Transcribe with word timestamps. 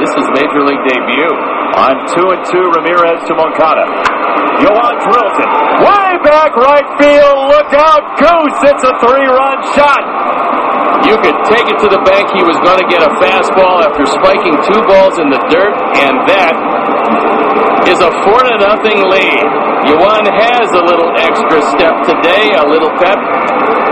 This 0.00 0.16
is 0.16 0.24
Major 0.32 0.64
League 0.64 0.80
debut. 0.88 1.28
On 1.76 1.92
two 2.16 2.26
and 2.32 2.40
two, 2.48 2.64
Ramirez 2.72 3.20
to 3.28 3.36
Moncada. 3.36 3.84
Yoan 4.64 4.94
drills 5.04 5.36
it. 5.36 5.50
Way 5.84 6.10
back 6.24 6.56
right 6.56 6.88
field. 6.96 7.52
Look 7.52 7.70
out. 7.76 8.16
Goose. 8.16 8.60
It's 8.64 8.80
a 8.80 8.96
three-run 9.04 9.58
shot. 9.76 10.00
You 11.04 11.20
could 11.20 11.36
take 11.52 11.68
it 11.68 11.76
to 11.84 11.88
the 11.92 12.00
bank. 12.08 12.32
He 12.32 12.40
was 12.40 12.56
going 12.64 12.80
to 12.80 12.88
get 12.88 13.04
a 13.04 13.12
fastball 13.20 13.84
after 13.84 14.08
spiking 14.08 14.56
two 14.64 14.80
balls 14.88 15.20
in 15.20 15.28
the 15.28 15.40
dirt, 15.52 15.76
and 16.00 16.16
that 16.28 16.56
is 17.84 18.00
a 18.00 18.12
four 18.24 18.40
to 18.40 18.56
nothing 18.56 19.04
lead. 19.04 19.44
Yoan 19.84 20.24
has 20.28 20.68
a 20.76 20.82
little 20.84 21.12
extra 21.16 21.60
step 21.76 21.92
today, 22.08 22.56
a 22.56 22.64
little 22.68 22.92
pep, 23.00 23.20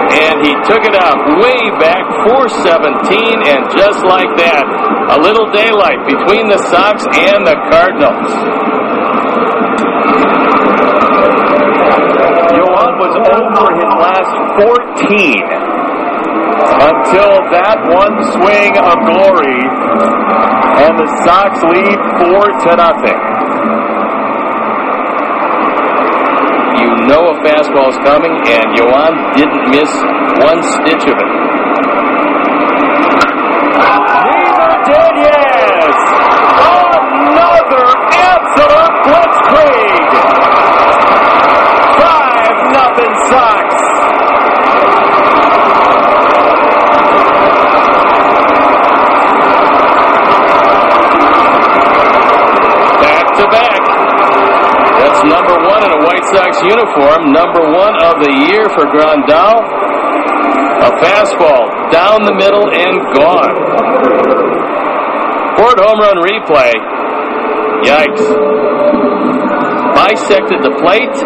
and 0.08 0.40
he 0.40 0.52
took 0.64 0.82
it 0.84 0.96
out 0.96 1.18
way 1.40 1.68
back 1.76 2.04
417, 2.24 3.44
and 3.44 3.68
just 3.76 4.00
like 4.04 4.30
that, 4.40 4.64
a 5.12 5.18
little 5.20 5.48
daylight 5.52 6.00
between 6.08 6.48
the 6.48 6.60
Sox 6.72 7.04
and 7.12 7.44
the 7.44 7.56
Cardinals. 7.68 8.32
Yoan 12.56 12.92
was 12.96 13.14
over 13.20 13.64
his 13.76 13.92
last 14.00 14.32
14 14.64 15.68
until 16.78 17.32
that 17.52 17.78
one 17.88 18.16
swing 18.36 18.72
of 18.80 18.96
glory, 19.08 19.62
and 20.84 20.94
the 20.98 21.08
Sox 21.24 21.60
lead 21.64 21.98
four 22.20 22.44
to 22.64 22.70
nothing. 22.76 23.47
Know 27.08 27.32
a 27.32 27.34
fastball's 27.40 27.96
coming, 28.04 28.32
and 28.46 28.76
Yoan 28.76 29.34
didn't 29.34 29.70
miss 29.72 29.88
one 30.44 30.60
stitch 30.62 31.08
of 31.08 31.16
it. 31.16 31.30
Neither 33.80 34.72
did 34.84 35.14
yes. 35.24 35.96
Another 36.68 37.86
absolute 38.12 38.94
blitzkrieg. 39.08 40.10
Five 41.96 42.56
nothing 42.76 43.14
Sox. 43.32 43.66
Back 53.00 53.26
to 53.38 53.44
back. 53.48 53.80
That's 54.98 55.22
number 55.24 55.56
one 55.64 55.82
in 55.86 55.90
a 55.94 56.00
White 56.04 56.26
Sox 56.98 57.14
uniform. 57.14 57.32
Number 57.32 57.60
one 57.70 57.94
of 58.02 58.20
the 58.22 58.32
year 58.48 58.68
for 58.70 58.86
Grandal. 58.86 59.62
A 60.78 60.90
fastball 61.02 61.90
down 61.90 62.24
the 62.24 62.34
middle 62.34 62.70
and 62.70 63.02
gone. 63.14 63.54
Ford 65.56 65.78
home 65.80 66.00
run 66.00 66.18
replay. 66.22 66.72
Yikes. 67.84 68.26
Bisected 69.94 70.62
the 70.62 70.74
plate. 70.80 71.18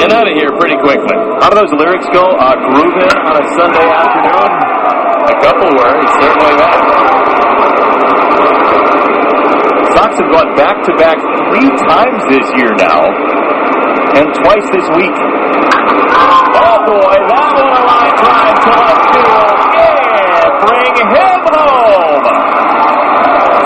And 0.00 0.12
out 0.12 0.28
of 0.28 0.34
here 0.36 0.50
pretty 0.58 0.76
quickly. 0.76 1.16
How 1.40 1.50
do 1.50 1.56
those 1.56 1.72
lyrics 1.72 2.06
go? 2.12 2.24
Uh, 2.24 2.56
grooving 2.56 3.16
on 3.24 3.36
a 3.36 3.44
Sunday 3.56 3.88
afternoon? 3.88 4.52
A 5.24 5.36
couple 5.40 5.68
were, 5.72 5.94
he 6.00 6.06
certainly 6.20 6.54
was. 6.60 6.94
Sox 9.94 10.18
have 10.18 10.30
gone 10.32 10.56
back 10.56 10.82
to 10.84 10.96
back 10.96 11.33
three 11.48 11.70
times 11.88 12.20
this 12.28 12.46
year 12.56 12.72
now, 12.76 13.08
and 14.16 14.26
twice 14.44 14.66
this 14.72 14.88
week. 14.96 15.16
Oh 16.54 16.78
boy, 16.86 17.16
that 17.28 17.50
one 17.58 17.74
a 17.74 17.82
line 17.84 18.14
drive 18.20 18.58
to 18.64 18.70
left 18.72 19.04
field, 19.12 19.58
and 19.74 20.50
bring 20.64 20.92
him 20.96 21.08
home. 21.12 22.24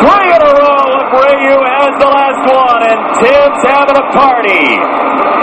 Three 0.02 0.28
in 0.34 0.42
a 0.42 0.52
row. 0.54 0.88
Abreu 1.08 1.60
has 1.60 1.92
the 2.00 2.08
last 2.08 2.42
one, 2.46 2.82
and 2.88 3.00
Tim's 3.20 3.62
having 3.64 3.96
a 3.96 4.06
party. 4.12 5.37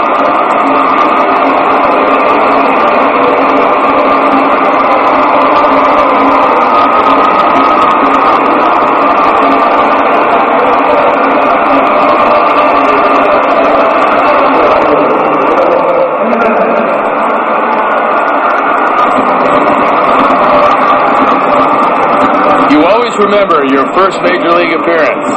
First 23.94 24.18
major 24.22 24.50
league 24.56 24.74
appearance. 24.74 25.28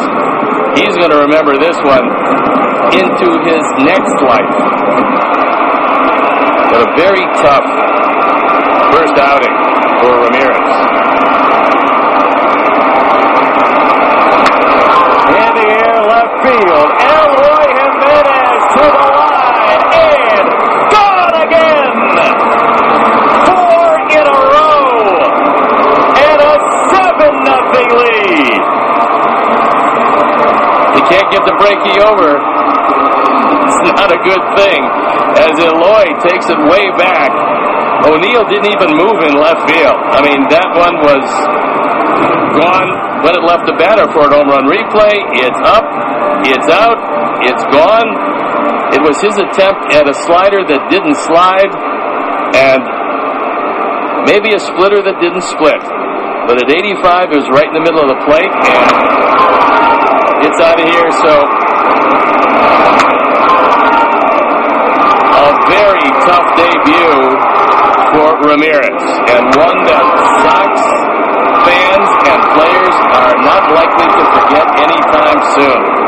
He's 0.79 0.95
going 0.97 1.11
to 1.11 1.21
remember 1.27 1.57
this 1.57 1.77
one 1.83 2.05
into 2.95 3.29
his 3.45 3.63
next 3.83 4.15
life. 4.23 4.55
But 6.71 6.88
a 6.88 6.89
very 6.97 7.25
tough 7.41 7.67
first 8.93 9.15
outing 9.19 9.55
for 10.01 10.13
Ramirez. 10.25 10.69
In 15.29 15.51
the 15.55 15.67
air, 15.69 15.97
left 16.09 16.35
field. 16.45 16.89
Eloy 17.05 17.67
Jimenez 17.77 18.61
to 18.73 18.85
the 18.97 19.09
line 19.17 19.83
and 19.93 20.47
gone 20.93 21.35
again. 21.45 21.93
Four 23.45 23.89
in 24.09 24.25
a 24.25 24.39
row 24.53 24.89
and 26.17 26.39
a 26.41 26.55
seven 26.89 27.33
nothing 27.45 27.89
lead. 28.01 28.61
You 30.95 30.98
can't 31.09 31.29
get 31.33 31.43
the 31.43 31.57
breaky 31.57 31.97
over. 32.05 32.37
It's 32.37 33.81
not 33.97 34.13
a 34.13 34.19
good 34.21 34.43
thing. 34.55 34.79
As 35.41 35.53
Eloy 35.57 36.13
takes 36.21 36.45
it 36.49 36.59
way 36.69 36.89
back. 36.97 37.33
O'Neill 38.05 38.47
didn't 38.47 38.71
even 38.71 38.95
move 38.95 39.19
in 39.27 39.35
left 39.35 39.67
field. 39.67 39.97
I 40.15 40.23
mean, 40.23 40.47
that 40.47 40.71
one 40.71 40.95
was 41.03 41.25
gone 42.55 42.89
when 43.25 43.35
it 43.35 43.43
left 43.43 43.67
the 43.67 43.75
batter 43.75 44.07
for 44.15 44.25
a 44.25 44.29
home 44.31 44.47
run 44.47 44.65
replay. 44.69 45.19
It's 45.35 45.61
up, 45.67 45.83
it's 46.47 46.69
out, 46.71 46.99
it's 47.43 47.65
gone. 47.75 48.09
It 48.95 49.01
was 49.03 49.19
his 49.21 49.35
attempt 49.37 49.93
at 49.93 50.07
a 50.07 50.15
slider 50.25 50.63
that 50.65 50.89
didn't 50.89 51.19
slide, 51.27 51.69
and 52.55 52.81
maybe 54.25 54.55
a 54.55 54.61
splitter 54.61 55.03
that 55.03 55.19
didn't 55.21 55.45
split. 55.45 55.83
But 56.47 56.57
at 56.63 56.71
85, 56.71 57.29
it 57.29 57.37
was 57.37 57.49
right 57.53 57.67
in 57.67 57.75
the 57.75 57.85
middle 57.85 58.01
of 58.01 58.09
the 58.09 58.21
plate, 58.25 58.49
and 58.49 59.78
it's 60.44 60.59
out 60.61 60.79
of 60.79 60.88
here. 60.88 61.11
So 61.23 61.33
a 65.39 65.47
very 65.67 66.07
tough 66.25 66.47
debut 66.55 67.19
for 68.13 68.29
Ramirez, 68.47 69.03
and 69.35 69.44
one 69.55 69.79
that 69.85 70.05
Sox 70.44 70.73
fans 71.66 72.09
and 72.25 72.41
players 72.55 72.95
are 73.19 73.35
not 73.44 73.63
likely 73.75 74.07
to 74.07 74.23
forget 74.33 74.67
anytime 74.79 75.39
soon. 75.55 75.98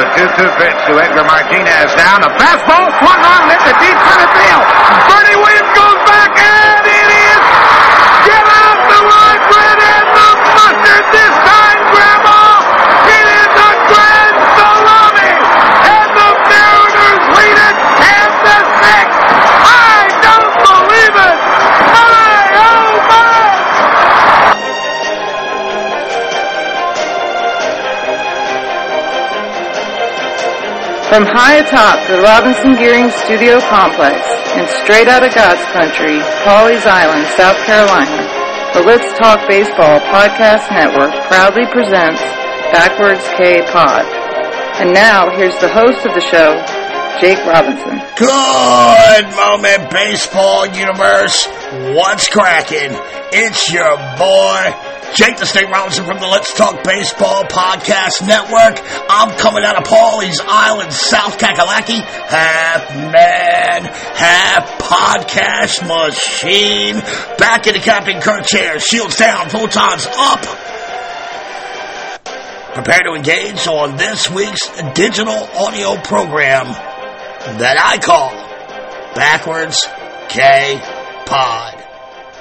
The 0.00 0.08
2-2 0.16 0.56
pitch 0.56 0.78
to 0.88 0.96
Edgar 0.96 1.28
Martinez 1.28 1.92
down. 1.92 2.24
The 2.24 2.32
fastball 2.40 2.88
swung 3.04 3.20
on 3.20 3.40
and 3.44 3.52
into 3.52 3.72
deep 3.84 3.98
center 4.00 4.30
field. 4.32 4.64
Bernie 5.12 5.36
Williams 5.36 5.72
goes 5.76 6.00
back 6.08 6.32
and 6.40 6.49
From 31.10 31.26
high 31.26 31.58
atop 31.58 32.06
the 32.06 32.22
Robinson 32.22 32.78
Gearing 32.78 33.10
Studio 33.26 33.58
Complex 33.66 34.22
and 34.54 34.62
straight 34.86 35.10
out 35.10 35.26
of 35.26 35.34
God's 35.34 35.66
country, 35.74 36.22
Pawleys 36.46 36.86
Island, 36.86 37.26
South 37.34 37.58
Carolina, 37.66 38.22
the 38.78 38.86
Let's 38.86 39.10
Talk 39.18 39.42
Baseball 39.50 39.98
Podcast 40.06 40.70
Network 40.70 41.10
proudly 41.26 41.66
presents 41.66 42.22
Backwards 42.70 43.26
K 43.34 43.58
Pod. 43.74 44.06
And 44.78 44.94
now, 44.94 45.34
here's 45.34 45.58
the 45.58 45.66
host 45.66 46.06
of 46.06 46.14
the 46.14 46.22
show, 46.30 46.54
Jake 47.18 47.42
Robinson. 47.42 47.98
Good 48.14 49.26
moment, 49.34 49.90
baseball 49.90 50.70
universe. 50.70 51.42
What's 51.90 52.30
cracking? 52.30 52.94
It's 53.34 53.66
your 53.74 53.98
boy, 54.14 54.62
Jake 55.14 55.36
the 55.38 55.46
Snake 55.46 55.68
Robinson 55.68 56.04
from 56.04 56.18
the 56.18 56.26
Let's 56.26 56.54
Talk 56.54 56.84
Baseball 56.84 57.44
Podcast 57.44 58.26
Network. 58.26 58.80
I'm 59.10 59.36
coming 59.36 59.64
out 59.64 59.76
of 59.76 59.84
Pawleys 59.84 60.38
Island, 60.40 60.92
South 60.92 61.36
Kakalaki. 61.36 62.00
Half 62.00 62.94
man, 62.94 63.84
half 63.84 64.78
podcast 64.78 65.86
machine. 65.86 66.94
Back 67.38 67.66
in 67.66 67.74
the 67.74 67.80
Captain 67.80 68.20
Kirk 68.20 68.46
chair, 68.46 68.78
shields 68.78 69.16
down, 69.16 69.48
photons 69.48 70.06
up. 70.16 70.40
Prepare 72.74 73.00
to 73.00 73.14
engage 73.14 73.66
on 73.66 73.96
this 73.96 74.30
week's 74.30 74.68
digital 74.94 75.34
audio 75.56 75.96
program 76.02 76.66
that 77.58 77.76
I 77.82 77.98
call 77.98 78.30
Backwards 79.14 79.88
K 80.28 80.80
Pod, 81.26 81.74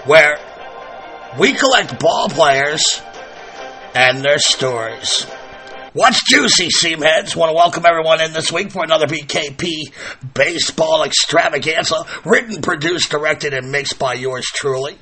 where 0.05 0.37
we 1.37 1.53
collect 1.53 1.99
ball 1.99 2.29
players 2.29 3.01
and 3.93 4.23
their 4.23 4.39
stories. 4.39 5.25
What's 5.93 6.23
juicy, 6.23 6.69
seamheads? 6.69 7.35
Want 7.35 7.49
to 7.49 7.55
welcome 7.55 7.85
everyone 7.85 8.21
in 8.21 8.31
this 8.31 8.51
week 8.51 8.71
for 8.71 8.83
another 8.83 9.07
BKP 9.07 9.91
baseball 10.33 11.03
extravaganza, 11.03 12.05
written, 12.25 12.61
produced, 12.61 13.09
directed, 13.09 13.53
and 13.53 13.71
mixed 13.71 13.99
by 13.99 14.13
yours 14.13 14.45
truly. 14.45 14.97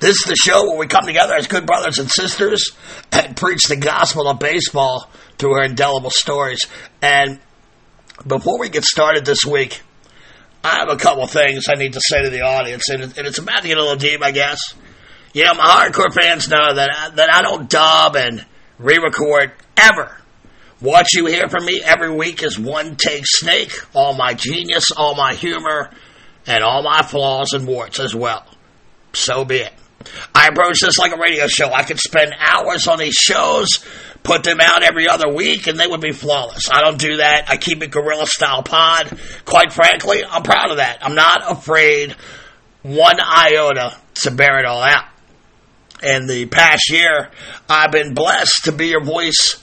This 0.00 0.16
is 0.16 0.24
the 0.26 0.36
show 0.36 0.68
where 0.68 0.78
we 0.78 0.86
come 0.86 1.04
together 1.04 1.34
as 1.34 1.48
good 1.48 1.66
brothers 1.66 1.98
and 1.98 2.08
sisters 2.08 2.70
and 3.10 3.36
preach 3.36 3.66
the 3.66 3.76
gospel 3.76 4.28
of 4.28 4.38
baseball 4.38 5.10
through 5.36 5.54
our 5.54 5.64
indelible 5.64 6.10
stories. 6.10 6.60
And 7.02 7.40
before 8.24 8.60
we 8.60 8.68
get 8.68 8.84
started 8.84 9.24
this 9.24 9.44
week, 9.44 9.82
I 10.62 10.78
have 10.78 10.88
a 10.88 10.96
couple 10.96 11.26
things 11.26 11.66
I 11.68 11.74
need 11.74 11.94
to 11.94 12.00
say 12.00 12.22
to 12.22 12.30
the 12.30 12.42
audience, 12.42 12.88
and, 12.88 13.02
it's 13.16 13.38
about 13.38 13.64
a 13.64 13.68
little 13.68 13.96
deep, 13.96 14.22
I 14.22 14.30
guess. 14.30 14.74
Know, 15.44 15.54
my 15.54 15.88
hardcore 15.88 16.12
fans 16.12 16.48
know 16.48 16.74
that 16.74 16.90
I, 16.90 17.10
that 17.10 17.32
I 17.32 17.42
don't 17.42 17.68
dub 17.68 18.16
and 18.16 18.44
re-record 18.78 19.52
ever. 19.76 20.16
What 20.80 21.12
you 21.12 21.26
hear 21.26 21.48
from 21.48 21.64
me 21.64 21.82
every 21.84 22.10
week 22.10 22.42
is 22.42 22.58
one 22.58 22.96
take 22.96 23.24
snake, 23.26 23.72
all 23.94 24.14
my 24.14 24.34
genius, 24.34 24.90
all 24.96 25.16
my 25.16 25.34
humor, 25.34 25.90
and 26.46 26.62
all 26.62 26.82
my 26.82 27.02
flaws 27.02 27.52
and 27.52 27.66
warts 27.66 27.98
as 27.98 28.14
well. 28.14 28.46
So 29.12 29.44
be 29.44 29.56
it. 29.56 29.72
I 30.34 30.46
approach 30.48 30.80
this 30.80 30.98
like 30.98 31.12
a 31.12 31.18
radio 31.18 31.48
show. 31.48 31.72
I 31.72 31.82
could 31.82 31.98
spend 31.98 32.32
hours 32.38 32.86
on 32.86 32.98
these 32.98 33.14
shows, 33.14 33.84
put 34.22 34.44
them 34.44 34.60
out 34.60 34.82
every 34.82 35.08
other 35.08 35.28
week, 35.32 35.66
and 35.66 35.78
they 35.78 35.86
would 35.86 36.00
be 36.00 36.12
flawless. 36.12 36.70
I 36.70 36.80
don't 36.82 36.98
do 36.98 37.16
that. 37.16 37.46
I 37.48 37.56
keep 37.56 37.82
it 37.82 37.90
guerrilla 37.90 38.26
style 38.26 38.62
pod. 38.62 39.18
Quite 39.44 39.72
frankly, 39.72 40.22
I'm 40.24 40.42
proud 40.42 40.70
of 40.70 40.76
that. 40.76 40.98
I'm 41.02 41.16
not 41.16 41.50
afraid 41.50 42.14
one 42.82 43.16
iota 43.20 43.96
to 44.14 44.30
bear 44.30 44.60
it 44.60 44.64
all 44.64 44.82
out. 44.82 45.06
In 46.02 46.26
the 46.26 46.46
past 46.46 46.90
year, 46.90 47.30
I've 47.68 47.90
been 47.90 48.14
blessed 48.14 48.64
to 48.64 48.72
be 48.72 48.88
your 48.88 49.02
voice 49.02 49.62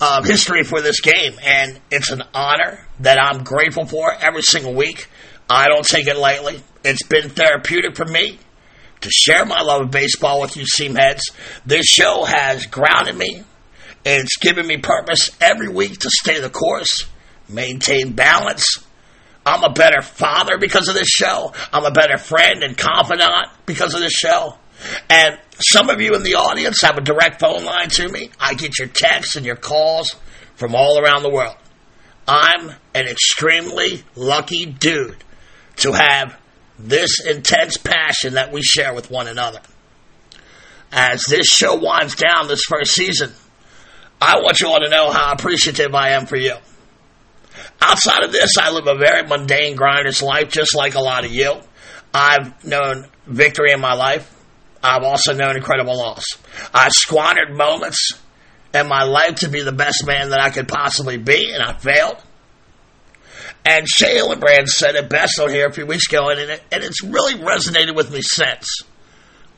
of 0.00 0.24
history 0.24 0.62
for 0.62 0.80
this 0.80 1.00
game, 1.00 1.34
and 1.42 1.80
it's 1.90 2.10
an 2.10 2.22
honor 2.32 2.86
that 3.00 3.18
I'm 3.20 3.42
grateful 3.42 3.86
for 3.86 4.12
every 4.12 4.42
single 4.42 4.72
week. 4.72 5.08
I 5.48 5.68
don't 5.68 5.84
take 5.84 6.06
it 6.06 6.16
lightly. 6.16 6.62
It's 6.84 7.02
been 7.02 7.28
therapeutic 7.28 7.96
for 7.96 8.04
me 8.04 8.38
to 9.00 9.10
share 9.10 9.44
my 9.44 9.62
love 9.62 9.82
of 9.82 9.90
baseball 9.90 10.40
with 10.40 10.56
you 10.56 10.64
seamheads. 10.64 11.22
This 11.66 11.86
show 11.86 12.24
has 12.24 12.66
grounded 12.66 13.16
me. 13.16 13.42
It's 14.04 14.36
given 14.36 14.66
me 14.66 14.78
purpose 14.78 15.36
every 15.40 15.68
week 15.68 15.98
to 15.98 16.10
stay 16.10 16.40
the 16.40 16.50
course, 16.50 17.06
maintain 17.48 18.12
balance. 18.12 18.78
I'm 19.44 19.64
a 19.64 19.72
better 19.72 20.02
father 20.02 20.56
because 20.58 20.88
of 20.88 20.94
this 20.94 21.08
show. 21.08 21.52
I'm 21.72 21.84
a 21.84 21.90
better 21.90 22.16
friend 22.16 22.62
and 22.62 22.78
confidant 22.78 23.48
because 23.66 23.94
of 23.94 24.00
this 24.00 24.12
show. 24.12 24.56
And 25.08 25.38
some 25.58 25.90
of 25.90 26.00
you 26.00 26.14
in 26.14 26.22
the 26.22 26.34
audience 26.34 26.82
have 26.82 26.96
a 26.96 27.02
direct 27.02 27.40
phone 27.40 27.64
line 27.64 27.88
to 27.90 28.08
me. 28.08 28.30
I 28.38 28.54
get 28.54 28.78
your 28.78 28.88
texts 28.88 29.36
and 29.36 29.44
your 29.44 29.56
calls 29.56 30.16
from 30.56 30.74
all 30.74 30.98
around 30.98 31.22
the 31.22 31.30
world. 31.30 31.56
I'm 32.26 32.70
an 32.94 33.06
extremely 33.06 34.04
lucky 34.14 34.66
dude 34.66 35.24
to 35.76 35.92
have 35.92 36.38
this 36.78 37.24
intense 37.24 37.76
passion 37.76 38.34
that 38.34 38.52
we 38.52 38.62
share 38.62 38.94
with 38.94 39.10
one 39.10 39.26
another. 39.26 39.60
As 40.92 41.24
this 41.24 41.46
show 41.46 41.76
winds 41.76 42.14
down 42.16 42.48
this 42.48 42.64
first 42.68 42.92
season, 42.92 43.32
I 44.20 44.36
want 44.40 44.60
you 44.60 44.68
all 44.68 44.80
to 44.80 44.88
know 44.88 45.10
how 45.10 45.32
appreciative 45.32 45.94
I 45.94 46.10
am 46.10 46.26
for 46.26 46.36
you. 46.36 46.54
Outside 47.80 48.24
of 48.24 48.32
this, 48.32 48.52
I 48.58 48.70
live 48.70 48.86
a 48.86 48.96
very 48.96 49.26
mundane, 49.26 49.76
grinder's 49.76 50.22
life, 50.22 50.50
just 50.50 50.74
like 50.74 50.94
a 50.94 51.00
lot 51.00 51.24
of 51.24 51.32
you. 51.32 51.60
I've 52.12 52.64
known 52.64 53.06
victory 53.26 53.72
in 53.72 53.80
my 53.80 53.94
life. 53.94 54.30
I've 54.82 55.02
also 55.02 55.34
known 55.34 55.56
incredible 55.56 55.96
loss. 55.96 56.24
I've 56.72 56.92
squandered 56.92 57.54
moments 57.54 58.12
in 58.72 58.88
my 58.88 59.04
life 59.04 59.36
to 59.36 59.48
be 59.48 59.62
the 59.62 59.72
best 59.72 60.06
man 60.06 60.30
that 60.30 60.40
I 60.40 60.50
could 60.50 60.68
possibly 60.68 61.18
be, 61.18 61.52
and 61.52 61.62
I 61.62 61.76
failed. 61.76 62.16
And 63.64 63.86
Shea 63.86 64.16
Hillenbrand 64.16 64.68
said 64.68 64.94
it 64.94 65.10
best 65.10 65.38
on 65.38 65.50
here 65.50 65.66
a 65.66 65.72
few 65.72 65.86
weeks 65.86 66.08
ago, 66.08 66.30
and, 66.30 66.40
it, 66.40 66.62
and 66.72 66.82
it's 66.82 67.02
really 67.02 67.34
resonated 67.34 67.94
with 67.94 68.10
me 68.10 68.22
since. 68.22 68.66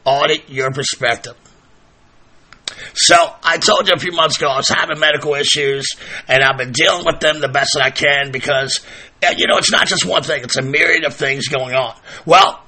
Audit 0.05 0.49
your 0.49 0.73
perspective. 0.73 1.37
So 2.95 3.15
I 3.43 3.59
told 3.59 3.87
you 3.87 3.95
a 3.95 3.99
few 3.99 4.13
months 4.13 4.39
ago 4.39 4.49
I 4.49 4.57
was 4.57 4.69
having 4.69 4.99
medical 4.99 5.35
issues, 5.35 5.87
and 6.27 6.43
I've 6.43 6.59
been 6.59 6.73
dealing 6.73 7.05
with 7.07 7.21
them 7.21 7.41
the 7.41 7.49
best 7.49 7.71
that 7.75 7.85
I 7.85 7.91
can 7.91 8.33
because, 8.33 8.81
you 9.37 9.47
know, 9.47 9.59
it's 9.59 9.71
not 9.71 9.87
just 9.87 10.05
one 10.05 10.23
thing; 10.23 10.43
it's 10.43 10.57
a 10.57 10.63
myriad 10.63 11.05
of 11.05 11.15
things 11.15 11.47
going 11.49 11.75
on. 11.75 11.95
Well, 12.27 12.63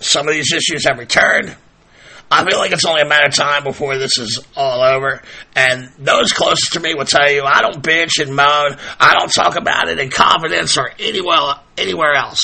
some 0.00 0.26
of 0.26 0.34
these 0.34 0.52
issues 0.52 0.86
have 0.86 0.98
returned. 0.98 1.54
I 2.30 2.44
feel 2.44 2.58
like 2.58 2.72
it's 2.72 2.84
only 2.84 3.02
a 3.02 3.08
matter 3.08 3.28
of 3.28 3.34
time 3.34 3.62
before 3.62 3.98
this 3.98 4.18
is 4.18 4.44
all 4.56 4.82
over. 4.82 5.22
And 5.54 5.90
those 5.98 6.32
closest 6.32 6.72
to 6.72 6.80
me 6.80 6.94
will 6.94 7.04
tell 7.04 7.30
you 7.30 7.44
I 7.44 7.62
don't 7.62 7.82
bitch 7.82 8.20
and 8.20 8.34
moan. 8.34 8.76
I 8.98 9.14
don't 9.14 9.32
talk 9.32 9.56
about 9.56 9.88
it 9.88 9.98
in 10.00 10.10
confidence 10.10 10.76
or 10.76 10.90
anywhere, 10.98 11.54
anywhere 11.78 12.14
else. 12.14 12.42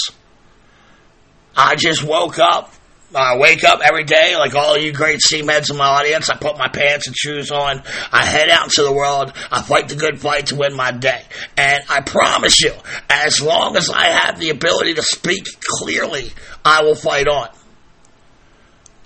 I 1.56 1.74
just 1.74 2.04
woke 2.04 2.38
up. 2.38 2.72
I 3.14 3.36
wake 3.36 3.62
up 3.62 3.80
every 3.84 4.04
day 4.04 4.36
like 4.38 4.54
all 4.54 4.78
you 4.78 4.90
great 4.90 5.20
seamheads 5.20 5.70
in 5.70 5.76
my 5.76 5.84
audience. 5.84 6.30
I 6.30 6.36
put 6.36 6.56
my 6.56 6.68
pants 6.68 7.08
and 7.08 7.16
shoes 7.16 7.50
on. 7.50 7.82
I 8.10 8.24
head 8.24 8.48
out 8.48 8.64
into 8.64 8.84
the 8.84 8.92
world. 8.92 9.34
I 9.50 9.60
fight 9.60 9.88
the 9.88 9.96
good 9.96 10.18
fight 10.18 10.46
to 10.46 10.56
win 10.56 10.74
my 10.74 10.92
day. 10.92 11.22
And 11.58 11.82
I 11.90 12.00
promise 12.00 12.62
you, 12.62 12.72
as 13.10 13.42
long 13.42 13.76
as 13.76 13.90
I 13.90 14.06
have 14.06 14.38
the 14.38 14.48
ability 14.48 14.94
to 14.94 15.02
speak 15.02 15.44
clearly, 15.60 16.32
I 16.64 16.84
will 16.84 16.94
fight 16.94 17.28
on. 17.28 17.48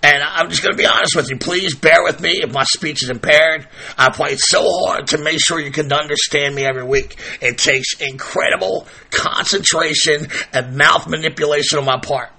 And 0.06 0.22
I'm 0.22 0.50
just 0.50 0.62
going 0.62 0.72
to 0.72 0.78
be 0.78 0.86
honest 0.86 1.16
with 1.16 1.30
you. 1.30 1.36
Please 1.36 1.74
bear 1.74 2.04
with 2.04 2.20
me 2.20 2.40
if 2.40 2.52
my 2.52 2.62
speech 2.62 3.02
is 3.02 3.10
impaired. 3.10 3.66
I 3.98 4.12
fight 4.12 4.38
so 4.38 4.62
hard 4.62 5.08
to 5.08 5.18
make 5.18 5.40
sure 5.44 5.58
you 5.58 5.72
can 5.72 5.92
understand 5.92 6.54
me 6.54 6.64
every 6.64 6.84
week. 6.84 7.16
It 7.40 7.58
takes 7.58 8.00
incredible 8.00 8.86
concentration 9.10 10.28
and 10.52 10.76
mouth 10.76 11.08
manipulation 11.08 11.80
on 11.80 11.86
my 11.86 11.98
part. 11.98 12.30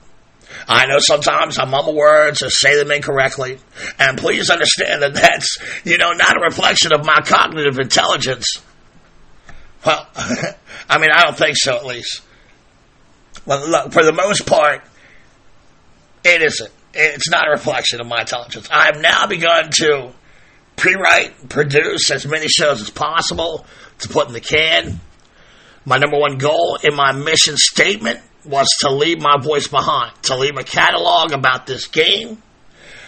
I 0.65 0.85
know 0.85 0.99
sometimes 0.99 1.59
I 1.59 1.65
mumble 1.65 1.93
words 1.93 2.41
or 2.41 2.49
say 2.49 2.77
them 2.77 2.89
incorrectly. 2.89 3.59
And 3.99 4.17
please 4.17 4.49
understand 4.49 5.01
that 5.01 5.15
that's, 5.15 5.57
you 5.83 5.97
know, 5.97 6.13
not 6.13 6.37
a 6.37 6.45
reflection 6.45 6.93
of 6.93 7.05
my 7.05 7.19
cognitive 7.19 7.79
intelligence. 7.79 8.61
Well, 9.85 10.07
I 10.15 10.99
mean, 10.99 11.09
I 11.13 11.25
don't 11.25 11.37
think 11.37 11.57
so, 11.57 11.75
at 11.75 11.85
least. 11.85 12.21
Well, 13.45 13.67
look, 13.67 13.91
for 13.91 14.05
the 14.05 14.13
most 14.13 14.47
part, 14.47 14.83
it 16.23 16.41
isn't 16.41 16.71
it's 16.97 17.29
not 17.29 17.47
a 17.47 17.51
reflection 17.51 18.01
of 18.01 18.07
my 18.07 18.21
intelligence. 18.21 18.67
I've 18.71 18.99
now 18.99 19.27
begun 19.27 19.69
to 19.79 20.11
pre-write, 20.75 21.49
produce 21.49 22.11
as 22.11 22.25
many 22.25 22.47
shows 22.47 22.81
as 22.81 22.89
possible 22.89 23.65
to 23.99 24.09
put 24.09 24.27
in 24.27 24.33
the 24.33 24.41
can. 24.41 24.99
My 25.85 25.97
number 25.97 26.17
one 26.17 26.37
goal 26.37 26.77
in 26.83 26.95
my 26.95 27.11
mission 27.11 27.55
statement 27.55 28.19
was 28.45 28.67
to 28.81 28.91
leave 28.91 29.21
my 29.21 29.37
voice 29.41 29.67
behind, 29.67 30.11
to 30.23 30.35
leave 30.35 30.57
a 30.57 30.63
catalog 30.63 31.31
about 31.31 31.65
this 31.67 31.87
game 31.87 32.41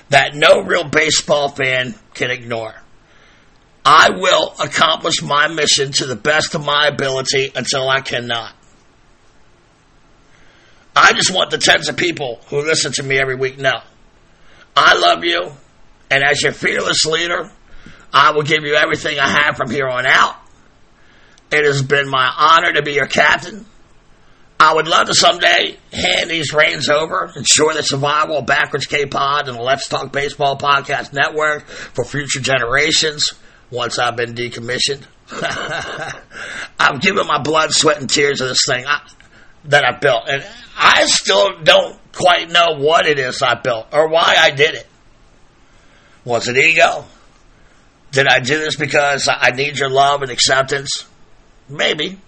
that 0.09 0.35
no 0.35 0.61
real 0.61 0.83
baseball 0.83 1.49
fan 1.49 1.95
can 2.13 2.31
ignore. 2.31 2.75
I 3.85 4.11
will 4.11 4.53
accomplish 4.59 5.21
my 5.21 5.47
mission 5.47 5.91
to 5.93 6.05
the 6.05 6.15
best 6.15 6.53
of 6.55 6.65
my 6.65 6.87
ability 6.87 7.51
until 7.55 7.89
I 7.89 8.01
cannot. 8.01 8.53
I 11.01 11.13
just 11.13 11.33
want 11.33 11.49
the 11.49 11.57
tens 11.57 11.87
of 11.87 11.95
people 11.95 12.41
who 12.49 12.61
listen 12.61 12.91
to 12.93 13.03
me 13.03 13.17
every 13.17 13.35
week 13.35 13.57
know. 13.57 13.79
I 14.75 14.97
love 14.97 15.23
you, 15.23 15.51
and 16.11 16.23
as 16.23 16.41
your 16.41 16.51
fearless 16.51 17.05
leader, 17.05 17.49
I 18.13 18.31
will 18.31 18.43
give 18.43 18.63
you 18.63 18.75
everything 18.75 19.17
I 19.17 19.27
have 19.27 19.55
from 19.55 19.69
here 19.69 19.87
on 19.87 20.05
out. 20.05 20.35
It 21.51 21.63
has 21.63 21.81
been 21.81 22.09
my 22.09 22.29
honor 22.37 22.73
to 22.73 22.81
be 22.81 22.93
your 22.93 23.07
captain. 23.07 23.65
I 24.59 24.73
would 24.75 24.89
love 24.89 25.07
to 25.07 25.15
someday 25.15 25.77
hand 25.93 26.29
these 26.29 26.53
reins 26.53 26.89
over, 26.89 27.31
ensure 27.33 27.73
the 27.73 27.81
survival 27.81 28.39
of 28.39 28.45
Backwards 28.45 28.85
K 28.85 29.05
Pod 29.05 29.47
and 29.47 29.57
the 29.57 29.61
Let's 29.61 29.87
Talk 29.87 30.11
Baseball 30.11 30.57
Podcast 30.57 31.13
Network 31.13 31.65
for 31.65 32.03
future 32.03 32.41
generations. 32.41 33.31
once 33.71 33.97
I've 33.97 34.17
been 34.17 34.35
decommissioned. 34.35 35.05
I've 36.79 36.99
given 36.99 37.25
my 37.25 37.41
blood, 37.41 37.71
sweat, 37.71 38.01
and 38.01 38.09
tears 38.09 38.39
to 38.39 38.47
this 38.47 38.65
thing 38.67 38.85
I, 38.85 39.01
that 39.65 39.83
I 39.85 39.97
built. 39.97 40.27
And 40.27 40.45
I 40.77 41.05
still 41.05 41.59
don't 41.63 41.97
quite 42.13 42.49
know 42.49 42.77
what 42.77 43.05
it 43.07 43.19
is 43.19 43.41
I 43.41 43.55
built 43.55 43.87
or 43.93 44.07
why 44.07 44.35
I 44.37 44.51
did 44.51 44.75
it. 44.75 44.87
Was 46.25 46.47
it 46.47 46.57
ego? 46.57 47.05
Did 48.11 48.27
I 48.27 48.39
do 48.39 48.57
this 48.57 48.75
because 48.75 49.29
I 49.31 49.51
need 49.51 49.77
your 49.77 49.89
love 49.89 50.21
and 50.21 50.31
acceptance? 50.31 51.07
Maybe. 51.67 52.19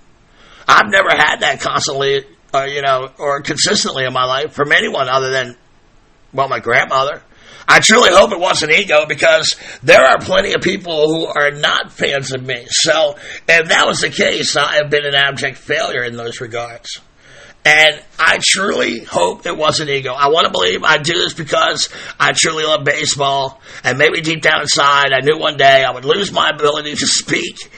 I've 0.68 0.90
never 0.90 1.10
had 1.10 1.38
that 1.38 1.60
constantly, 1.60 2.26
or, 2.54 2.68
you 2.68 2.82
know, 2.82 3.10
or 3.18 3.42
consistently 3.42 4.06
in 4.06 4.14
my 4.14 4.26
life 4.26 4.54
from 4.54 4.72
anyone 4.72 5.10
other 5.10 5.32
than, 5.32 5.58
well, 6.34 6.48
my 6.48 6.60
grandmother. 6.60 7.22
I 7.68 7.80
truly 7.80 8.10
hope 8.12 8.32
it 8.32 8.40
wasn't 8.40 8.74
ego 8.74 9.06
because 9.08 9.56
there 9.82 10.04
are 10.04 10.20
plenty 10.20 10.54
of 10.54 10.62
people 10.62 11.08
who 11.08 11.26
are 11.26 11.52
not 11.52 11.92
fans 11.92 12.32
of 12.32 12.44
me. 12.44 12.66
So 12.70 13.16
if 13.48 13.70
that 13.70 13.88
was 13.88 14.02
the 14.02 14.10
case, 14.10 14.56
I 14.56 14.76
have 14.76 14.90
been 14.90 15.06
an 15.06 15.16
abject 15.16 15.58
failure 15.58 16.04
in 16.04 16.16
those 16.16 16.42
regards. 16.42 17.00
And 17.64 18.02
I 18.18 18.40
truly 18.42 19.04
hope 19.04 19.46
it 19.46 19.56
wasn't 19.56 19.92
ego. 19.92 20.14
I 20.14 20.30
want 20.30 20.48
to 20.48 20.52
believe 20.52 20.84
I 20.84 20.98
do 20.98 21.14
this 21.14 21.36
because 21.36 21.90
I 22.20 22.32
truly 22.36 22.64
love 22.64 22.84
baseball. 22.84 23.62
And 23.84 24.00
maybe 24.00 24.22
deep 24.22 24.42
down 24.42 24.62
inside, 24.62 25.14
I 25.14 25.20
knew 25.20 25.38
one 25.38 25.58
day 25.58 25.84
I 25.84 25.92
would 25.92 26.06
lose 26.06 26.32
my 26.32 26.50
ability 26.50 26.96
to 26.96 27.08
speak. 27.08 27.72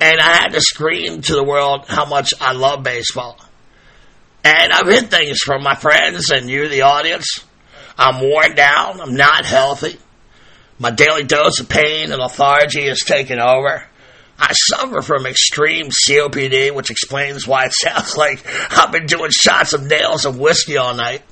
And 0.00 0.20
I 0.20 0.36
had 0.36 0.48
to 0.48 0.60
scream 0.60 1.22
to 1.22 1.34
the 1.34 1.44
world 1.44 1.86
how 1.86 2.04
much 2.04 2.34
I 2.40 2.52
love 2.52 2.82
baseball. 2.82 3.38
And 4.42 4.72
I've 4.72 4.86
heard 4.86 5.10
things 5.10 5.38
from 5.44 5.62
my 5.62 5.74
friends 5.74 6.30
and 6.30 6.50
you, 6.50 6.68
the 6.68 6.82
audience. 6.82 7.44
I'm 7.96 8.20
worn 8.20 8.54
down. 8.54 9.00
I'm 9.00 9.14
not 9.14 9.44
healthy. 9.44 9.98
My 10.80 10.90
daily 10.90 11.24
dose 11.24 11.60
of 11.60 11.68
pain 11.68 12.12
and 12.12 12.20
lethargy 12.20 12.86
is 12.86 13.00
taking 13.00 13.40
over. 13.40 13.84
I 14.38 14.52
suffer 14.52 15.02
from 15.02 15.26
extreme 15.26 15.88
COPD, 15.88 16.72
which 16.72 16.90
explains 16.90 17.46
why 17.46 17.64
it 17.66 17.72
sounds 17.74 18.16
like 18.16 18.44
I've 18.70 18.92
been 18.92 19.06
doing 19.06 19.30
shots 19.30 19.72
of 19.72 19.84
nails 19.86 20.24
and 20.24 20.38
whiskey 20.38 20.76
all 20.76 20.94
night. 20.94 21.22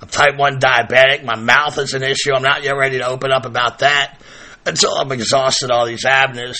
I'm 0.00 0.08
type 0.08 0.36
1 0.36 0.58
diabetic. 0.58 1.24
My 1.24 1.36
mouth 1.36 1.78
is 1.78 1.94
an 1.94 2.02
issue. 2.02 2.34
I'm 2.34 2.42
not 2.42 2.62
yet 2.62 2.76
ready 2.76 2.98
to 2.98 3.06
open 3.06 3.30
up 3.30 3.46
about 3.46 3.78
that 3.78 4.20
until 4.66 4.94
I'm 4.94 5.12
exhausted 5.12 5.70
all 5.70 5.86
these 5.86 6.04
avenues. 6.04 6.58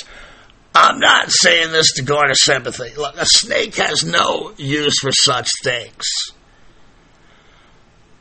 I'm 0.75 0.99
not 0.99 1.31
saying 1.31 1.73
this 1.73 1.93
to 1.95 2.03
garner 2.03 2.35
sympathy. 2.35 2.95
Look, 2.97 3.17
a 3.19 3.27
snake 3.27 3.77
has 3.77 4.05
no 4.05 4.53
use 4.57 4.99
for 5.01 5.13
such 5.13 5.51
things. 5.63 6.07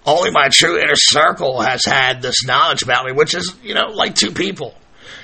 Only 0.06 0.32
my 0.32 0.50
true 0.50 0.78
inner 0.78 0.96
circle 0.96 1.62
has 1.62 1.86
had 1.86 2.22
this 2.22 2.44
knowledge 2.46 2.82
about 2.82 3.06
me, 3.06 3.12
which 3.12 3.36
is, 3.36 3.56
you 3.64 3.76
know, 3.76 3.88
like 3.94 4.16
two 4.16 4.32
people. 4.32 4.76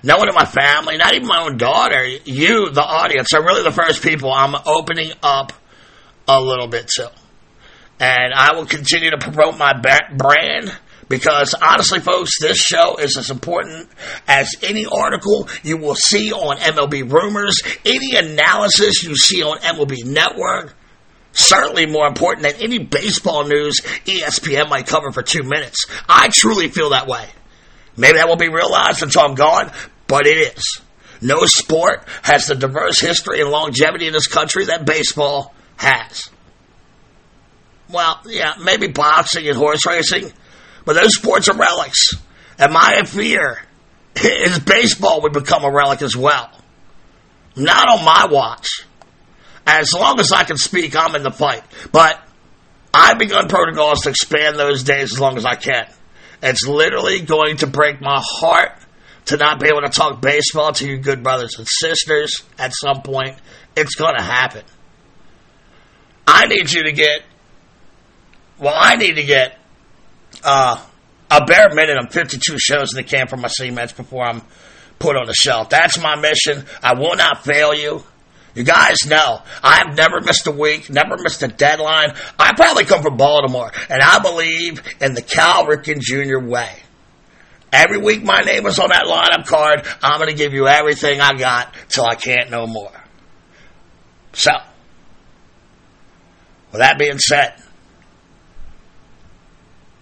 No 0.04 0.18
one 0.18 0.30
in 0.30 0.36
my 0.36 0.46
family, 0.46 0.98
not 0.98 1.14
even 1.14 1.28
my 1.28 1.44
own 1.44 1.58
daughter, 1.58 2.06
you, 2.06 2.70
the 2.70 2.84
audience, 2.84 3.34
are 3.34 3.44
really 3.44 3.64
the 3.64 3.72
first 3.72 4.04
people 4.04 4.32
I'm 4.32 4.56
opening 4.66 5.12
up 5.24 5.54
a 6.28 6.42
little 6.42 6.68
bit 6.68 6.88
to. 6.96 7.12
And 8.00 8.34
I 8.34 8.54
will 8.54 8.66
continue 8.66 9.10
to 9.12 9.18
promote 9.18 9.58
my 9.58 9.74
brand 9.74 10.72
because 11.10 11.54
honestly, 11.54 12.00
folks, 12.00 12.40
this 12.40 12.58
show 12.58 12.98
is 12.98 13.18
as 13.18 13.32
important 13.32 13.90
as 14.28 14.54
any 14.62 14.86
article 14.86 15.48
you 15.64 15.78
will 15.78 15.96
see 15.96 16.32
on 16.32 16.58
MLB 16.58 17.12
rumors, 17.12 17.62
any 17.86 18.16
analysis 18.16 19.04
you 19.04 19.16
see 19.16 19.42
on 19.42 19.60
MLB 19.60 20.06
Network. 20.06 20.76
Certainly 21.32 21.86
more 21.86 22.08
important 22.08 22.48
than 22.48 22.62
any 22.62 22.80
baseball 22.80 23.48
news 23.48 23.80
ESPN 24.06 24.70
might 24.70 24.88
cover 24.88 25.12
for 25.12 25.22
two 25.22 25.44
minutes. 25.44 25.86
I 26.10 26.30
truly 26.30 26.68
feel 26.68 26.90
that 26.90 27.08
way. 27.08 27.30
Maybe 27.98 28.18
that 28.18 28.28
will 28.28 28.38
be 28.38 28.50
realized 28.50 29.02
until 29.02 29.24
I'm 29.24 29.36
gone, 29.36 29.72
but 30.06 30.28
it 30.28 30.56
is. 30.56 30.82
No 31.20 31.46
sport 31.46 32.04
has 32.22 32.46
the 32.46 32.56
diverse 32.56 33.00
history 33.02 33.42
and 33.42 33.50
longevity 33.50 34.08
in 34.08 34.14
this 34.14 34.28
country 34.28 34.66
that 34.66 34.86
baseball 34.86 35.54
has. 35.78 36.30
Well, 37.90 38.22
yeah, 38.26 38.54
maybe 38.64 38.88
boxing 38.88 39.48
and 39.48 39.58
horse 39.58 39.86
racing, 39.86 40.32
but 40.86 40.94
those 40.94 41.16
sports 41.16 41.50
are 41.50 41.58
relics. 41.58 42.14
And 42.60 42.72
my 42.74 43.02
fear 43.06 43.60
is 44.16 44.60
baseball 44.60 45.22
would 45.22 45.34
become 45.34 45.64
a 45.64 45.72
relic 45.72 46.02
as 46.02 46.16
well. 46.16 46.52
Not 47.56 47.90
on 47.90 48.06
my 48.06 48.28
watch. 48.30 48.68
As 49.66 49.92
long 49.94 50.20
as 50.20 50.32
I 50.32 50.44
can 50.44 50.58
speak, 50.58 50.96
I'm 50.96 51.16
in 51.16 51.24
the 51.24 51.32
fight. 51.32 51.64
But 51.92 52.22
I've 52.94 53.20
begun 53.20 53.48
protocols 53.48 54.02
to 54.02 54.10
expand 54.10 54.58
those 54.58 54.84
days 54.84 55.14
as 55.14 55.20
long 55.20 55.38
as 55.38 55.46
I 55.46 55.56
can. 55.56 55.88
It's 56.42 56.66
literally 56.68 57.22
going 57.22 57.58
to 57.58 57.68
break 57.68 58.02
my 58.02 58.22
heart 58.22 58.74
to 59.26 59.38
not 59.38 59.60
be 59.60 59.68
able 59.68 59.82
to 59.82 59.90
talk 59.90 60.22
baseball 60.22 60.72
to 60.74 60.88
you 60.88 60.98
good 60.98 61.24
brothers 61.24 61.56
and 61.58 61.68
sisters 61.68 62.44
at 62.58 62.72
some 62.74 63.02
point. 63.02 63.36
It's 63.76 63.96
going 63.96 64.16
to 64.16 64.24
happen. 64.24 64.64
I 66.26 66.46
need 66.48 66.72
you 66.72 66.84
to 66.84 66.92
get, 66.92 67.24
well, 68.58 68.76
I 68.76 68.96
need 68.96 69.16
to 69.16 69.24
get 69.24 69.58
uh, 70.44 70.84
a 71.30 71.46
bare 71.46 71.74
minimum 71.74 72.08
52 72.10 72.58
shows 72.60 72.94
in 72.94 72.98
the 72.98 73.04
can 73.04 73.28
for 73.28 73.38
my 73.38 73.50
seamheads 73.50 73.96
before 73.96 74.24
I'm 74.24 74.42
put 75.00 75.16
on 75.16 75.26
the 75.26 75.34
shelf. 75.34 75.70
That's 75.70 76.00
my 76.00 76.16
mission. 76.16 76.66
I 76.82 76.94
will 76.94 77.16
not 77.16 77.44
fail 77.44 77.74
you. 77.74 78.04
You 78.58 78.64
guys 78.64 78.98
know 79.06 79.44
I've 79.62 79.96
never 79.96 80.20
missed 80.20 80.48
a 80.48 80.52
week, 80.52 80.90
never 80.90 81.16
missed 81.22 81.44
a 81.44 81.48
deadline. 81.48 82.16
I 82.40 82.56
probably 82.56 82.86
come 82.86 83.04
from 83.04 83.16
Baltimore, 83.16 83.72
and 83.88 84.02
I 84.02 84.18
believe 84.18 84.82
in 85.00 85.14
the 85.14 85.22
Cal 85.22 85.68
Ripken 85.68 86.00
Jr. 86.00 86.40
way. 86.40 86.72
Every 87.72 88.00
week 88.00 88.24
my 88.24 88.40
name 88.40 88.66
is 88.66 88.80
on 88.80 88.90
that 88.90 89.06
lineup 89.06 89.46
card. 89.46 89.86
I'm 90.02 90.20
going 90.20 90.32
to 90.32 90.36
give 90.36 90.56
you 90.56 90.68
everything 90.68 91.22
I 91.22 91.36
got 91.36 91.72
till 91.90 92.06
I 92.06 92.16
can't 92.16 92.50
no 92.50 92.66
more. 92.66 92.92
So, 94.34 94.54
with 96.72 96.80
that 96.80 96.98
being 96.98 97.20
said, 97.20 97.54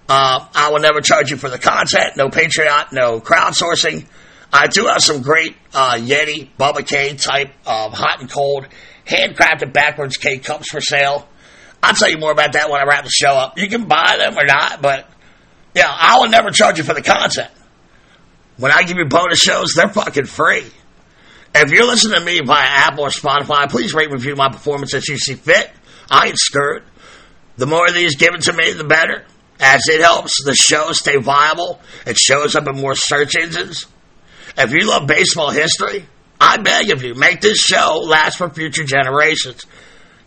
Uh, 0.07 0.47
I 0.53 0.69
will 0.71 0.79
never 0.79 1.01
charge 1.01 1.31
you 1.31 1.37
for 1.37 1.49
the 1.49 1.57
content, 1.57 2.15
no 2.15 2.29
Patreon, 2.29 2.91
no 2.91 3.19
crowdsourcing. 3.19 4.05
I 4.53 4.67
do 4.67 4.85
have 4.85 5.01
some 5.01 5.21
great 5.21 5.55
uh, 5.73 5.95
Yeti, 5.95 6.49
Bubba 6.59 6.85
K 6.87 7.15
type 7.15 7.53
of 7.65 7.93
hot 7.93 8.21
and 8.21 8.29
cold, 8.29 8.67
handcrafted 9.05 9.73
backwards 9.73 10.17
K 10.17 10.37
cups 10.37 10.69
for 10.69 10.79
sale. 10.79 11.27
I'll 11.81 11.95
tell 11.95 12.09
you 12.09 12.17
more 12.17 12.31
about 12.31 12.53
that 12.53 12.69
when 12.69 12.79
I 12.79 12.85
wrap 12.85 13.03
the 13.03 13.09
show 13.09 13.31
up. 13.31 13.57
You 13.57 13.67
can 13.67 13.87
buy 13.87 14.17
them 14.19 14.37
or 14.37 14.45
not, 14.45 14.81
but 14.81 15.09
yeah, 15.75 15.87
I 15.89 16.19
will 16.19 16.29
never 16.29 16.51
charge 16.51 16.77
you 16.77 16.83
for 16.83 16.93
the 16.93 17.01
content. 17.01 17.51
When 18.57 18.71
I 18.71 18.83
give 18.83 18.97
you 18.97 19.05
bonus 19.05 19.39
shows, 19.39 19.73
they're 19.75 19.89
fucking 19.89 20.25
free. 20.25 20.65
If 21.53 21.71
you're 21.71 21.85
listening 21.85 22.19
to 22.19 22.25
me 22.25 22.41
via 22.45 22.65
Apple 22.65 23.05
or 23.05 23.09
Spotify, 23.09 23.69
please 23.69 23.93
rate 23.93 24.05
and 24.05 24.13
review 24.13 24.35
my 24.35 24.49
performance 24.49 24.93
as 24.93 25.07
you 25.07 25.17
see 25.17 25.35
fit. 25.35 25.71
I 26.09 26.27
ain't 26.27 26.37
scared. 26.37 26.83
The 27.57 27.65
more 27.65 27.87
of 27.87 27.93
these 27.93 28.15
given 28.15 28.41
to 28.41 28.53
me, 28.53 28.73
the 28.73 28.83
better. 28.83 29.25
As 29.59 29.87
it 29.87 30.01
helps 30.01 30.43
the 30.43 30.53
show 30.53 30.91
stay 30.91 31.17
viable, 31.17 31.79
it 32.05 32.17
shows 32.17 32.55
up 32.55 32.67
in 32.67 32.75
more 32.75 32.95
search 32.95 33.35
engines. 33.35 33.85
If 34.57 34.71
you 34.71 34.87
love 34.87 35.07
baseball 35.07 35.49
history, 35.49 36.05
I 36.39 36.57
beg 36.57 36.89
of 36.91 37.03
you, 37.03 37.15
make 37.15 37.41
this 37.41 37.57
show 37.57 38.01
last 38.05 38.37
for 38.37 38.49
future 38.49 38.83
generations. 38.83 39.65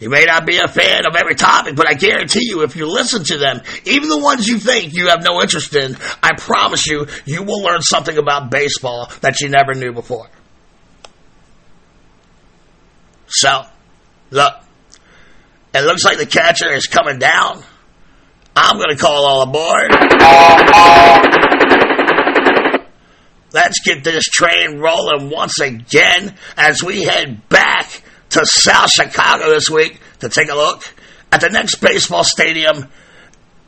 You 0.01 0.11
may 0.11 0.25
not 0.25 0.47
be 0.47 0.59
a 0.59 0.69
fan 0.69 1.07
of 1.07 1.17
every 1.17 1.35
topic, 1.35 1.75
but 1.75 1.89
I 1.89 1.95
guarantee 1.95 2.47
you, 2.49 2.63
if 2.63 2.77
you 2.77 2.87
listen 2.87 3.25
to 3.25 3.39
them, 3.39 3.61
even 3.85 4.09
the 4.09 4.19
ones 4.19 4.47
you 4.47 4.59
think 4.59 4.95
you 4.95 5.09
have 5.09 5.25
no 5.25 5.43
interest 5.43 5.75
in, 5.75 5.97
I 6.23 6.35
promise 6.37 6.87
you, 6.87 7.07
you 7.27 7.43
will 7.43 7.63
learn 7.63 7.83
something 7.83 8.17
about 8.17 8.51
baseball 8.51 9.11
that 9.23 9.41
you 9.41 9.49
never 9.49 9.75
knew 9.75 9.93
before. 9.93 10.29
So, 13.27 13.65
look, 14.31 14.55
it 15.75 15.85
looks 15.85 16.05
like 16.05 16.19
the 16.19 16.27
catcher 16.27 16.73
is 16.73 16.87
coming 16.87 17.19
down. 17.19 17.63
I'm 18.57 18.77
going 18.77 18.91
to 18.91 18.97
call 18.97 19.25
all 19.25 19.43
aboard. 19.43 19.93
Let's 23.53 23.81
get 23.81 24.05
this 24.05 24.25
train 24.25 24.79
rolling 24.79 25.31
once 25.31 25.61
again 25.61 26.35
as 26.57 26.83
we 26.83 27.05
head 27.05 27.49
back 27.49 28.03
to 28.31 28.41
South 28.45 28.91
Chicago 28.91 29.51
this 29.51 29.71
week 29.71 30.01
to 30.21 30.29
take 30.29 30.51
a 30.51 30.55
look 30.55 30.83
at 31.33 31.41
the 31.41 31.49
next 31.49 31.77
baseball 31.77 32.25
stadium 32.25 32.89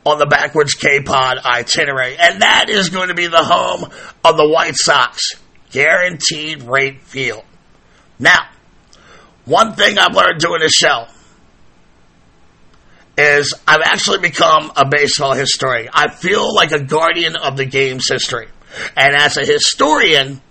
on 0.05 0.19
the 0.19 0.25
backwards 0.25 0.73
K-Pod 0.73 1.37
itinerary. 1.39 2.15
And 2.17 2.41
that 2.41 2.69
is 2.69 2.89
going 2.89 3.07
to 3.07 3.13
be 3.13 3.27
the 3.27 3.43
home 3.43 3.83
of 4.23 4.37
the 4.37 4.47
White 4.47 4.75
Sox, 4.75 5.31
Guaranteed 5.71 6.63
Rate 6.63 7.01
Field. 7.03 7.43
Now, 8.19 8.49
one 9.45 9.73
thing 9.73 9.97
I've 9.97 10.15
learned 10.15 10.39
doing 10.39 10.59
this 10.59 10.73
show 10.73 11.05
is 13.17 13.53
I've 13.67 13.81
actually 13.81 14.19
become 14.19 14.71
a 14.75 14.85
baseball 14.85 15.33
historian. 15.33 15.89
I 15.93 16.09
feel 16.09 16.53
like 16.53 16.71
a 16.71 16.83
guardian 16.83 17.35
of 17.35 17.57
the 17.57 17.65
game's 17.65 18.09
history. 18.09 18.47
And 18.95 19.15
as 19.15 19.37
a 19.37 19.45
historian, 19.45 20.41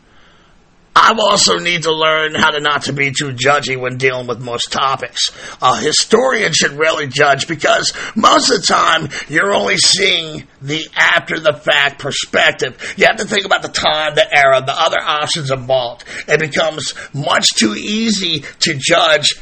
I 0.95 1.15
also 1.19 1.59
need 1.59 1.85
to 1.85 1.93
learn 1.93 2.35
how 2.35 2.51
to 2.51 2.61
not 2.61 2.83
to 2.85 2.93
be 2.93 3.13
too 3.13 3.33
judgy 3.33 3.81
when 3.81 3.97
dealing 3.97 4.27
with 4.27 4.41
most 4.41 4.73
topics. 4.73 5.31
A 5.63 5.77
historian 5.77 6.53
should 6.53 6.73
really 6.73 7.07
judge 7.07 7.47
because 7.47 7.93
most 8.17 8.51
of 8.51 8.61
the 8.61 8.67
time 8.67 9.09
you're 9.29 9.53
only 9.53 9.77
seeing 9.79 10.47
the 10.61 10.89
after 10.95 11.39
the 11.39 11.55
fact 11.55 12.01
perspective. 12.01 12.95
You 12.97 13.07
have 13.07 13.17
to 13.17 13.25
think 13.25 13.47
about 13.47 13.63
the 13.63 13.69
time, 13.69 14.15
the 14.15 14.37
era, 14.37 14.63
the 14.65 14.79
other 14.79 15.01
options 15.01 15.51
involved. 15.51 16.05
It 16.29 16.41
becomes 16.41 16.93
much 17.15 17.51
too 17.55 17.75
easy 17.75 18.45
to 18.61 18.75
judge 18.75 19.41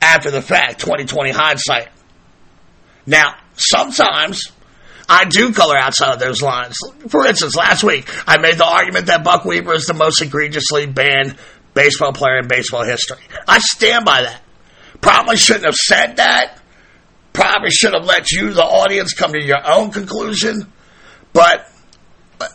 after 0.00 0.30
the 0.30 0.42
fact, 0.42 0.80
2020 0.80 1.30
hindsight. 1.30 1.88
Now, 3.06 3.36
sometimes 3.56 4.42
I 5.08 5.24
do 5.24 5.52
color 5.52 5.76
outside 5.76 6.14
of 6.14 6.18
those 6.18 6.42
lines. 6.42 6.76
For 7.08 7.26
instance, 7.26 7.54
last 7.54 7.84
week 7.84 8.08
I 8.26 8.38
made 8.38 8.58
the 8.58 8.66
argument 8.66 9.06
that 9.06 9.24
Buck 9.24 9.44
Weaver 9.44 9.74
is 9.74 9.86
the 9.86 9.94
most 9.94 10.20
egregiously 10.20 10.86
banned 10.86 11.36
baseball 11.74 12.12
player 12.12 12.38
in 12.38 12.48
baseball 12.48 12.84
history. 12.84 13.18
I 13.46 13.58
stand 13.58 14.04
by 14.04 14.22
that. 14.22 14.42
Probably 15.00 15.36
shouldn't 15.36 15.66
have 15.66 15.74
said 15.74 16.16
that. 16.16 16.60
Probably 17.32 17.70
should 17.70 17.92
have 17.92 18.06
let 18.06 18.30
you, 18.32 18.52
the 18.54 18.64
audience, 18.64 19.12
come 19.12 19.32
to 19.32 19.42
your 19.42 19.60
own 19.64 19.90
conclusion. 19.90 20.72
But 21.32 21.70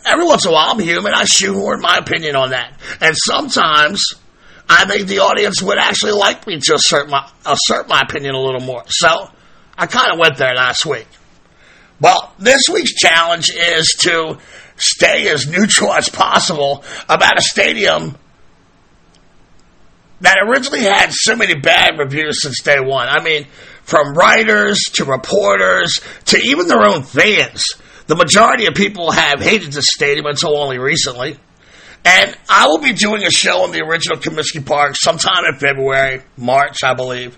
every 0.05 0.25
once 0.25 0.43
in 0.45 0.51
a 0.51 0.53
while, 0.53 0.71
I'm 0.71 0.79
human. 0.79 1.13
I 1.13 1.23
shoehorn 1.25 1.81
my 1.81 1.97
opinion 1.97 2.35
on 2.35 2.49
that. 2.49 2.79
And 2.99 3.15
sometimes 3.15 4.03
I 4.67 4.85
think 4.85 5.07
the 5.07 5.19
audience 5.19 5.61
would 5.61 5.77
actually 5.77 6.13
like 6.13 6.47
me 6.47 6.59
to 6.59 6.75
assert 6.75 7.09
my, 7.09 7.29
assert 7.45 7.87
my 7.87 8.01
opinion 8.01 8.33
a 8.33 8.41
little 8.41 8.61
more. 8.61 8.83
So 8.87 9.29
I 9.77 9.87
kind 9.87 10.11
of 10.13 10.19
went 10.19 10.37
there 10.37 10.53
last 10.53 10.85
week. 10.85 11.07
Well, 11.99 12.33
this 12.39 12.63
week's 12.71 12.93
challenge 12.93 13.51
is 13.51 13.87
to 14.01 14.39
stay 14.75 15.29
as 15.29 15.47
neutral 15.47 15.93
as 15.93 16.09
possible 16.09 16.83
about 17.07 17.37
a 17.37 17.41
stadium 17.41 18.17
that 20.21 20.37
originally 20.47 20.81
had 20.81 21.11
so 21.11 21.35
many 21.35 21.55
bad 21.55 21.97
reviews 21.97 22.41
since 22.41 22.61
day 22.61 22.79
one. 22.79 23.07
I 23.07 23.23
mean, 23.23 23.45
from 23.83 24.13
writers 24.13 24.79
to 24.93 25.05
reporters 25.05 25.99
to 26.25 26.37
even 26.37 26.67
their 26.67 26.83
own 26.83 27.03
fans. 27.03 27.63
The 28.07 28.15
majority 28.15 28.67
of 28.67 28.75
people 28.75 29.11
have 29.11 29.41
hated 29.41 29.71
the 29.71 29.81
stadium 29.81 30.25
until 30.25 30.57
only 30.57 30.77
recently. 30.77 31.37
And 32.03 32.35
I 32.49 32.67
will 32.67 32.79
be 32.79 32.93
doing 32.93 33.23
a 33.23 33.29
show 33.29 33.65
in 33.65 33.71
the 33.71 33.83
original 33.83 34.17
Comiskey 34.17 34.65
Park 34.65 34.95
sometime 34.95 35.45
in 35.45 35.59
February, 35.59 36.21
March, 36.35 36.83
I 36.83 36.93
believe. 36.93 37.37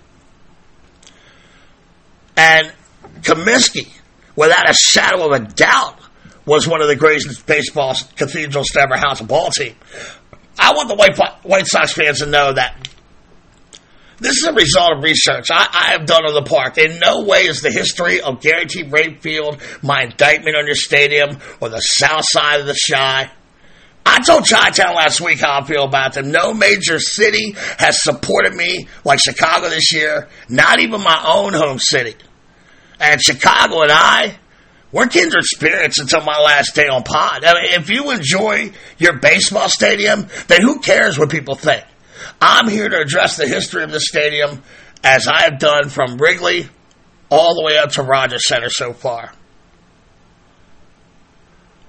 And 2.36 2.72
Comiskey, 3.20 3.88
without 4.36 4.68
a 4.68 4.74
shadow 4.74 5.26
of 5.26 5.32
a 5.32 5.44
doubt, 5.44 5.98
was 6.46 6.68
one 6.68 6.82
of 6.82 6.88
the 6.88 6.96
greatest 6.96 7.46
baseball 7.46 7.94
cathedrals 8.16 8.68
to 8.68 8.80
ever 8.80 8.96
house 8.96 9.20
a 9.20 9.24
ball 9.24 9.50
team. 9.50 9.74
I 10.58 10.72
want 10.72 10.88
the 10.88 10.94
White, 10.94 11.18
White 11.42 11.66
Sox 11.66 11.92
fans 11.92 12.18
to 12.18 12.26
know 12.26 12.52
that 12.52 12.88
this 14.18 14.36
is 14.38 14.44
a 14.44 14.52
result 14.52 14.92
of 14.96 15.02
research 15.02 15.50
I, 15.50 15.66
I, 15.70 15.90
have 15.92 16.06
done 16.06 16.24
on 16.24 16.34
the 16.34 16.48
park. 16.48 16.78
In 16.78 16.98
no 16.98 17.24
way 17.24 17.46
is 17.46 17.60
the 17.60 17.70
history 17.70 18.20
of 18.20 18.40
Guaranteed 18.40 18.92
Rate 18.92 19.22
Field 19.22 19.60
my 19.82 20.04
indictment 20.04 20.56
on 20.56 20.66
your 20.66 20.76
stadium 20.76 21.38
or 21.60 21.68
the 21.68 21.80
south 21.80 22.24
side 22.24 22.60
of 22.60 22.66
the 22.66 22.78
Chi. 22.90 23.30
I 24.06 24.20
told 24.20 24.46
Chi-Town 24.46 24.94
last 24.94 25.20
week 25.20 25.40
how 25.40 25.60
I 25.60 25.64
feel 25.64 25.84
about 25.84 26.14
them. 26.14 26.30
No 26.30 26.52
major 26.52 26.98
city 26.98 27.54
has 27.78 28.02
supported 28.02 28.54
me 28.54 28.88
like 29.04 29.18
Chicago 29.18 29.68
this 29.68 29.92
year, 29.92 30.28
not 30.48 30.80
even 30.80 31.00
my 31.02 31.24
own 31.26 31.52
home 31.52 31.78
city. 31.78 32.14
And 33.00 33.20
Chicago 33.20 33.82
and 33.82 33.92
I, 33.92 34.36
we're 34.92 35.06
kindred 35.06 35.44
spirits 35.44 35.98
until 35.98 36.20
my 36.20 36.38
last 36.38 36.74
day 36.74 36.86
on 36.86 37.02
pod. 37.02 37.44
I 37.44 37.54
mean, 37.54 37.72
if 37.72 37.90
you 37.90 38.10
enjoy 38.10 38.72
your 38.98 39.18
baseball 39.18 39.68
stadium, 39.68 40.28
then 40.46 40.62
who 40.62 40.78
cares 40.80 41.18
what 41.18 41.30
people 41.30 41.56
think? 41.56 41.84
I'm 42.40 42.68
here 42.68 42.88
to 42.88 43.00
address 43.00 43.36
the 43.36 43.48
history 43.48 43.82
of 43.82 43.90
the 43.90 44.00
stadium 44.00 44.62
as 45.02 45.26
I 45.26 45.42
have 45.42 45.58
done 45.58 45.88
from 45.88 46.18
Wrigley 46.18 46.68
all 47.30 47.54
the 47.54 47.64
way 47.64 47.78
up 47.78 47.92
to 47.92 48.02
Rogers 48.02 48.46
Center 48.46 48.70
so 48.70 48.92
far. 48.92 49.32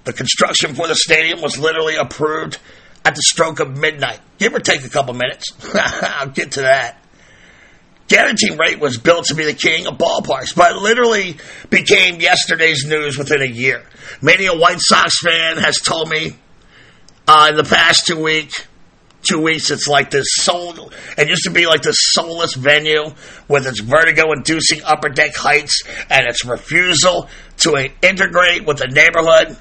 The 0.06 0.14
construction 0.14 0.76
for 0.76 0.88
the 0.88 0.96
stadium 0.96 1.42
was 1.42 1.58
literally 1.58 1.96
approved 1.96 2.60
at 3.04 3.16
the 3.16 3.22
stroke 3.22 3.60
of 3.60 3.78
midnight, 3.78 4.20
give 4.38 4.54
or 4.54 4.60
take 4.60 4.84
a 4.84 4.90
couple 4.90 5.14
minutes. 5.14 5.52
I'll 5.76 6.30
get 6.30 6.54
to 6.54 6.62
that. 6.62 7.02
Guaranteed 8.08 8.60
rate 8.60 8.80
was 8.80 9.00
built 9.00 9.26
to 9.26 9.36
be 9.36 9.46
the 9.46 9.54
king 9.54 9.88
of 9.88 9.98
ballparks, 9.98 10.56
but 10.56 10.76
literally 10.76 11.38
became 11.72 12.22
yesterday's 12.22 12.86
news 12.86 13.18
within 13.18 13.42
a 13.42 13.48
year. 13.48 13.84
Many 14.22 14.46
a 14.46 14.56
White 14.56 14.80
Sox 14.80 15.20
fan 15.24 15.58
has 15.58 15.78
told 15.78 16.10
me 16.10 16.36
uh, 17.28 17.48
in 17.50 17.56
the 17.58 17.64
past 17.64 18.06
two 18.06 18.22
weeks, 18.22 18.68
two 19.24 19.42
weeks, 19.42 19.72
it's 19.72 19.88
like 19.88 20.12
this 20.12 20.28
soul. 20.30 20.92
It 21.18 21.30
used 21.30 21.46
to 21.46 21.50
be 21.50 21.66
like 21.66 21.82
this 21.82 21.98
soulless 22.00 22.54
venue 22.54 23.06
with 23.48 23.66
its 23.66 23.80
vertigo-inducing 23.80 24.84
upper 24.84 25.10
deck 25.10 25.36
heights 25.36 25.82
and 26.08 26.28
its 26.28 26.46
refusal 26.46 27.28
to 27.58 27.90
integrate 28.04 28.68
with 28.68 28.78
the 28.78 28.88
neighborhood 28.88 29.58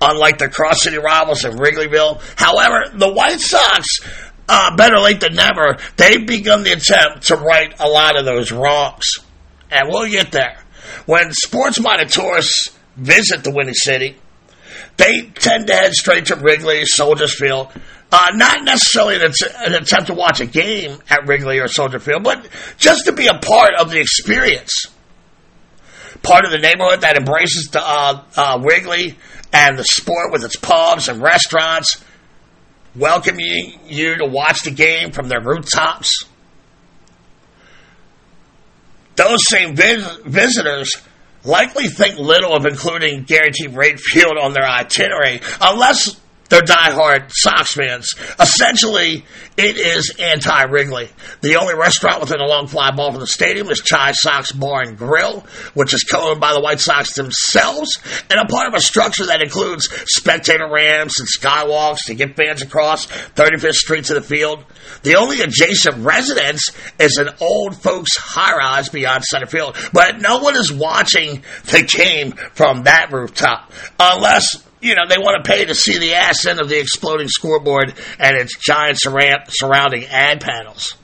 unlike 0.00 0.38
the 0.38 0.48
cross 0.48 0.82
city 0.82 0.98
rivals 0.98 1.44
of 1.44 1.54
Wrigleyville. 1.54 2.20
However, 2.36 2.96
the 2.96 3.12
White 3.12 3.40
Sox, 3.40 4.00
uh, 4.48 4.76
better 4.76 4.98
late 4.98 5.20
than 5.20 5.34
never, 5.34 5.78
they've 5.96 6.26
begun 6.26 6.62
the 6.62 6.72
attempt 6.72 7.28
to 7.28 7.36
right 7.36 7.74
a 7.80 7.88
lot 7.88 8.18
of 8.18 8.24
those 8.24 8.52
wrongs. 8.52 9.06
And 9.70 9.88
we'll 9.88 10.10
get 10.10 10.32
there. 10.32 10.58
When 11.06 11.32
sports 11.32 11.80
minded 11.80 12.10
tourists 12.10 12.76
visit 12.96 13.44
the 13.44 13.50
Windy 13.50 13.72
City, 13.74 14.16
they 14.96 15.22
tend 15.22 15.66
to 15.66 15.74
head 15.74 15.92
straight 15.92 16.26
to 16.26 16.36
Wrigley, 16.36 16.84
Soldier 16.84 17.26
Field. 17.26 17.68
Uh, 18.12 18.26
not 18.34 18.62
necessarily 18.62 19.16
an, 19.16 19.32
an 19.58 19.74
attempt 19.74 20.06
to 20.06 20.14
watch 20.14 20.40
a 20.40 20.46
game 20.46 20.98
at 21.10 21.26
Wrigley 21.26 21.58
or 21.58 21.66
Soldier 21.66 21.98
Field, 21.98 22.22
but 22.22 22.46
just 22.76 23.06
to 23.06 23.12
be 23.12 23.26
a 23.26 23.38
part 23.38 23.72
of 23.78 23.90
the 23.90 23.98
experience 23.98 24.86
part 26.24 26.44
of 26.44 26.50
the 26.50 26.58
neighborhood 26.58 27.02
that 27.02 27.16
embraces 27.16 27.68
the 27.70 27.80
uh, 27.80 28.24
uh, 28.36 28.58
Wrigley 28.62 29.16
and 29.54 29.78
the 29.78 29.84
sport 29.84 30.32
with 30.32 30.44
its 30.44 30.56
pubs 30.56 31.08
and 31.08 31.22
restaurants, 31.22 32.04
welcoming 32.96 33.78
you 33.86 34.16
to 34.16 34.26
watch 34.26 34.62
the 34.62 34.70
game 34.72 35.12
from 35.12 35.28
their 35.28 35.40
rooftops. 35.40 36.24
Those 39.14 39.38
same 39.48 39.76
vis- 39.76 40.18
visitors 40.24 40.96
likely 41.44 41.86
think 41.86 42.18
little 42.18 42.52
of 42.52 42.66
including 42.66 43.22
guaranteed 43.22 43.76
rate 43.76 44.00
field 44.00 44.36
on 44.40 44.52
their 44.52 44.66
itinerary 44.66 45.40
unless 45.60 46.20
they're 46.48 46.62
diehard 46.62 47.30
Sox 47.30 47.74
fans. 47.74 48.10
Essentially, 48.38 49.24
it 49.56 49.76
is 49.76 50.14
anti 50.18 50.64
Wrigley. 50.64 51.08
The 51.40 51.56
only 51.56 51.74
restaurant 51.74 52.20
within 52.20 52.40
a 52.40 52.46
long 52.46 52.66
fly 52.66 52.90
ball 52.90 53.12
from 53.12 53.20
the 53.20 53.26
stadium 53.26 53.70
is 53.70 53.80
Chi 53.80 54.12
Sox 54.12 54.52
Bar 54.52 54.82
and 54.82 54.98
Grill, 54.98 55.44
which 55.74 55.94
is 55.94 56.02
co 56.02 56.30
owned 56.30 56.40
by 56.40 56.52
the 56.52 56.60
White 56.60 56.80
Sox 56.80 57.14
themselves, 57.14 57.98
and 58.30 58.38
a 58.38 58.46
part 58.46 58.68
of 58.68 58.74
a 58.74 58.80
structure 58.80 59.26
that 59.26 59.42
includes 59.42 59.88
spectator 60.06 60.68
ramps 60.70 61.18
and 61.18 61.28
skywalks 61.28 62.04
to 62.06 62.14
get 62.14 62.36
fans 62.36 62.62
across 62.62 63.06
35th 63.06 63.74
Street 63.74 64.04
to 64.06 64.14
the 64.14 64.22
field. 64.22 64.64
The 65.02 65.16
only 65.16 65.40
adjacent 65.40 66.04
residence 66.04 66.70
is 66.98 67.16
an 67.16 67.30
old 67.40 67.76
folks 67.76 68.16
high 68.16 68.56
rise 68.56 68.88
beyond 68.88 69.24
center 69.24 69.46
field, 69.46 69.76
but 69.92 70.20
no 70.20 70.38
one 70.38 70.56
is 70.56 70.72
watching 70.72 71.42
the 71.66 71.82
game 71.82 72.32
from 72.54 72.84
that 72.84 73.12
rooftop 73.12 73.72
unless 73.98 74.62
you 74.84 74.94
know, 74.94 75.08
they 75.08 75.18
want 75.18 75.42
to 75.42 75.50
pay 75.50 75.64
to 75.64 75.74
see 75.74 75.98
the 75.98 76.14
ass 76.14 76.46
end 76.46 76.60
of 76.60 76.68
the 76.68 76.78
exploding 76.78 77.28
scoreboard 77.28 77.94
and 78.18 78.36
its 78.36 78.56
giant 78.58 78.98
surrounding 79.00 80.04
ad 80.04 80.40
panels. 80.40 80.94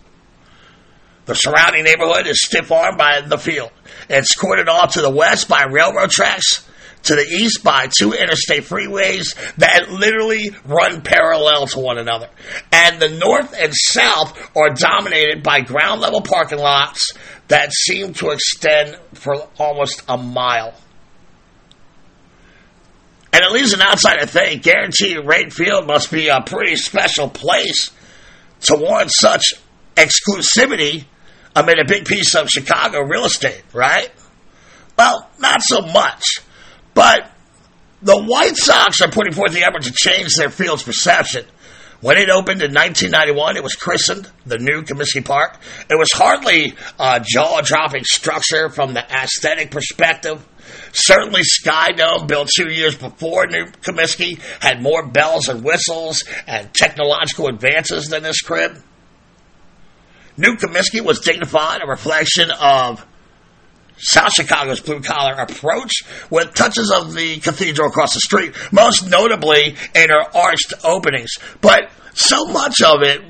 The 1.24 1.34
surrounding 1.34 1.84
neighborhood 1.84 2.26
is 2.26 2.42
stiff 2.42 2.70
armed 2.70 2.98
by 2.98 3.22
the 3.22 3.38
field. 3.38 3.70
It's 4.08 4.36
cordoned 4.36 4.68
off 4.68 4.94
to 4.94 5.00
the 5.00 5.10
west 5.10 5.48
by 5.48 5.64
railroad 5.64 6.10
tracks, 6.10 6.68
to 7.04 7.14
the 7.14 7.26
east 7.26 7.64
by 7.64 7.86
two 7.86 8.12
interstate 8.12 8.64
freeways 8.64 9.34
that 9.56 9.90
literally 9.90 10.50
run 10.66 11.00
parallel 11.00 11.66
to 11.68 11.78
one 11.78 11.96
another. 11.96 12.28
And 12.72 13.00
the 13.00 13.08
north 13.08 13.54
and 13.58 13.72
south 13.74 14.54
are 14.54 14.70
dominated 14.70 15.42
by 15.42 15.60
ground 15.62 16.02
level 16.02 16.20
parking 16.20 16.58
lots 16.58 17.12
that 17.48 17.72
seem 17.72 18.12
to 18.14 18.30
extend 18.30 18.98
for 19.14 19.48
almost 19.58 20.02
a 20.08 20.18
mile. 20.18 20.74
And 23.32 23.44
at 23.44 23.52
least 23.52 23.74
an 23.74 23.82
outsider 23.82 24.26
think 24.26 24.62
guaranteed 24.62 25.18
rate 25.24 25.52
field 25.52 25.86
must 25.86 26.10
be 26.10 26.28
a 26.28 26.40
pretty 26.40 26.76
special 26.76 27.28
place 27.28 27.90
to 28.62 28.76
warrant 28.76 29.12
such 29.12 29.54
exclusivity 29.96 31.04
amid 31.54 31.78
a 31.78 31.84
big 31.84 32.06
piece 32.06 32.34
of 32.34 32.48
Chicago 32.48 33.00
real 33.00 33.24
estate, 33.24 33.62
right? 33.72 34.10
Well, 34.96 35.30
not 35.38 35.62
so 35.62 35.80
much. 35.80 36.24
But 36.94 37.30
the 38.02 38.20
White 38.20 38.56
Sox 38.56 39.00
are 39.00 39.10
putting 39.10 39.32
forth 39.32 39.52
the 39.52 39.64
effort 39.64 39.82
to 39.82 39.92
change 39.92 40.34
their 40.36 40.50
field's 40.50 40.82
perception. 40.82 41.44
When 42.00 42.16
it 42.16 42.30
opened 42.30 42.62
in 42.62 42.72
1991, 42.72 43.56
it 43.56 43.62
was 43.62 43.74
christened 43.74 44.30
the 44.46 44.56
new 44.56 44.82
Comiskey 44.82 45.22
Park. 45.22 45.58
It 45.90 45.98
was 45.98 46.08
hardly 46.12 46.74
a 46.98 47.22
jaw 47.22 47.60
dropping 47.60 48.04
structure 48.04 48.70
from 48.70 48.94
the 48.94 49.02
aesthetic 49.02 49.70
perspective. 49.70 50.46
Certainly, 50.92 51.42
Sky 51.44 51.92
Dome, 51.92 52.26
built 52.26 52.48
two 52.54 52.70
years 52.70 52.96
before 52.96 53.46
New 53.46 53.66
Comiskey, 53.82 54.40
had 54.60 54.82
more 54.82 55.06
bells 55.06 55.48
and 55.48 55.62
whistles 55.62 56.24
and 56.46 56.72
technological 56.74 57.48
advances 57.48 58.08
than 58.08 58.22
this 58.22 58.40
crib. 58.40 58.82
New 60.36 60.56
Comiskey 60.56 61.00
was 61.00 61.20
dignified, 61.20 61.82
a 61.82 61.86
reflection 61.86 62.50
of 62.50 63.06
South 63.98 64.32
Chicago's 64.32 64.80
blue 64.80 65.00
collar 65.00 65.34
approach 65.34 65.92
with 66.30 66.54
touches 66.54 66.90
of 66.90 67.12
the 67.12 67.38
cathedral 67.40 67.88
across 67.88 68.14
the 68.14 68.20
street, 68.20 68.54
most 68.72 69.08
notably 69.08 69.76
in 69.94 70.08
her 70.08 70.36
arched 70.36 70.72
openings. 70.84 71.32
But 71.60 71.90
so 72.14 72.46
much 72.46 72.80
of 72.82 73.02
it 73.02 73.22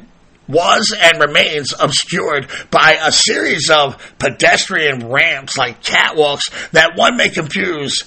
was 0.50 0.96
and 0.98 1.20
remains 1.20 1.72
obscured 1.78 2.48
by 2.70 2.98
a 3.02 3.12
series 3.12 3.70
of 3.70 3.96
pedestrian 4.18 5.08
ramps 5.08 5.56
like 5.56 5.82
catwalks 5.82 6.50
that 6.70 6.96
one 6.96 7.16
may 7.16 7.28
confuse, 7.28 8.04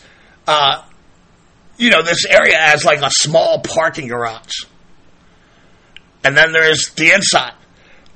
uh, 0.48 0.84
you 1.78 1.90
know, 1.90 2.04
this 2.04 2.26
area 2.26 2.58
as 2.58 2.86
like 2.86 3.02
a 3.02 3.10
small 3.10 3.60
parking 3.60 4.08
garage. 4.08 4.66
And 6.24 6.38
then 6.38 6.54
there's 6.54 6.90
the 6.92 7.12
inside, 7.12 7.54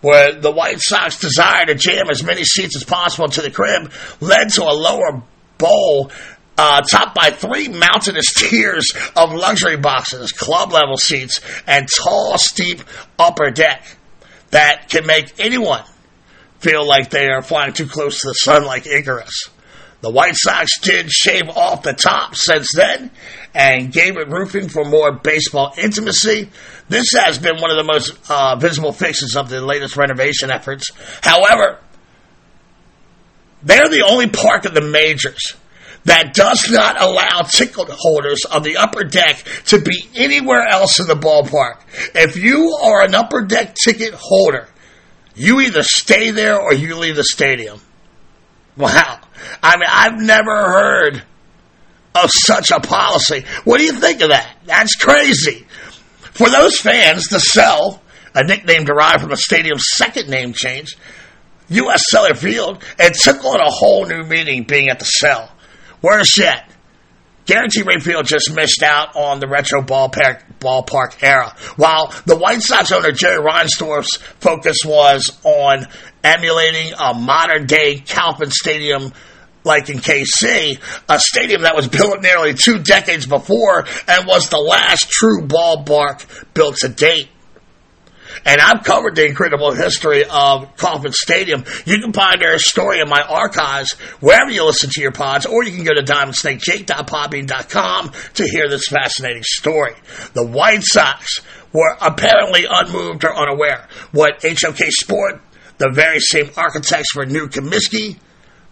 where 0.01 0.33
the 0.33 0.51
White 0.51 0.79
Sox 0.79 1.19
desire 1.19 1.65
to 1.65 1.75
jam 1.75 2.09
as 2.09 2.23
many 2.23 2.43
seats 2.43 2.75
as 2.75 2.83
possible 2.83 3.27
to 3.27 3.41
the 3.41 3.51
crib 3.51 3.91
led 4.21 4.49
to 4.51 4.63
a 4.63 4.71
lower 4.71 5.23
bowl 5.57 6.11
uh, 6.57 6.81
topped 6.81 7.15
by 7.15 7.29
three 7.29 7.67
mountainous 7.67 8.33
tiers 8.35 8.91
of 9.15 9.33
luxury 9.33 9.77
boxes, 9.77 10.31
club 10.31 10.71
level 10.71 10.97
seats, 10.97 11.39
and 11.67 11.87
tall, 11.87 12.37
steep 12.37 12.81
upper 13.19 13.51
deck 13.51 13.83
that 14.51 14.89
can 14.89 15.05
make 15.05 15.39
anyone 15.39 15.83
feel 16.59 16.87
like 16.87 17.09
they 17.09 17.27
are 17.27 17.41
flying 17.41 17.73
too 17.73 17.87
close 17.87 18.21
to 18.21 18.27
the 18.27 18.33
sun 18.33 18.63
like 18.65 18.87
Icarus. 18.87 19.49
The 20.01 20.11
White 20.11 20.35
Sox 20.35 20.79
did 20.79 21.09
shave 21.09 21.49
off 21.49 21.81
the 21.81 21.93
top 21.93 22.35
since 22.35 22.67
then 22.75 23.09
and 23.53 23.91
gave 23.91 24.17
it 24.17 24.29
roofing 24.29 24.69
for 24.69 24.85
more 24.85 25.11
baseball 25.11 25.73
intimacy. 25.77 26.49
This 26.87 27.13
has 27.13 27.39
been 27.39 27.59
one 27.59 27.71
of 27.71 27.77
the 27.77 27.83
most 27.83 28.13
uh, 28.29 28.55
visible 28.57 28.93
fixes 28.93 29.35
of 29.35 29.49
the 29.49 29.59
latest 29.59 29.97
renovation 29.97 30.51
efforts. 30.51 30.91
However, 31.21 31.79
they're 33.63 33.89
the 33.89 34.05
only 34.07 34.27
park 34.27 34.65
in 34.65 34.73
the 34.73 34.81
majors 34.81 35.55
that 36.07 36.33
does 36.33 36.69
not 36.71 37.01
allow 37.01 37.41
ticket 37.41 37.89
holders 37.89 38.45
on 38.49 38.63
the 38.63 38.77
upper 38.77 39.03
deck 39.03 39.43
to 39.65 39.81
be 39.81 40.07
anywhere 40.15 40.65
else 40.65 40.99
in 41.01 41.07
the 41.07 41.15
ballpark. 41.15 41.81
If 42.15 42.37
you 42.37 42.77
are 42.81 43.03
an 43.03 43.13
upper 43.13 43.43
deck 43.43 43.75
ticket 43.75 44.13
holder, 44.13 44.69
you 45.35 45.59
either 45.59 45.83
stay 45.83 46.31
there 46.31 46.59
or 46.59 46.73
you 46.73 46.95
leave 46.95 47.17
the 47.17 47.25
stadium. 47.25 47.81
Wow. 48.77 49.19
I 49.61 49.75
mean, 49.75 49.89
I've 49.89 50.21
never 50.21 50.55
heard 50.55 51.23
of 52.15 52.31
such 52.31 52.71
a 52.71 52.79
policy. 52.79 53.43
What 53.65 53.79
do 53.79 53.83
you 53.83 53.93
think 53.93 54.21
of 54.21 54.29
that? 54.29 54.55
That's 54.65 54.95
crazy. 54.95 55.67
For 56.19 56.49
those 56.49 56.79
fans, 56.79 57.25
the 57.25 57.39
cell, 57.39 58.01
a 58.33 58.45
nickname 58.45 58.85
derived 58.85 59.21
from 59.21 59.29
the 59.29 59.37
stadium's 59.37 59.83
second 59.89 60.29
name 60.29 60.53
change, 60.53 60.95
U.S. 61.69 62.03
Cellular 62.09 62.35
Field, 62.35 62.83
it 62.97 63.13
took 63.13 63.43
on 63.43 63.59
a 63.59 63.69
whole 63.69 64.05
new 64.05 64.23
meaning 64.23 64.63
being 64.63 64.87
at 64.87 64.99
the 64.99 65.05
cell. 65.05 65.51
Worse 66.01 66.37
yet, 66.37 66.69
Guaranteed 67.47 67.87
Rate 67.87 68.03
Field 68.03 68.25
just 68.25 68.53
missed 68.53 68.83
out 68.83 69.15
on 69.15 69.39
the 69.39 69.47
retro 69.47 69.81
ballpark, 69.81 70.41
ballpark 70.59 71.23
era. 71.23 71.55
While 71.77 72.13
the 72.25 72.35
White 72.35 72.61
Sox 72.61 72.91
owner 72.91 73.11
Jerry 73.11 73.41
Reinsdorf's 73.41 74.17
focus 74.39 74.79
was 74.85 75.39
on 75.45 75.87
emulating 76.23 76.93
a 76.99 77.13
modern 77.13 77.65
day 77.65 77.99
Kauffman 77.99 78.51
Stadium 78.51 79.13
like 79.63 79.89
in 79.89 79.99
KC, 79.99 80.79
a 81.09 81.19
stadium 81.19 81.61
that 81.61 81.75
was 81.75 81.87
built 81.87 82.21
nearly 82.21 82.53
two 82.53 82.79
decades 82.79 83.25
before 83.25 83.85
and 84.07 84.27
was 84.27 84.49
the 84.49 84.57
last 84.57 85.09
true 85.09 85.47
ballpark 85.47 86.53
built 86.53 86.77
to 86.77 86.89
date. 86.89 87.29
And 88.45 88.61
I've 88.61 88.83
covered 88.83 89.15
the 89.15 89.25
incredible 89.25 89.73
history 89.73 90.23
of 90.23 90.77
Kauffman 90.77 91.13
Stadium. 91.13 91.63
You 91.85 91.99
can 91.99 92.13
find 92.13 92.39
their 92.41 92.59
story 92.59 92.99
in 92.99 93.09
my 93.09 93.21
archives 93.21 93.93
wherever 94.19 94.51
you 94.51 94.65
listen 94.65 94.91
to 94.91 95.01
your 95.01 95.11
pods, 95.11 95.45
or 95.45 95.63
you 95.63 95.71
can 95.71 95.83
go 95.83 95.93
to 95.93 96.03
diamondsnakejake.podbean.com 96.03 98.11
to 98.35 98.47
hear 98.47 98.69
this 98.69 98.87
fascinating 98.87 99.43
story. 99.43 99.93
The 100.33 100.45
White 100.45 100.83
Sox 100.83 101.41
were 101.73 101.97
apparently 102.01 102.65
unmoved 102.69 103.23
or 103.23 103.35
unaware 103.35 103.87
what 104.11 104.43
HOK 104.43 104.77
Sport, 104.89 105.41
the 105.77 105.89
very 105.91 106.19
same 106.19 106.49
architects 106.57 107.11
for 107.11 107.25
New 107.25 107.47
Comiskey, 107.47 108.17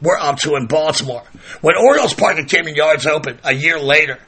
were 0.02 0.20
up 0.20 0.40
to 0.40 0.56
in 0.56 0.68
Baltimore. 0.68 1.24
When 1.62 1.76
Orioles 1.78 2.14
Park 2.14 2.38
at 2.38 2.50
Camden 2.50 2.76
Yards 2.76 3.06
opened 3.06 3.40
a 3.44 3.54
year 3.54 3.80
later, 3.80 4.20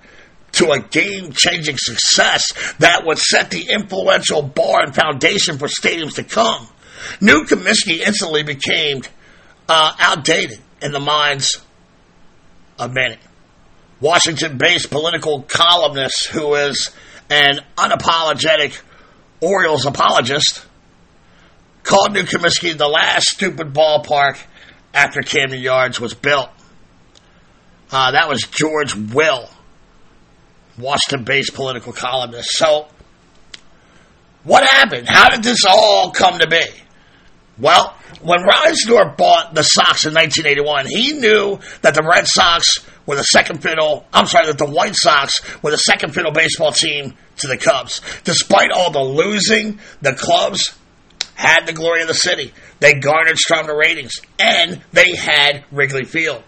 to 0.53 0.71
a 0.71 0.79
game 0.79 1.31
changing 1.33 1.77
success 1.77 2.51
that 2.79 3.05
would 3.05 3.17
set 3.17 3.51
the 3.51 3.69
influential 3.69 4.41
bar 4.41 4.83
and 4.83 4.95
foundation 4.95 5.57
for 5.57 5.67
stadiums 5.67 6.15
to 6.15 6.23
come. 6.23 6.67
New 7.21 7.43
Comiskey 7.43 7.99
instantly 7.99 8.43
became 8.43 9.01
uh, 9.69 9.93
outdated 9.99 10.59
in 10.81 10.91
the 10.91 10.99
minds 10.99 11.61
of 12.79 12.93
many. 12.93 13.17
Washington 13.99 14.57
based 14.57 14.89
political 14.89 15.41
columnist 15.41 16.27
who 16.27 16.55
is 16.55 16.91
an 17.29 17.59
unapologetic 17.75 18.79
Orioles 19.41 19.85
apologist 19.85 20.65
called 21.83 22.13
New 22.13 22.23
Comiskey 22.23 22.77
the 22.77 22.87
last 22.87 23.27
stupid 23.27 23.73
ballpark 23.73 24.39
after 24.93 25.21
Camden 25.21 25.59
Yards 25.59 25.99
was 25.99 26.13
built. 26.13 26.49
Uh, 27.91 28.11
that 28.11 28.27
was 28.27 28.41
George 28.41 28.95
Will 28.95 29.49
Washington 30.77 31.23
based 31.25 31.53
political 31.53 31.93
columnist. 31.93 32.49
So, 32.51 32.87
what 34.43 34.63
happened? 34.63 35.07
How 35.09 35.29
did 35.29 35.43
this 35.43 35.65
all 35.67 36.11
come 36.11 36.39
to 36.39 36.47
be? 36.47 36.63
Well, 37.59 37.95
when 38.21 38.39
Reinsdorf 38.39 39.17
bought 39.17 39.55
the 39.55 39.63
Sox 39.63 40.05
in 40.05 40.13
1981, 40.13 40.85
he 40.85 41.13
knew 41.13 41.59
that 41.81 41.95
the 41.95 42.03
Red 42.03 42.27
Sox 42.27 42.85
were 43.05 43.15
the 43.15 43.23
second 43.23 43.63
fiddle, 43.63 44.05
I'm 44.13 44.27
sorry, 44.27 44.47
that 44.47 44.59
the 44.59 44.69
White 44.69 44.95
Sox 44.95 45.41
were 45.63 45.71
the 45.71 45.77
second 45.77 46.13
fiddle 46.13 46.31
baseball 46.31 46.71
team 46.71 47.15
to 47.37 47.47
the 47.47 47.57
Cubs. 47.57 48.01
Despite 48.23 48.71
all 48.71 48.91
the 48.91 49.01
losing, 49.01 49.79
the 50.01 50.13
Cubs 50.13 50.75
had 51.33 51.65
the 51.65 51.73
glory 51.73 52.01
of 52.01 52.07
the 52.07 52.13
city. 52.13 52.53
They 52.79 52.95
garnered 52.95 53.37
stronger 53.37 53.75
ratings, 53.75 54.13
and 54.37 54.81
they 54.91 55.15
had 55.15 55.63
Wrigley 55.71 56.05
Field. 56.05 56.43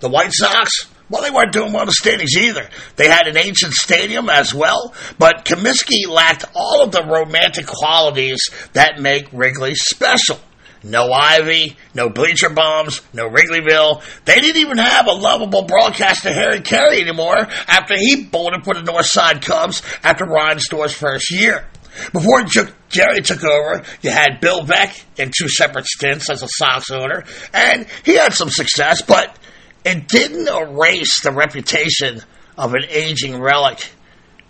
The 0.00 0.08
White 0.08 0.32
Sox, 0.32 0.86
well, 1.10 1.22
they 1.22 1.30
weren't 1.30 1.52
doing 1.52 1.72
well 1.72 1.82
in 1.82 1.86
the 1.86 1.92
standings 1.92 2.36
either. 2.36 2.68
They 2.96 3.08
had 3.08 3.28
an 3.28 3.36
ancient 3.36 3.72
stadium 3.72 4.28
as 4.28 4.54
well, 4.54 4.94
but 5.18 5.44
Comiskey 5.44 6.06
lacked 6.06 6.44
all 6.54 6.82
of 6.82 6.92
the 6.92 7.02
romantic 7.02 7.66
qualities 7.66 8.40
that 8.74 9.00
make 9.00 9.32
Wrigley 9.32 9.74
special. 9.74 10.38
No 10.84 11.12
Ivy, 11.12 11.76
no 11.94 12.08
bleacher 12.08 12.50
bums, 12.50 13.02
no 13.12 13.28
Wrigleyville. 13.28 14.02
They 14.24 14.40
didn't 14.40 14.60
even 14.60 14.78
have 14.78 15.08
a 15.08 15.12
lovable 15.12 15.62
broadcaster 15.62 16.32
Harry 16.32 16.60
Caray 16.60 17.00
anymore 17.00 17.48
after 17.66 17.96
he 17.96 18.24
bolted 18.24 18.64
for 18.64 18.74
the 18.74 18.82
North 18.82 19.06
Side 19.06 19.42
Cubs 19.42 19.82
after 20.04 20.24
Reinsdorf's 20.24 20.94
first 20.94 21.32
year. 21.32 21.66
Before 22.12 22.44
Jerry 22.90 23.22
took 23.22 23.42
over, 23.42 23.82
you 24.02 24.10
had 24.10 24.40
Bill 24.40 24.60
Veeck 24.60 25.02
in 25.16 25.32
two 25.36 25.48
separate 25.48 25.86
stints 25.86 26.30
as 26.30 26.44
a 26.44 26.48
Sox 26.48 26.92
owner, 26.92 27.24
and 27.52 27.86
he 28.04 28.14
had 28.14 28.32
some 28.32 28.50
success, 28.50 29.02
but 29.02 29.36
it 29.84 30.08
didn't 30.08 30.48
erase 30.48 31.20
the 31.22 31.32
reputation 31.32 32.22
of 32.56 32.74
an 32.74 32.84
aging 32.88 33.40
relic 33.40 33.88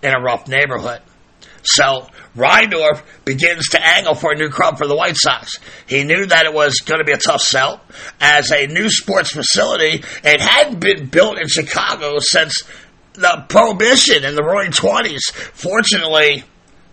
in 0.03 0.14
a 0.14 0.21
rough 0.21 0.49
neighborhood. 0.49 1.01
So 1.62 2.07
Reinsdorf 2.37 3.03
begins 3.25 3.69
to 3.71 3.85
angle 3.85 4.14
for 4.14 4.33
a 4.33 4.37
new 4.37 4.49
club 4.49 4.79
for 4.79 4.87
the 4.87 4.97
White 4.97 5.17
Sox. 5.17 5.59
He 5.87 6.05
knew 6.05 6.27
that 6.27 6.47
it 6.47 6.55
was 6.55 6.81
going 6.81 7.01
to 7.01 7.05
be 7.05 7.12
a 7.12 7.19
tough 7.19 7.43
sell. 7.43 7.81
As 8.21 8.51
a 8.51 8.67
new 8.67 8.88
sports 8.88 9.33
facility, 9.33 10.03
it 10.25 10.41
hadn't 10.41 10.81
been 10.81 11.07
built 11.07 11.38
in 11.38 11.49
Chicago 11.49 12.19
since 12.21 12.62
the 13.14 13.45
Prohibition 13.49 14.25
in 14.25 14.35
the 14.35 14.43
roaring 14.43 14.71
20s. 14.71 15.33
Fortunately 15.33 16.45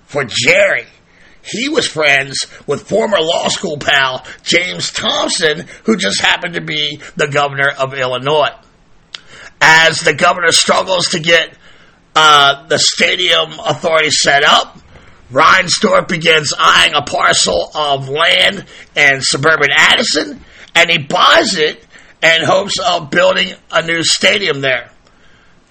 for 0.08 0.26
Jerry, 0.26 0.88
he 1.46 1.70
was 1.70 1.88
friends 1.88 2.48
with 2.66 2.88
former 2.88 3.18
law 3.20 3.48
school 3.48 3.78
pal 3.78 4.26
James 4.44 4.92
Thompson, 4.92 5.68
who 5.84 5.96
just 5.96 6.22
happened 6.22 6.56
to 6.56 6.62
be 6.62 7.00
the 7.16 7.28
governor 7.28 7.70
of 7.70 7.94
Illinois. 7.94 8.56
As 9.62 10.02
the 10.02 10.14
governor 10.14 10.52
struggles 10.52 11.10
to 11.10 11.20
get 11.20 11.56
uh, 12.16 12.68
the 12.68 12.80
stadium 12.80 13.54
authority 13.60 14.10
set 14.10 14.44
up, 14.44 14.80
Reinsdorf 15.32 16.08
begins 16.08 16.54
eyeing 16.58 16.94
a 16.94 17.02
parcel 17.02 17.72
of 17.74 18.10
land 18.10 18.66
in 18.96 19.22
suburban 19.22 19.70
Addison, 19.76 20.44
and 20.76 20.90
he 20.90 20.98
buys 21.00 21.58
it 21.58 21.84
in 22.22 22.44
hopes 22.44 22.80
of 22.80 23.10
building 23.10 23.54
a 23.72 23.82
new 23.82 24.04
stadium 24.04 24.62
there. 24.62 24.92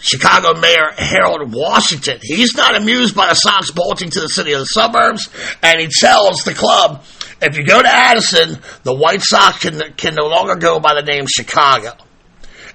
Chicago 0.04 0.52
Mayor 0.60 0.90
Harold 0.98 1.50
Washington. 1.54 2.18
He's 2.20 2.54
not 2.54 2.76
amused 2.76 3.16
by 3.16 3.28
the 3.28 3.34
Sox 3.34 3.70
bolting 3.70 4.10
to 4.10 4.20
the 4.20 4.28
city 4.28 4.52
of 4.52 4.60
the 4.60 4.66
suburbs, 4.66 5.30
and 5.62 5.80
he 5.80 5.88
tells 5.88 6.44
the 6.44 6.52
club, 6.52 7.02
if 7.40 7.56
you 7.56 7.64
go 7.64 7.80
to 7.80 7.88
Addison, 7.88 8.58
the 8.82 8.94
White 8.94 9.22
Sox 9.22 9.60
can, 9.60 9.80
can 9.96 10.14
no 10.14 10.26
longer 10.26 10.56
go 10.56 10.78
by 10.78 10.92
the 10.94 11.00
name 11.00 11.24
Chicago. 11.26 11.96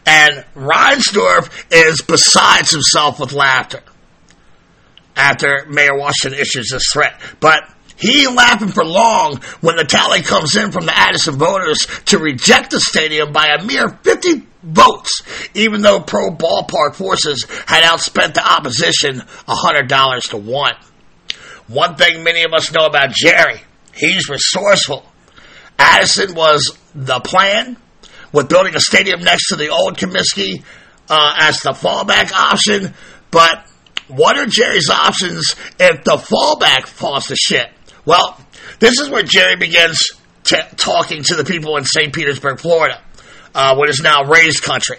And 0.07 0.43
Reinsdorf 0.55 1.65
is 1.71 2.01
besides 2.01 2.71
himself 2.71 3.19
with 3.19 3.31
laughter 3.31 3.83
after 5.15 5.67
Mayor 5.69 5.95
Washington 5.95 6.39
issues 6.39 6.69
this 6.71 6.89
threat. 6.91 7.21
But 7.39 7.61
he 7.95 8.25
ain't 8.25 8.35
laughing 8.35 8.69
for 8.69 8.83
long 8.83 9.35
when 9.61 9.75
the 9.75 9.83
tally 9.83 10.23
comes 10.23 10.55
in 10.55 10.71
from 10.71 10.87
the 10.87 10.97
Addison 10.97 11.37
voters 11.37 11.85
to 12.05 12.17
reject 12.17 12.71
the 12.71 12.79
stadium 12.79 13.31
by 13.31 13.49
a 13.49 13.63
mere 13.63 13.89
50 13.89 14.48
votes, 14.63 15.23
even 15.53 15.81
though 15.81 15.99
pro 15.99 16.31
ballpark 16.31 16.95
forces 16.95 17.45
had 17.65 17.83
outspent 17.83 18.33
the 18.33 18.45
opposition 18.45 19.21
$100 19.47 20.29
to 20.29 20.37
1. 20.37 20.73
One 21.67 21.95
thing 21.95 22.23
many 22.23 22.43
of 22.43 22.53
us 22.53 22.71
know 22.71 22.85
about 22.85 23.11
Jerry, 23.11 23.61
he's 23.93 24.29
resourceful. 24.29 25.05
Addison 25.77 26.35
was 26.35 26.77
the 26.93 27.19
plan 27.19 27.77
with 28.33 28.49
building 28.49 28.75
a 28.75 28.79
stadium 28.79 29.21
next 29.21 29.47
to 29.47 29.55
the 29.55 29.69
old 29.69 29.97
Comiskey 29.97 30.63
uh, 31.09 31.35
as 31.39 31.59
the 31.61 31.71
fallback 31.71 32.31
option, 32.33 32.93
but 33.31 33.65
what 34.07 34.37
are 34.37 34.45
Jerry's 34.45 34.89
options 34.89 35.55
if 35.79 36.03
the 36.03 36.17
fallback 36.17 36.87
falls 36.87 37.27
to 37.27 37.35
shit? 37.35 37.69
Well, 38.05 38.39
this 38.79 38.99
is 38.99 39.09
where 39.09 39.23
Jerry 39.23 39.55
begins 39.55 39.99
t- 40.43 40.57
talking 40.75 41.23
to 41.23 41.35
the 41.35 41.45
people 41.45 41.77
in 41.77 41.85
St. 41.85 42.13
Petersburg, 42.13 42.59
Florida, 42.59 43.01
uh, 43.53 43.75
what 43.75 43.89
is 43.89 44.01
now 44.01 44.25
Rays 44.25 44.59
country. 44.59 44.97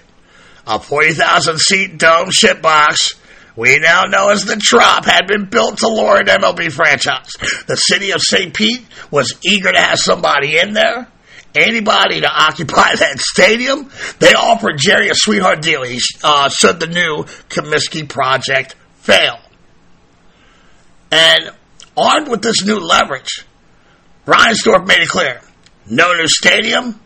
A 0.66 0.78
40,000 0.78 1.58
seat 1.58 1.98
dome 1.98 2.28
shitbox 2.28 3.14
we 3.56 3.78
now 3.78 4.04
know 4.04 4.30
as 4.30 4.44
the 4.44 4.56
Trop 4.56 5.04
had 5.04 5.26
been 5.26 5.46
built 5.46 5.78
to 5.78 5.88
lure 5.88 6.18
an 6.18 6.26
MLB 6.26 6.72
franchise. 6.72 7.30
The 7.66 7.76
city 7.76 8.12
of 8.12 8.20
St. 8.22 8.54
Pete 8.54 8.80
was 9.10 9.38
eager 9.44 9.70
to 9.70 9.78
have 9.78 9.98
somebody 9.98 10.58
in 10.58 10.72
there, 10.72 11.08
anybody 11.54 12.20
to 12.20 12.26
occupy 12.26 12.94
that 12.96 13.18
stadium. 13.18 13.90
They 14.18 14.32
offered 14.32 14.78
Jerry 14.78 15.08
a 15.08 15.14
sweetheart 15.14 15.62
deal 15.62 15.82
he, 15.82 16.00
uh, 16.22 16.48
should 16.48 16.80
the 16.80 16.86
new 16.86 17.24
Comiskey 17.48 18.08
project 18.08 18.76
fail. 19.00 19.38
And 21.10 21.50
armed 21.96 22.28
with 22.28 22.42
this 22.42 22.64
new 22.64 22.78
leverage, 22.78 23.44
Reinsdorf 24.26 24.86
made 24.86 25.00
it 25.00 25.08
clear 25.08 25.42
no 25.86 26.12
new 26.12 26.28
stadium, 26.28 27.00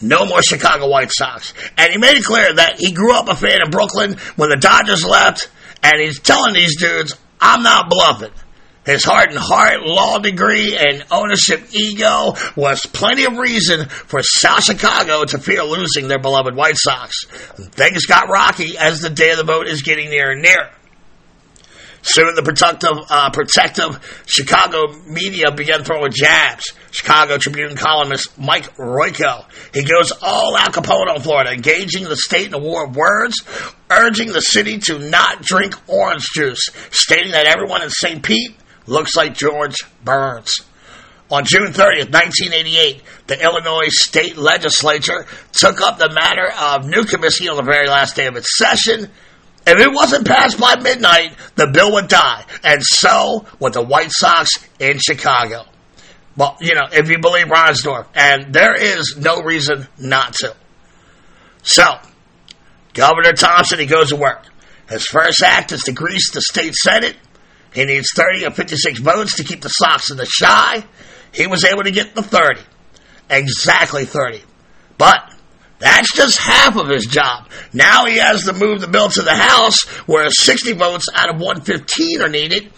no 0.00 0.26
more 0.26 0.42
Chicago 0.42 0.88
White 0.88 1.10
Sox. 1.12 1.54
And 1.76 1.92
he 1.92 1.98
made 1.98 2.16
it 2.16 2.24
clear 2.24 2.52
that 2.54 2.78
he 2.78 2.92
grew 2.92 3.14
up 3.14 3.28
a 3.28 3.34
fan 3.34 3.62
of 3.62 3.70
Brooklyn 3.70 4.16
when 4.36 4.50
the 4.50 4.56
Dodgers 4.56 5.04
left, 5.04 5.50
and 5.82 6.00
he's 6.00 6.20
telling 6.20 6.54
these 6.54 6.78
dudes, 6.78 7.14
I'm 7.40 7.62
not 7.62 7.90
bluffing. 7.90 8.32
His 8.84 9.04
heart 9.04 9.28
and 9.28 9.38
heart, 9.38 9.82
law 9.82 10.18
degree, 10.18 10.74
and 10.74 11.04
ownership 11.10 11.62
ego 11.72 12.32
was 12.56 12.86
plenty 12.86 13.24
of 13.24 13.36
reason 13.36 13.86
for 13.86 14.22
South 14.22 14.64
Chicago 14.64 15.24
to 15.26 15.38
fear 15.38 15.62
losing 15.62 16.08
their 16.08 16.18
beloved 16.18 16.56
White 16.56 16.78
Sox. 16.78 17.26
Things 17.72 18.06
got 18.06 18.30
rocky 18.30 18.78
as 18.78 19.02
the 19.02 19.10
day 19.10 19.32
of 19.32 19.36
the 19.36 19.44
vote 19.44 19.66
is 19.66 19.82
getting 19.82 20.08
nearer 20.08 20.30
and 20.30 20.40
nearer. 20.40 20.70
Soon 22.02 22.34
the 22.34 22.42
protective, 22.42 22.96
uh, 23.10 23.30
protective 23.30 24.22
Chicago 24.26 24.92
media 25.06 25.50
began 25.50 25.84
throwing 25.84 26.12
jabs. 26.12 26.72
Chicago 26.90 27.38
Tribune 27.38 27.76
columnist 27.76 28.38
Mike 28.38 28.76
Royko. 28.76 29.44
He 29.74 29.82
goes 29.84 30.12
all 30.22 30.56
Al 30.56 30.68
Capone 30.68 31.12
on 31.12 31.20
Florida, 31.20 31.50
engaging 31.50 32.04
the 32.04 32.16
state 32.16 32.46
in 32.46 32.54
a 32.54 32.58
war 32.58 32.86
of 32.86 32.96
words, 32.96 33.42
urging 33.90 34.32
the 34.32 34.40
city 34.40 34.78
to 34.78 34.98
not 34.98 35.42
drink 35.42 35.74
orange 35.88 36.26
juice, 36.34 36.70
stating 36.90 37.32
that 37.32 37.46
everyone 37.46 37.82
in 37.82 37.90
St. 37.90 38.22
Pete 38.22 38.56
looks 38.86 39.16
like 39.16 39.34
George 39.34 39.76
Burns. 40.04 40.62
On 41.30 41.44
June 41.44 41.72
30th, 41.72 42.10
1988, 42.10 43.02
the 43.26 43.42
Illinois 43.42 43.88
state 43.88 44.38
legislature 44.38 45.26
took 45.52 45.82
up 45.82 45.98
the 45.98 46.08
matter 46.08 46.50
of 46.58 46.88
New 46.88 47.02
Comiskey 47.02 47.50
on 47.50 47.56
the 47.56 47.70
very 47.70 47.86
last 47.86 48.16
day 48.16 48.26
of 48.26 48.36
its 48.36 48.56
session 48.56 49.10
if 49.66 49.78
it 49.78 49.92
wasn't 49.92 50.26
passed 50.26 50.58
by 50.58 50.76
midnight, 50.80 51.32
the 51.56 51.66
bill 51.66 51.92
would 51.92 52.08
die. 52.08 52.44
And 52.64 52.82
so 52.82 53.46
would 53.60 53.72
the 53.72 53.82
White 53.82 54.10
Sox 54.10 54.50
in 54.78 54.98
Chicago. 54.98 55.64
Well, 56.36 56.56
you 56.60 56.74
know, 56.74 56.86
if 56.92 57.10
you 57.10 57.18
believe 57.18 57.46
Reinsdorf. 57.46 58.06
And 58.14 58.52
there 58.52 58.74
is 58.74 59.16
no 59.18 59.42
reason 59.42 59.88
not 59.98 60.34
to. 60.34 60.54
So, 61.62 61.84
Governor 62.94 63.32
Thompson, 63.32 63.78
he 63.78 63.86
goes 63.86 64.10
to 64.10 64.16
work. 64.16 64.44
His 64.88 65.04
first 65.04 65.42
act 65.42 65.72
is 65.72 65.82
to 65.82 65.92
grease 65.92 66.30
the 66.32 66.40
state 66.40 66.74
Senate. 66.74 67.16
He 67.74 67.84
needs 67.84 68.08
30 68.14 68.46
or 68.46 68.50
56 68.52 69.00
votes 69.00 69.36
to 69.36 69.44
keep 69.44 69.60
the 69.60 69.68
Sox 69.68 70.10
in 70.10 70.16
the 70.16 70.30
Chi. 70.40 70.84
He 71.32 71.46
was 71.46 71.64
able 71.64 71.82
to 71.82 71.90
get 71.90 72.14
the 72.14 72.22
30. 72.22 72.60
Exactly 73.28 74.06
30. 74.06 74.42
But 74.96 75.34
that's 75.78 76.12
just 76.14 76.38
half 76.38 76.76
of 76.76 76.88
his 76.88 77.06
job. 77.06 77.48
Now 77.72 78.06
he 78.06 78.16
has 78.16 78.44
to 78.44 78.52
move 78.52 78.80
the 78.80 78.88
bill 78.88 79.08
to 79.08 79.22
the 79.22 79.34
House 79.34 79.84
where 80.06 80.28
60 80.28 80.72
votes 80.72 81.06
out 81.14 81.30
of 81.30 81.36
115 81.40 82.22
are 82.22 82.28
needed, 82.28 82.70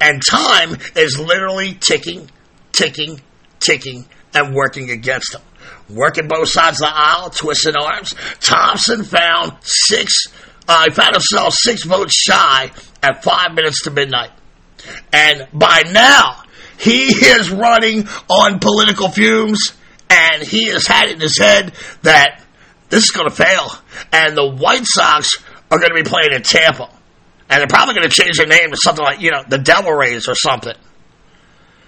and 0.00 0.22
time 0.24 0.76
is 0.94 1.18
literally 1.18 1.74
ticking, 1.74 2.30
ticking, 2.72 3.20
ticking, 3.58 4.06
and 4.32 4.54
working 4.54 4.90
against 4.90 5.34
him. 5.34 5.42
Working 5.88 6.28
both 6.28 6.48
sides 6.48 6.80
of 6.80 6.88
the 6.88 6.92
aisle, 6.94 7.30
twisting 7.30 7.76
arms. 7.76 8.14
Thompson 8.40 9.04
found 9.04 9.52
six, 9.62 10.26
uh, 10.68 10.90
found 10.92 11.14
himself 11.14 11.54
six 11.54 11.84
votes 11.84 12.14
shy 12.14 12.70
at 13.02 13.22
five 13.22 13.54
minutes 13.54 13.82
to 13.82 13.90
midnight. 13.90 14.30
And 15.12 15.48
by 15.52 15.84
now, 15.90 16.42
he 16.78 17.06
is 17.06 17.50
running 17.50 18.08
on 18.28 18.58
political 18.60 19.08
fumes, 19.08 19.74
and 20.10 20.42
he 20.42 20.68
has 20.68 20.86
had 20.86 21.08
it 21.08 21.14
in 21.14 21.20
his 21.20 21.38
head 21.38 21.72
that 22.02 22.43
this 22.94 23.04
is 23.04 23.10
going 23.10 23.28
to 23.28 23.34
fail. 23.34 23.70
And 24.12 24.36
the 24.36 24.48
White 24.48 24.84
Sox 24.84 25.36
are 25.70 25.78
going 25.78 25.90
to 25.90 26.02
be 26.02 26.08
playing 26.08 26.32
in 26.32 26.42
Tampa. 26.42 26.88
And 27.50 27.60
they're 27.60 27.66
probably 27.66 27.94
going 27.94 28.08
to 28.08 28.14
change 28.14 28.38
their 28.38 28.46
name 28.46 28.70
to 28.70 28.76
something 28.76 29.04
like, 29.04 29.20
you 29.20 29.32
know, 29.32 29.42
the 29.46 29.58
Devil 29.58 29.92
Rays 29.92 30.28
or 30.28 30.34
something. 30.34 30.74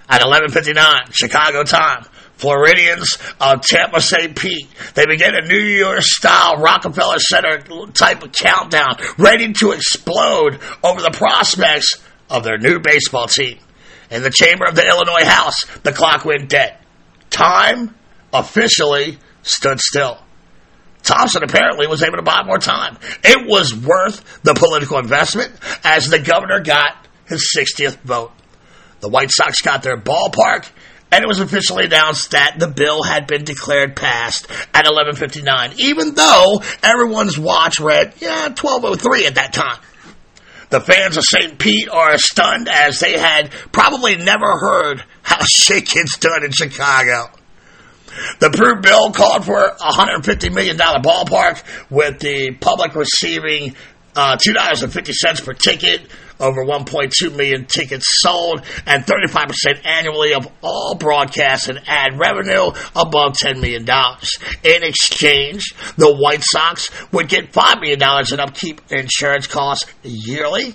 At 0.08 0.20
11.59, 0.20 1.14
Chicago 1.14 1.62
time, 1.62 2.04
Floridians 2.34 3.18
of 3.40 3.62
Tampa 3.62 4.00
St. 4.00 4.36
Pete. 4.36 4.68
They 4.94 5.06
begin 5.06 5.34
a 5.34 5.46
New 5.46 5.58
Year's 5.58 6.14
style 6.14 6.56
Rockefeller 6.56 7.18
Center 7.18 7.62
type 7.92 8.22
of 8.22 8.32
countdown, 8.32 8.96
ready 9.16 9.52
to 9.54 9.72
explode 9.72 10.60
over 10.82 11.00
the 11.00 11.12
prospects 11.12 12.02
of 12.28 12.44
their 12.44 12.58
new 12.58 12.80
baseball 12.80 13.28
team. 13.28 13.58
In 14.10 14.22
the 14.22 14.30
chamber 14.30 14.66
of 14.66 14.74
the 14.74 14.86
Illinois 14.86 15.24
House, 15.24 15.64
the 15.82 15.92
clock 15.92 16.24
went 16.24 16.48
dead. 16.48 16.76
Time 17.30 17.94
officially 18.32 19.18
stood 19.42 19.80
still. 19.80 20.18
Thompson 21.06 21.42
apparently 21.42 21.86
was 21.86 22.02
able 22.02 22.16
to 22.16 22.22
buy 22.22 22.42
more 22.44 22.58
time. 22.58 22.98
It 23.22 23.46
was 23.46 23.74
worth 23.74 24.42
the 24.42 24.54
political 24.54 24.98
investment 24.98 25.52
as 25.84 26.08
the 26.08 26.18
governor 26.18 26.60
got 26.60 27.06
his 27.26 27.54
60th 27.56 27.98
vote. 28.00 28.32
The 29.00 29.08
White 29.08 29.30
Sox 29.30 29.60
got 29.62 29.82
their 29.82 29.96
ballpark, 29.96 30.68
and 31.12 31.22
it 31.22 31.28
was 31.28 31.38
officially 31.38 31.84
announced 31.84 32.32
that 32.32 32.56
the 32.58 32.66
bill 32.66 33.02
had 33.02 33.26
been 33.26 33.44
declared 33.44 33.94
passed 33.94 34.48
at 34.74 34.86
11:59, 34.86 35.74
even 35.78 36.14
though 36.14 36.62
everyone's 36.82 37.38
watch 37.38 37.78
read 37.78 38.14
yeah 38.18 38.48
12:03 38.48 39.26
at 39.26 39.36
that 39.36 39.52
time. 39.52 39.78
The 40.68 40.80
fans 40.80 41.16
of 41.16 41.22
St. 41.24 41.58
Pete 41.58 41.88
are 41.88 42.18
stunned 42.18 42.68
as 42.68 42.98
they 42.98 43.16
had 43.16 43.52
probably 43.70 44.16
never 44.16 44.58
heard 44.58 45.04
how 45.22 45.38
shit 45.48 45.88
gets 45.88 46.18
done 46.18 46.44
in 46.44 46.50
Chicago. 46.50 47.30
The 48.38 48.46
approved 48.46 48.82
bill 48.82 49.12
called 49.12 49.44
for 49.44 49.64
a 49.64 49.92
$150 49.92 50.52
million 50.52 50.76
ballpark, 50.76 51.62
with 51.90 52.18
the 52.20 52.52
public 52.52 52.94
receiving 52.94 53.74
uh, 54.14 54.36
$2.50 54.36 55.44
per 55.44 55.52
ticket, 55.52 56.02
over 56.40 56.64
1.2 56.64 57.34
million 57.34 57.66
tickets 57.66 58.06
sold, 58.20 58.62
and 58.86 59.04
35% 59.04 59.84
annually 59.84 60.34
of 60.34 60.48
all 60.62 60.94
broadcast 60.94 61.68
and 61.68 61.80
ad 61.86 62.18
revenue 62.18 62.70
above 62.94 63.34
$10 63.34 63.60
million. 63.60 63.86
In 64.62 64.82
exchange, 64.82 65.74
the 65.96 66.14
White 66.14 66.42
Sox 66.42 66.90
would 67.12 67.28
get 67.28 67.52
$5 67.52 67.80
million 67.80 68.00
in 68.32 68.40
upkeep 68.40 68.80
insurance 68.90 69.46
costs 69.46 69.92
yearly 70.02 70.74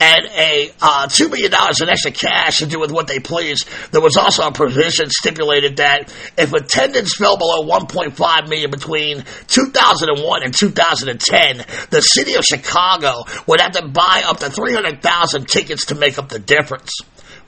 and 0.00 0.26
a 0.26 0.70
uh, 0.80 1.06
$2 1.08 1.30
million 1.30 1.52
in 1.52 1.88
extra 1.88 2.10
cash 2.12 2.58
to 2.58 2.66
do 2.66 2.78
with 2.78 2.92
what 2.92 3.06
they 3.08 3.18
please. 3.18 3.64
There 3.90 4.00
was 4.00 4.16
also 4.16 4.46
a 4.46 4.52
provision 4.52 5.10
stipulated 5.10 5.78
that 5.78 6.12
if 6.36 6.52
attendance 6.52 7.16
fell 7.16 7.36
below 7.36 7.64
1.5 7.64 8.48
million 8.48 8.70
between 8.70 9.24
2001 9.48 10.42
and 10.44 10.54
2010, 10.54 11.64
the 11.90 12.00
city 12.00 12.34
of 12.34 12.44
Chicago 12.44 13.24
would 13.46 13.60
have 13.60 13.72
to 13.72 13.88
buy 13.88 14.22
up 14.24 14.38
to 14.38 14.50
300,000 14.50 15.48
tickets 15.48 15.86
to 15.86 15.94
make 15.94 16.18
up 16.18 16.28
the 16.28 16.38
difference. 16.38 16.92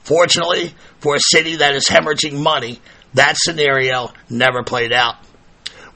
Fortunately, 0.03 0.73
for 0.99 1.15
a 1.15 1.19
city 1.19 1.57
that 1.57 1.75
is 1.75 1.87
hemorrhaging 1.87 2.41
money, 2.41 2.81
that 3.13 3.37
scenario 3.37 4.11
never 4.29 4.63
played 4.63 4.91
out. 4.91 5.15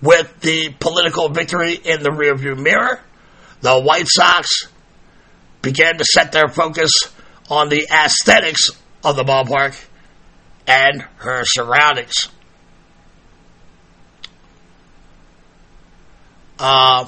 With 0.02 0.40
the 0.42 0.74
political 0.80 1.30
victory 1.30 1.74
in 1.74 2.04
the 2.04 2.10
rearview 2.10 2.58
mirror, 2.58 3.02
the 3.62 3.82
White 3.82 4.08
Sox 4.08 4.68
began 5.66 5.98
to 5.98 6.06
set 6.06 6.32
their 6.32 6.48
focus 6.48 6.92
on 7.50 7.70
the 7.70 7.88
aesthetics 7.92 8.70
of 9.04 9.16
the 9.16 9.24
ballpark 9.24 9.84
and 10.68 11.02
her 11.18 11.44
surroundings. 11.44 12.30
Uh, 16.58 17.08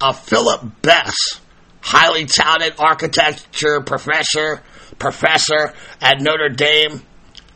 a 0.00 0.12
Philip 0.12 0.82
Bess, 0.82 1.14
highly 1.80 2.26
touted 2.26 2.74
architecture 2.78 3.80
professor, 3.80 4.62
professor 4.98 5.74
at 6.00 6.20
Notre 6.20 6.50
Dame, 6.50 7.02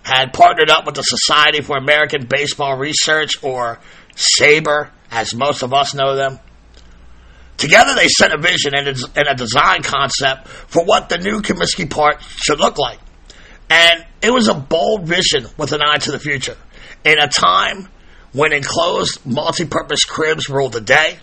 had 0.03 0.33
partnered 0.33 0.71
up 0.71 0.87
with 0.87 0.95
the 0.95 1.03
Society 1.03 1.61
for 1.61 1.77
American 1.77 2.27
Baseball 2.27 2.77
Research, 2.79 3.33
or 3.43 3.79
SABR, 4.17 4.91
as 5.11 5.35
most 5.35 5.63
of 5.63 5.75
us 5.75 5.95
know 5.95 6.17
them. 6.17 6.41
Together, 7.61 7.95
they 7.95 8.09
set 8.09 8.33
a 8.33 8.39
vision 8.39 8.75
and 8.75 8.89
a 9.29 9.35
design 9.35 9.83
concept 9.83 10.49
for 10.49 10.83
what 10.83 11.11
the 11.11 11.19
new 11.19 11.43
Comiskey 11.43 11.89
Park 11.89 12.23
should 12.23 12.59
look 12.59 12.79
like. 12.79 12.99
And 13.69 14.03
it 14.23 14.31
was 14.31 14.49
a 14.49 14.55
bold 14.55 15.07
vision 15.07 15.47
with 15.59 15.73
an 15.73 15.83
eye 15.83 15.99
to 15.99 16.11
the 16.11 16.19
future. 16.19 16.57
In 17.05 17.19
a 17.19 17.29
time 17.29 17.87
when 18.33 18.55
enclosed 18.55 19.27
multi-purpose 19.27 20.05
cribs 20.05 20.49
ruled 20.49 20.73
the 20.73 20.81
day, 20.81 21.19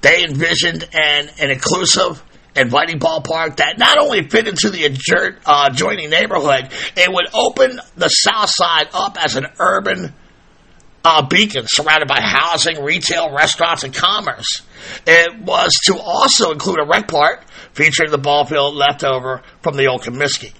they 0.00 0.24
envisioned 0.24 0.82
an, 0.92 1.30
an 1.38 1.52
inclusive, 1.52 2.20
inviting 2.56 2.98
ballpark 2.98 3.58
that 3.58 3.78
not 3.78 3.98
only 3.98 4.28
fit 4.28 4.48
into 4.48 4.68
the 4.68 5.38
uh, 5.46 5.68
adjoining 5.70 6.10
neighborhood, 6.10 6.72
it 6.96 7.08
would 7.08 7.28
open 7.32 7.78
the 7.94 8.08
south 8.08 8.50
side 8.50 8.88
up 8.92 9.16
as 9.16 9.36
an 9.36 9.46
urban 9.60 10.12
uh, 11.04 11.26
beacon 11.26 11.64
surrounded 11.66 12.08
by 12.08 12.20
housing, 12.20 12.82
retail, 12.82 13.34
restaurants, 13.34 13.84
and 13.84 13.94
commerce. 13.94 14.62
It 15.06 15.40
was 15.40 15.72
to 15.86 15.98
also 15.98 16.52
include 16.52 16.80
a 16.80 16.86
rec 16.86 17.08
park 17.08 17.44
featuring 17.72 18.10
the 18.10 18.18
ball 18.18 18.44
field 18.44 18.74
left 18.74 19.04
over 19.04 19.42
from 19.62 19.76
the 19.76 19.86
old 19.86 20.02
Comiskey. 20.02 20.52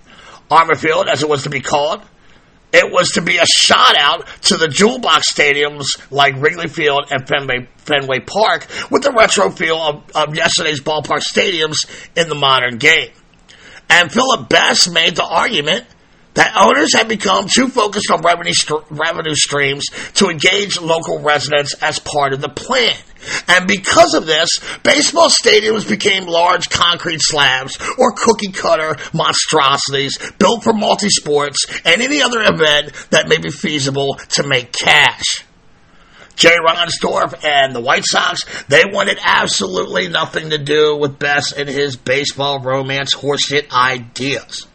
Armour 0.50 0.74
Field, 0.74 1.08
as 1.08 1.22
it 1.22 1.28
was 1.28 1.44
to 1.44 1.50
be 1.50 1.60
called, 1.60 2.02
it 2.72 2.90
was 2.90 3.12
to 3.12 3.22
be 3.22 3.36
a 3.36 3.46
shout 3.46 3.96
out 3.98 4.26
to 4.42 4.56
the 4.56 4.68
jewel 4.68 4.98
box 4.98 5.32
stadiums 5.32 5.84
like 6.10 6.40
Wrigley 6.40 6.68
Field 6.68 7.06
and 7.10 7.26
Fenway, 7.26 7.68
Fenway 7.78 8.20
Park 8.20 8.66
with 8.90 9.02
the 9.02 9.12
retro 9.12 9.50
feel 9.50 9.76
of, 9.76 10.10
of 10.14 10.34
yesterday's 10.34 10.80
ballpark 10.80 11.20
stadiums 11.20 11.86
in 12.16 12.28
the 12.28 12.34
modern 12.34 12.78
game. 12.78 13.10
And 13.90 14.10
Philip 14.10 14.48
Bess 14.48 14.88
made 14.88 15.16
the 15.16 15.24
argument 15.24 15.84
that 16.34 16.56
owners 16.56 16.94
have 16.94 17.08
become 17.08 17.46
too 17.48 17.68
focused 17.68 18.10
on 18.10 18.22
revenue, 18.22 18.54
st- 18.54 18.84
revenue 18.90 19.34
streams 19.34 19.84
to 20.14 20.28
engage 20.28 20.80
local 20.80 21.20
residents 21.20 21.74
as 21.82 21.98
part 21.98 22.32
of 22.32 22.40
the 22.40 22.48
plan. 22.48 22.96
And 23.48 23.68
because 23.68 24.14
of 24.14 24.26
this, 24.26 24.58
baseball 24.82 25.28
stadiums 25.28 25.88
became 25.88 26.26
large 26.26 26.70
concrete 26.70 27.20
slabs 27.20 27.78
or 27.98 28.12
cookie 28.12 28.50
cutter 28.50 28.96
monstrosities 29.12 30.18
built 30.38 30.64
for 30.64 30.72
multi 30.72 31.08
sports 31.08 31.66
and 31.84 32.02
any 32.02 32.20
other 32.22 32.42
event 32.42 32.92
that 33.10 33.28
may 33.28 33.38
be 33.38 33.50
feasible 33.50 34.14
to 34.30 34.46
make 34.46 34.72
cash. 34.72 35.44
Jay 36.34 36.56
Reinsdorf 36.66 37.44
and 37.44 37.74
the 37.74 37.80
White 37.80 38.04
Sox, 38.04 38.40
they 38.64 38.84
wanted 38.86 39.18
absolutely 39.22 40.08
nothing 40.08 40.50
to 40.50 40.58
do 40.58 40.96
with 40.96 41.18
Bess 41.18 41.52
and 41.52 41.68
his 41.68 41.94
baseball 41.96 42.60
romance 42.60 43.14
horseshit 43.14 43.70
ideas. 43.70 44.66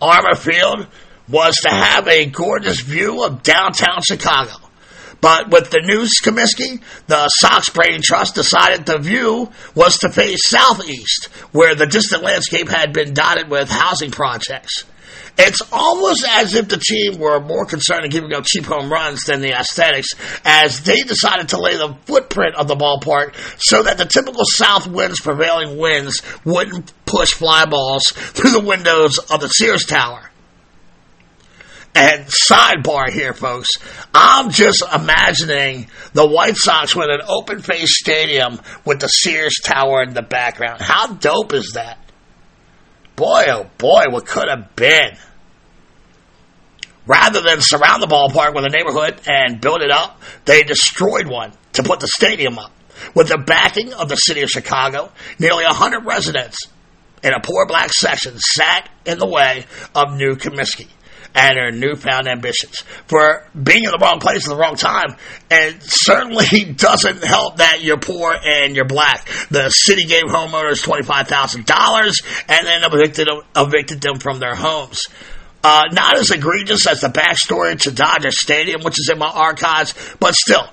Armour 0.00 0.34
Field 0.34 0.86
was 1.28 1.56
to 1.62 1.70
have 1.70 2.08
a 2.08 2.26
gorgeous 2.26 2.80
view 2.80 3.24
of 3.24 3.42
downtown 3.42 4.00
Chicago. 4.02 4.54
But 5.20 5.50
with 5.50 5.70
the 5.70 5.80
new 5.80 6.02
Comiskey, 6.22 6.80
the 7.08 7.28
Sox 7.28 7.70
Brain 7.70 8.00
Trust 8.02 8.36
decided 8.36 8.86
the 8.86 8.98
view 8.98 9.50
was 9.74 9.98
to 9.98 10.10
face 10.10 10.48
southeast, 10.48 11.26
where 11.50 11.74
the 11.74 11.86
distant 11.86 12.22
landscape 12.22 12.68
had 12.68 12.92
been 12.92 13.14
dotted 13.14 13.50
with 13.50 13.68
housing 13.68 14.12
projects. 14.12 14.84
It's 15.40 15.62
almost 15.70 16.26
as 16.28 16.54
if 16.54 16.68
the 16.68 16.78
team 16.78 17.20
were 17.20 17.38
more 17.38 17.64
concerned 17.64 18.04
in 18.04 18.10
giving 18.10 18.32
up 18.32 18.44
cheap 18.44 18.64
home 18.64 18.92
runs 18.92 19.22
than 19.22 19.40
the 19.40 19.52
aesthetics, 19.52 20.08
as 20.44 20.82
they 20.82 21.02
decided 21.02 21.50
to 21.50 21.60
lay 21.60 21.76
the 21.76 21.96
footprint 22.06 22.56
of 22.56 22.66
the 22.66 22.74
ballpark 22.74 23.36
so 23.56 23.84
that 23.84 23.98
the 23.98 24.04
typical 24.04 24.42
south 24.44 24.88
wind's 24.88 25.20
prevailing 25.20 25.78
winds 25.78 26.22
wouldn't 26.44 26.92
push 27.06 27.34
fly 27.34 27.66
balls 27.66 28.08
through 28.08 28.50
the 28.50 28.60
windows 28.60 29.18
of 29.30 29.40
the 29.40 29.46
Sears 29.46 29.84
Tower. 29.84 30.28
And 31.94 32.26
sidebar 32.26 33.08
here, 33.10 33.32
folks, 33.32 33.68
I'm 34.12 34.50
just 34.50 34.84
imagining 34.92 35.88
the 36.14 36.26
White 36.26 36.56
Sox 36.56 36.96
with 36.96 37.08
an 37.10 37.22
open 37.28 37.62
face 37.62 37.96
stadium 37.98 38.60
with 38.84 39.00
the 39.00 39.08
Sears 39.08 39.60
Tower 39.64 40.02
in 40.02 40.14
the 40.14 40.22
background. 40.22 40.80
How 40.80 41.06
dope 41.06 41.54
is 41.54 41.72
that? 41.74 41.98
Boy, 43.16 43.46
oh 43.48 43.70
boy, 43.78 44.04
what 44.10 44.26
could 44.26 44.48
have 44.48 44.76
been 44.76 45.16
rather 47.08 47.40
than 47.40 47.58
surround 47.60 48.02
the 48.02 48.06
ballpark 48.06 48.54
with 48.54 48.64
a 48.64 48.68
neighborhood 48.68 49.20
and 49.26 49.60
build 49.60 49.82
it 49.82 49.90
up, 49.90 50.20
they 50.44 50.62
destroyed 50.62 51.26
one 51.26 51.52
to 51.72 51.82
put 51.82 51.98
the 52.00 52.06
stadium 52.06 52.58
up. 52.58 52.70
With 53.14 53.28
the 53.28 53.38
backing 53.38 53.92
of 53.94 54.08
the 54.08 54.16
city 54.16 54.42
of 54.42 54.50
Chicago, 54.50 55.10
nearly 55.38 55.64
100 55.64 56.04
residents 56.04 56.58
in 57.22 57.32
a 57.32 57.40
poor 57.40 57.66
black 57.66 57.92
section 57.92 58.38
sat 58.38 58.88
in 59.06 59.18
the 59.18 59.26
way 59.26 59.66
of 59.94 60.14
New 60.16 60.36
Comiskey 60.36 60.88
and 61.34 61.58
her 61.58 61.70
newfound 61.70 62.26
ambitions 62.26 62.82
for 63.06 63.46
being 63.60 63.84
in 63.84 63.90
the 63.90 63.98
wrong 64.00 64.18
place 64.18 64.46
at 64.46 64.50
the 64.50 64.56
wrong 64.56 64.76
time. 64.76 65.16
And 65.50 65.80
certainly 65.80 66.72
doesn't 66.76 67.22
help 67.22 67.58
that 67.58 67.82
you're 67.82 67.98
poor 67.98 68.34
and 68.42 68.74
you're 68.74 68.86
black. 68.86 69.28
The 69.50 69.70
city 69.70 70.04
gave 70.04 70.24
homeowners 70.24 70.84
$25,000 70.84 72.44
and 72.48 72.66
then 72.66 72.82
evicted, 72.84 73.28
evicted 73.56 74.00
them 74.00 74.18
from 74.18 74.40
their 74.40 74.54
homes. 74.54 75.02
Uh, 75.62 75.84
not 75.92 76.16
as 76.16 76.30
egregious 76.30 76.86
as 76.86 77.00
the 77.00 77.08
backstory 77.08 77.78
to 77.80 77.90
Dodger 77.90 78.30
Stadium, 78.30 78.82
which 78.82 78.98
is 78.98 79.10
in 79.10 79.18
my 79.18 79.28
archives, 79.28 79.92
but 80.20 80.34
still, 80.34 80.68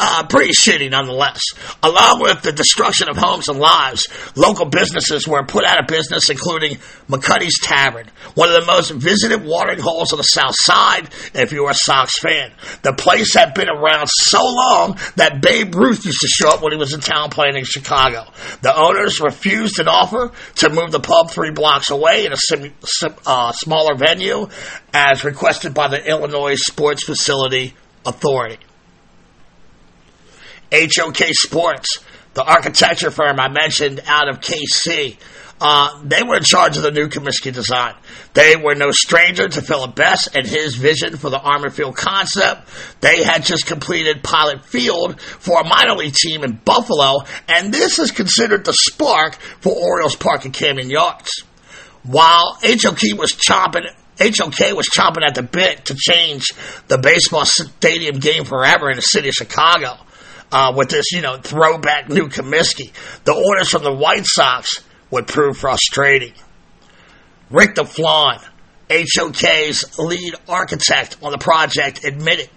uh, 0.00 0.26
pretty 0.26 0.52
shitty 0.52 0.90
nonetheless. 0.90 1.40
Along 1.82 2.22
with 2.22 2.42
the 2.42 2.52
destruction 2.52 3.08
of 3.10 3.16
homes 3.16 3.48
and 3.48 3.58
lives, 3.58 4.08
local 4.34 4.64
businesses 4.64 5.28
were 5.28 5.44
put 5.44 5.64
out 5.64 5.78
of 5.78 5.86
business, 5.86 6.30
including 6.30 6.78
McCuddy's 7.08 7.60
Tavern, 7.60 8.06
one 8.34 8.48
of 8.48 8.54
the 8.54 8.66
most 8.66 8.90
visited 8.92 9.44
watering 9.44 9.78
holes 9.78 10.12
on 10.12 10.16
the 10.16 10.22
South 10.22 10.54
Side, 10.56 11.10
if 11.34 11.52
you 11.52 11.64
were 11.64 11.70
a 11.70 11.74
Sox 11.74 12.18
fan. 12.18 12.52
The 12.82 12.94
place 12.94 13.34
had 13.34 13.52
been 13.54 13.68
around 13.68 14.08
so 14.08 14.42
long 14.42 14.98
that 15.16 15.42
Babe 15.42 15.74
Ruth 15.74 16.04
used 16.06 16.20
to 16.20 16.28
show 16.28 16.48
up 16.48 16.62
when 16.62 16.72
he 16.72 16.78
was 16.78 16.94
in 16.94 17.00
town 17.00 17.28
playing 17.28 17.56
in 17.56 17.64
Chicago. 17.64 18.24
The 18.62 18.74
owners 18.74 19.20
refused 19.20 19.78
an 19.78 19.88
offer 19.88 20.32
to 20.56 20.70
move 20.70 20.92
the 20.92 21.00
pub 21.00 21.30
three 21.30 21.50
blocks 21.50 21.90
away 21.90 22.24
in 22.24 22.32
a 22.32 22.36
sim, 22.36 22.72
sim, 22.82 23.14
uh, 23.26 23.52
smaller 23.52 23.96
venue, 23.96 24.48
as 24.94 25.24
requested 25.24 25.74
by 25.74 25.88
the 25.88 26.02
Illinois 26.08 26.54
Sports 26.54 27.04
Facility 27.04 27.74
Authority. 28.06 28.58
HOK 30.72 31.18
Sports, 31.32 31.98
the 32.34 32.44
architecture 32.44 33.10
firm 33.10 33.40
I 33.40 33.48
mentioned 33.48 34.00
out 34.06 34.28
of 34.28 34.40
KC. 34.40 35.16
Uh, 35.60 36.00
they 36.04 36.22
were 36.22 36.36
in 36.36 36.42
charge 36.42 36.78
of 36.78 36.82
the 36.82 36.90
new 36.90 37.08
Comiskey 37.08 37.52
design. 37.52 37.94
They 38.32 38.56
were 38.56 38.74
no 38.74 38.92
stranger 38.92 39.46
to 39.46 39.60
Philip 39.60 39.94
Bess 39.94 40.26
and 40.34 40.46
his 40.46 40.76
vision 40.76 41.18
for 41.18 41.28
the 41.28 41.38
Armour 41.38 41.68
Field 41.68 41.96
concept. 41.96 42.66
They 43.02 43.22
had 43.22 43.44
just 43.44 43.66
completed 43.66 44.22
Pilot 44.22 44.64
Field 44.64 45.20
for 45.20 45.60
a 45.60 45.64
minor 45.64 45.96
league 45.96 46.14
team 46.14 46.44
in 46.44 46.52
Buffalo, 46.64 47.24
and 47.46 47.74
this 47.74 47.98
is 47.98 48.10
considered 48.10 48.64
the 48.64 48.72
spark 48.72 49.34
for 49.60 49.74
Orioles 49.74 50.16
Park 50.16 50.46
and 50.46 50.54
Camden 50.54 50.88
Yards. 50.88 51.44
While 52.04 52.56
HOK 52.62 53.18
was 53.18 53.32
chomping 53.32 53.84
HOK 54.18 54.76
was 54.76 54.86
chomping 54.88 55.26
at 55.26 55.34
the 55.34 55.42
bit 55.42 55.86
to 55.86 55.94
change 55.94 56.52
the 56.88 56.98
baseball 56.98 57.44
stadium 57.44 58.18
game 58.18 58.44
forever 58.44 58.90
in 58.90 58.96
the 58.96 59.02
city 59.02 59.28
of 59.28 59.34
Chicago 59.34 59.96
uh, 60.52 60.72
with 60.76 60.90
this, 60.90 61.12
you 61.12 61.20
know, 61.20 61.38
throwback 61.38 62.08
new 62.08 62.28
Comiskey. 62.28 62.92
The 63.24 63.34
orders 63.34 63.68
from 63.68 63.82
the 63.82 63.94
White 63.94 64.26
Sox 64.26 64.82
would 65.10 65.26
prove 65.26 65.56
frustrating. 65.56 66.32
Rick 67.50 67.74
deFlon, 67.74 68.44
HOK's 68.90 69.98
lead 69.98 70.34
architect 70.48 71.16
on 71.22 71.32
the 71.32 71.38
project, 71.38 72.04
admitted 72.04 72.48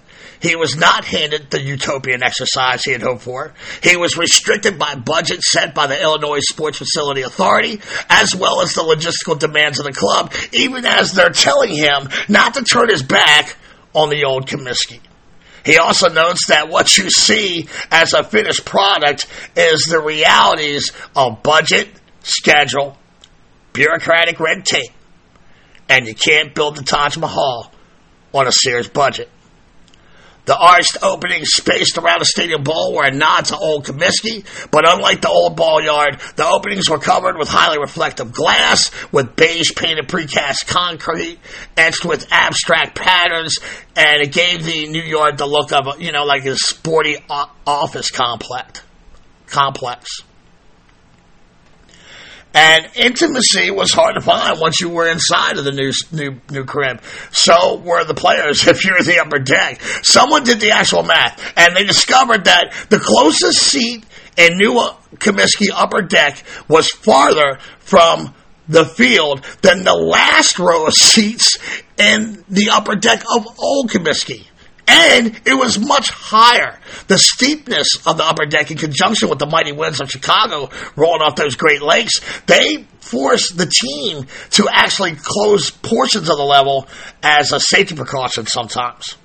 he 0.44 0.58
was 0.58 0.76
not 0.76 1.06
handed 1.06 1.50
the 1.50 1.62
utopian 1.62 2.22
exercise 2.22 2.84
he 2.84 2.92
had 2.92 3.02
hoped 3.02 3.22
for. 3.22 3.54
He 3.82 3.96
was 3.96 4.18
restricted 4.18 4.78
by 4.78 4.96
budget 4.96 5.42
set 5.42 5.74
by 5.74 5.88
the 5.88 6.00
Illinois 6.00 6.42
Sports 6.42 6.80
Facility 6.80 7.22
Authority, 7.22 7.80
as 8.10 8.36
well 8.36 8.62
as 8.62 8.74
the 8.74 8.82
logistical 8.82 9.40
demands 9.40 9.80
of 9.80 9.86
the 9.86 9.94
club, 9.94 10.34
even 10.52 10.86
as 10.86 11.14
they're 11.14 11.30
telling 11.30 11.74
him 11.74 12.10
not 12.28 12.56
to 12.56 12.64
turn 12.64 12.90
his 12.90 13.02
back 13.02 13.56
on 13.94 14.10
the 14.10 14.26
old 14.26 14.48
Comiskey. 14.48 15.00
He 15.66 15.78
also 15.78 16.10
notes 16.10 16.48
that 16.48 16.70
what 16.70 16.98
you 16.98 17.10
see 17.10 17.68
as 17.90 18.14
a 18.14 18.24
finished 18.24 18.66
product 18.66 19.28
is 19.56 19.84
the 19.84 20.02
realities 20.02 20.92
of 21.16 21.42
budget, 21.42 21.88
schedule, 22.22 22.98
bureaucratic 23.72 24.40
red 24.40 24.66
tape, 24.66 24.92
and 25.88 26.06
you 26.08 26.16
can't 26.16 26.54
build 26.54 26.76
the 26.76 26.84
Taj 26.84 27.18
Mahal 27.18 27.72
on 28.34 28.48
a 28.48 28.52
Sears 28.52 28.90
budget. 28.90 29.30
The 30.46 30.58
arched 30.58 30.98
openings 31.02 31.50
spaced 31.54 31.98
around 31.98 32.20
the 32.20 32.26
stadium 32.26 32.64
bowl 32.64 32.94
were 32.94 33.06
a 33.06 33.12
nod 33.12 33.46
to 33.46 33.58
old 33.58 33.86
Comiskey, 33.86 34.46
but 34.72 34.84
unlike 34.86 35.22
the 35.22 35.30
old 35.30 35.56
ball 35.56 35.82
yard, 35.82 36.20
the 36.36 36.46
openings 36.46 36.90
were 36.90 37.00
covered 37.00 37.38
with 37.38 37.48
highly 37.48 37.80
reflective 37.80 38.34
glass, 38.34 38.92
with 39.14 39.38
beige 39.38 39.74
painted 39.76 40.10
precast 40.10 40.68
concrete, 40.68 41.40
etched 41.78 42.04
with 42.04 42.28
abstract 42.32 42.96
patterns, 42.96 43.58
and 43.96 44.22
it 44.22 44.34
gave 44.34 44.66
the 44.66 44.88
new 44.88 45.02
yard 45.02 45.38
the 45.38 45.46
look 45.46 45.72
of, 45.72 46.02
you 46.02 46.12
know, 46.12 46.26
like 46.26 46.46
a 46.46 46.58
sporty 46.58 47.16
office 47.30 48.12
complex. 48.12 48.82
Complex. 49.48 50.24
And 52.54 52.88
intimacy 52.96 53.72
was 53.72 53.92
hard 53.92 54.16
to 54.16 54.22
find 54.22 54.60
once 54.60 54.80
you 54.80 54.90
were 54.90 55.10
inside 55.10 55.58
of 55.58 55.66
the 55.66 55.72
new 55.72 55.92
new 56.12 56.40
new 56.52 56.66
crib. 56.66 57.02
So 57.32 57.78
were 57.78 58.04
the 58.04 58.14
players 58.14 58.68
if 58.68 58.86
you're 58.86 59.02
the 59.02 59.20
upper 59.20 59.40
deck. 59.40 59.82
Someone 60.04 60.44
did 60.44 60.60
the 60.60 60.72
actual 60.72 61.04
math, 61.04 61.42
and 61.58 61.76
they 61.76 61.84
discovered 61.84 62.46
that 62.46 62.74
the 62.90 63.00
closest 63.00 63.60
seat 63.60 64.06
in 64.38 64.58
New 64.58 64.74
Comiskey 65.16 65.70
upper 65.74 66.02
deck 66.02 66.44
was 66.68 66.90
farther 66.90 67.60
from 67.80 68.34
the 68.68 68.86
field 68.86 69.44
than 69.62 69.84
the 69.84 69.94
last 69.94 70.58
row 70.60 70.86
of 70.88 70.94
seats 70.94 71.58
in 71.98 72.44
the 72.50 72.70
upper 72.72 72.96
deck 72.96 73.24
of 73.36 73.48
Old 73.60 73.90
Comiskey. 73.90 74.46
And 74.88 75.42
it 75.46 75.54
was 75.54 75.80
much 75.80 76.10
higher. 76.10 76.80
The 77.08 77.18
steepness 77.18 78.06
of 78.06 78.18
the 78.18 78.26
upper 78.26 78.46
deck, 78.46 78.70
in 78.70 78.78
conjunction 78.78 79.30
with 79.30 79.40
the 79.40 79.46
mighty 79.46 79.72
winds 79.72 80.02
of 80.02 80.10
Chicago 80.10 80.70
rolling 80.96 81.22
off 81.22 81.36
those 81.36 81.56
Great 81.56 81.82
Lakes, 81.82 82.20
they 82.46 82.86
forced 83.00 83.58
the 83.58 83.66
team 83.66 84.26
to 84.52 84.68
actually 84.70 85.16
close 85.16 85.70
portions 85.70 86.30
of 86.30 86.38
the 86.38 86.44
level 86.44 86.88
as 87.22 87.52
a 87.52 87.60
safety 87.60 87.96
precaution 87.96 88.46
sometimes. 88.46 89.16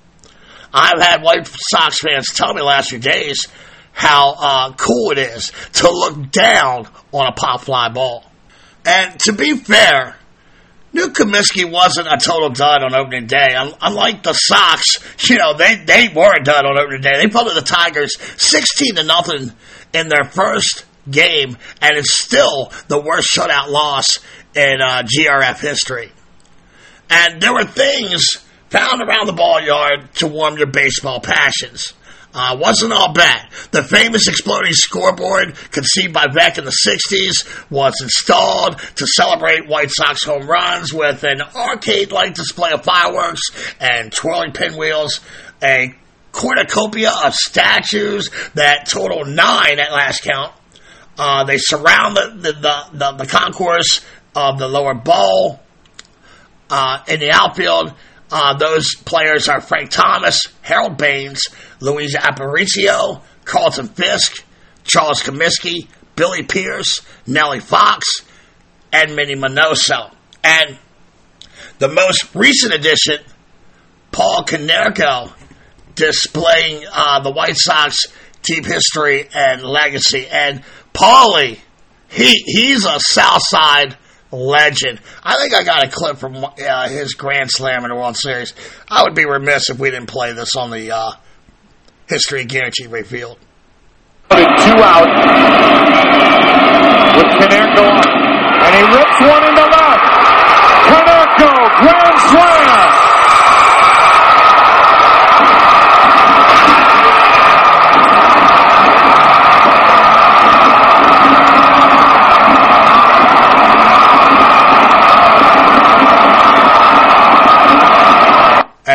I've 0.73 1.01
had 1.01 1.23
White 1.23 1.49
Sox 1.71 2.01
fans 2.01 2.33
tell 2.35 2.53
me 2.55 2.63
last 2.63 2.91
few 2.91 2.99
days 2.99 3.47
how 3.93 4.35
uh, 4.39 4.73
cool 4.75 5.11
it 5.11 5.19
is 5.19 5.53
to 5.73 5.91
look 5.91 6.31
down 6.31 6.87
on 7.13 7.27
a 7.27 7.33
pop 7.33 7.63
fly 7.63 7.89
ball. 7.89 8.25
And 8.85 9.19
to 9.21 9.33
be 9.33 9.57
fair, 9.57 10.17
New 10.93 11.09
Comiskey 11.09 11.71
wasn't 11.71 12.09
a 12.09 12.17
total 12.17 12.49
dud 12.51 12.83
on 12.83 12.95
opening 12.95 13.27
day. 13.27 13.55
Unlike 13.55 14.23
the 14.23 14.33
Sox, 14.33 14.99
you 15.29 15.37
know, 15.37 15.55
they, 15.55 15.77
they 15.77 16.09
were 16.09 16.35
a 16.35 16.43
dud 16.43 16.65
on 16.65 16.79
opening 16.79 17.03
day. 17.03 17.13
They 17.17 17.29
put 17.29 17.53
the 17.55 17.61
Tigers 17.61 18.19
16 18.19 18.97
to 18.97 19.03
nothing 19.05 19.53
in 19.93 20.09
their 20.09 20.25
first 20.25 20.85
game, 21.11 21.57
and 21.81 21.97
it's 21.97 22.19
still 22.19 22.73
the 22.89 23.01
worst 23.01 23.29
shutout 23.35 23.69
loss 23.69 24.19
in 24.55 24.81
uh, 24.81 25.03
GRF 25.03 25.61
history. 25.61 26.13
And 27.11 27.41
there 27.41 27.53
were 27.53 27.65
things 27.65 28.27
found 28.71 29.03
around 29.03 29.27
the 29.27 29.33
ball 29.33 29.61
yard 29.61 30.13
to 30.17 30.27
warm 30.27 30.59
your 30.59 30.67
baseball 30.67 31.21
passions. 31.21 31.95
Uh, 32.35 32.57
wasn't 32.61 32.93
all 32.93 33.13
bad. 33.13 33.51
The 33.71 33.83
famous 33.83 34.29
exploding 34.29 34.75
scoreboard, 34.75 35.55
conceived 35.71 36.13
by 36.13 36.27
Veeck 36.27 36.59
in 36.59 36.65
the 36.65 36.77
60s, 36.87 37.71
was 37.71 37.95
installed 38.03 38.79
to 38.97 39.07
celebrate 39.07 39.67
White 39.67 39.91
Sox 39.91 40.25
home 40.25 40.47
runs 40.47 40.93
with 40.93 41.25
an 41.25 41.41
arcade 41.41 42.13
like 42.13 42.35
display 42.35 42.73
of 42.73 42.85
fireworks 42.85 43.41
and 43.81 44.13
twirling 44.13 44.53
pinwheels, 44.53 45.21
a 45.63 45.95
cornucopia 46.33 47.11
of 47.25 47.35
statues 47.35 48.31
that 48.55 48.89
total 48.89 49.25
nine 49.25 49.79
at 49.79 49.91
last 49.91 50.23
count. 50.23 50.53
Uh, 51.17 51.45
they 51.45 51.57
surround 51.59 52.17
the, 52.17 52.35
the, 52.37 52.53
the, 52.53 52.85
the, 52.93 53.13
the 53.25 53.27
concourse 53.27 54.05
of 54.37 54.59
the 54.59 54.69
lower 54.69 54.95
bowl. 54.95 55.61
Uh, 56.71 57.03
in 57.09 57.19
the 57.19 57.31
outfield, 57.33 57.95
uh, 58.31 58.57
those 58.59 58.95
players 58.95 59.49
are 59.49 59.61
Frank 59.61 59.91
Thomas, 59.91 60.49
Harold 60.63 60.97
Baines, 60.97 61.49
Luis 61.81 62.17
Aparicio, 62.17 63.23
Carlton 63.45 63.89
Fisk, 63.89 64.45
Charles 64.85 65.23
Comiskey, 65.23 65.89
Billy 66.17 66.43
Pierce, 66.43 67.01
Nellie 67.27 67.61
Fox, 67.61 68.23
and 68.93 69.15
Minnie 69.15 69.37
Minoso. 69.37 70.13
And 70.43 70.79
the 71.79 71.89
most 71.89 72.35
recent 72.35 72.75
addition, 72.75 73.19
Paul 74.11 74.45
Konerko, 74.45 75.33
displaying 75.95 76.85
uh, 76.93 77.21
the 77.21 77.31
White 77.31 77.57
Sox 77.57 78.07
team 78.43 78.65
history 78.65 79.29
and 79.35 79.63
legacy. 79.63 80.27
And 80.27 80.63
Paulie, 80.95 81.59
he 82.09 82.43
he's 82.47 82.85
a 82.85 82.99
South 83.01 83.43
Side 83.45 83.97
legend. 84.31 85.01
I 85.23 85.37
think 85.37 85.55
I 85.55 85.65
got 85.65 85.85
a 85.85 85.91
clip 85.91 86.19
from 86.19 86.45
uh, 86.45 86.89
his 86.89 87.15
Grand 87.15 87.51
Slam 87.51 87.85
in 87.85 87.91
the 87.91 87.97
World 87.97 88.17
Series. 88.17 88.55
I 88.89 89.03
would 89.05 89.15
be 89.15 89.25
remiss 89.25 89.71
if 89.71 89.79
we 89.79 89.91
didn't 89.91 90.09
play 90.09 90.33
this 90.33 90.57
on 90.57 90.71
the 90.71 90.93
uh, 90.93 91.13
History 92.09 92.45
Guarantee 92.45 92.87
Revealed. 92.87 93.39
Two 94.31 94.37
out 94.37 95.09
with 97.17 97.27
Konerko 97.39 97.89
on, 97.91 98.09
and 98.63 98.75
he 98.77 98.83
rips 98.97 99.21
one 99.21 99.49
into. 99.49 99.78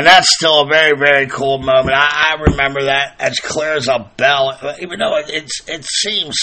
And 0.04 0.10
that's 0.10 0.36
still 0.36 0.64
a 0.64 0.68
very, 0.68 0.97
very 0.97 1.28
cool 1.28 1.60
moment. 1.60 1.95
I, 1.95 2.36
I 2.36 2.41
remember 2.51 2.84
that 2.88 3.16
as 3.20 3.39
clear 3.39 3.72
as 3.72 3.88
a 3.88 4.12
bell, 4.18 4.60
even 4.82 4.99
though 4.99 5.16
it, 5.16 5.30
it's, 5.30 5.62
it 5.66 5.86
seems 5.86 6.36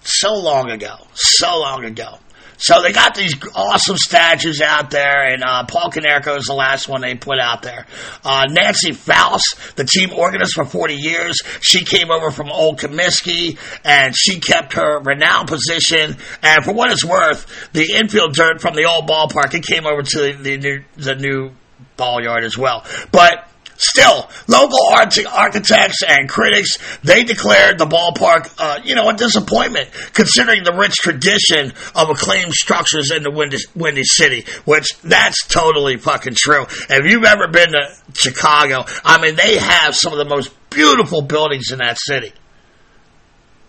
so 0.00 0.32
long 0.32 0.70
ago, 0.70 0.94
so 1.12 1.60
long 1.60 1.84
ago. 1.84 2.14
So 2.56 2.80
they 2.80 2.92
got 2.92 3.14
these 3.14 3.34
awesome 3.54 3.98
statues 3.98 4.62
out 4.62 4.90
there, 4.90 5.22
and 5.28 5.44
uh, 5.44 5.66
Paul 5.66 5.90
Konerko 5.90 6.38
is 6.38 6.46
the 6.46 6.54
last 6.54 6.88
one 6.88 7.02
they 7.02 7.14
put 7.14 7.38
out 7.38 7.60
there. 7.60 7.86
Uh, 8.24 8.46
Nancy 8.48 8.92
Faust, 8.92 9.76
the 9.76 9.84
team 9.84 10.08
organist 10.14 10.54
for 10.54 10.64
40 10.64 10.94
years, 10.94 11.36
she 11.60 11.84
came 11.84 12.10
over 12.10 12.30
from 12.30 12.48
Old 12.50 12.78
Comiskey, 12.78 13.58
and 13.84 14.16
she 14.16 14.40
kept 14.40 14.72
her 14.72 14.98
renowned 15.00 15.48
position. 15.48 16.16
And 16.42 16.64
for 16.64 16.72
what 16.72 16.90
it's 16.90 17.04
worth, 17.04 17.70
the 17.74 17.92
infield 17.96 18.32
dirt 18.32 18.62
from 18.62 18.76
the 18.76 18.86
old 18.86 19.06
ballpark, 19.06 19.52
it 19.52 19.66
came 19.66 19.86
over 19.86 20.00
to 20.00 20.18
the, 20.18 20.56
the 20.56 20.84
the 20.96 21.14
new 21.16 21.50
ball 21.96 22.22
yard 22.22 22.44
as 22.44 22.56
well. 22.56 22.84
But 23.12 23.48
Still, 23.78 24.28
local 24.48 24.88
architects 24.92 26.02
and 26.06 26.28
critics, 26.28 26.78
they 27.04 27.22
declared 27.22 27.78
the 27.78 27.86
ballpark, 27.86 28.52
uh, 28.58 28.80
you 28.82 28.96
know, 28.96 29.08
a 29.08 29.14
disappointment, 29.14 29.88
considering 30.12 30.64
the 30.64 30.72
rich 30.72 30.94
tradition 30.96 31.72
of 31.94 32.10
acclaimed 32.10 32.52
structures 32.52 33.12
in 33.12 33.22
the 33.22 33.30
Windy, 33.30 33.58
Windy 33.76 34.02
City, 34.02 34.44
which 34.64 34.98
that's 35.02 35.46
totally 35.46 35.96
fucking 35.96 36.34
true. 36.36 36.64
If 36.90 37.06
you've 37.08 37.24
ever 37.24 37.46
been 37.46 37.68
to 37.68 37.94
Chicago, 38.14 38.84
I 39.04 39.22
mean, 39.22 39.36
they 39.36 39.58
have 39.58 39.94
some 39.94 40.12
of 40.12 40.18
the 40.18 40.24
most 40.24 40.52
beautiful 40.70 41.22
buildings 41.22 41.70
in 41.70 41.78
that 41.78 41.98
city. 42.00 42.32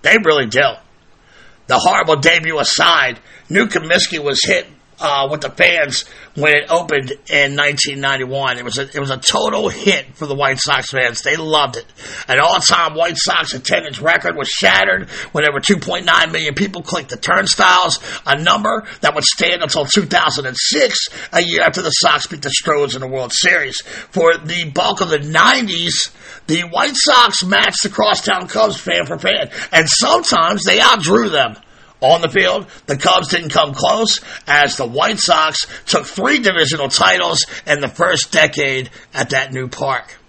They 0.01 0.18
really 0.26 0.47
do. 0.47 0.74
The 1.68 1.78
horrible 1.78 2.16
debut 2.16 2.57
aside, 2.57 3.20
New 3.47 3.68
Comiskey 3.68 4.18
was 4.18 4.43
hit 4.43 4.66
uh, 5.00 5.28
with 5.32 5.41
the 5.41 5.50
fans 5.50 6.06
when 6.36 6.56
it 6.56 6.70
opened 6.70 7.12
in 7.30 7.56
1991. 7.56 8.58
It 8.58 8.66
was 8.66 8.78
a, 8.78 8.84
it 8.84 9.00
was 9.00 9.10
a 9.10 9.18
total 9.18 9.70
hit 9.70 10.16
for 10.16 10.26
the 10.26 10.36
White 10.36 10.60
Sox 10.60 10.91
fans. 10.91 11.22
They 11.22 11.38
loved 11.38 11.78
it. 11.78 11.86
An 12.28 12.39
all-time 12.39 12.95
White 12.95 13.18
Sox 13.18 13.54
attendance 13.54 14.00
record 14.00 14.36
was 14.36 14.50
shattered 14.50 15.10
when 15.32 15.47
over 15.47 15.60
2.9 15.60 16.32
million 16.32 16.54
people 16.54 16.82
clicked 16.82 17.10
the 17.10 17.18
turnstiles, 17.18 18.00
a 18.26 18.41
number 18.41 18.86
that 19.02 19.16
would 19.16 19.24
stand 19.24 19.62
until 19.62 19.86
2006, 19.86 21.08
a 21.34 21.41
year 21.41 21.62
after 21.62 21.82
the 21.82 21.89
Sox 21.89 22.28
beat 22.28 22.41
the 22.41 22.50
Stros 22.50 22.95
in 22.95 23.02
the 23.02 23.08
World 23.08 23.32
Series. 23.34 23.82
For 23.82 24.38
the 24.38 24.72
bulk 24.74 25.02
of 25.02 25.10
the 25.10 25.20
90s, 25.20 26.12
the 26.47 26.62
White 26.64 26.95
Sox 26.95 27.43
matched 27.43 27.84
the 27.84 27.89
crosstown 27.89 28.47
Cubs 28.47 28.80
fan 28.80 29.06
for 29.06 29.18
fan, 29.18 29.50
and 29.72 29.88
sometimes 29.88 30.64
they 30.64 30.80
outdrew 30.80 31.30
them. 31.30 31.56
On 32.02 32.22
the 32.22 32.30
field, 32.30 32.68
the 32.86 32.97
Cubs 32.97 33.28
didn't 33.28 33.50
come 33.50 33.74
close 33.74 34.22
as 34.47 34.78
the 34.78 34.88
White 34.88 35.20
Sox 35.20 35.66
took 35.86 36.06
three 36.06 36.39
divisional 36.39 36.88
titles 36.88 37.45
in 37.68 37.82
the 37.82 37.89
first 37.89 38.32
decade 38.32 38.89
at 39.14 39.32
that 39.32 39.52
new 39.52 39.68
park 39.68 40.20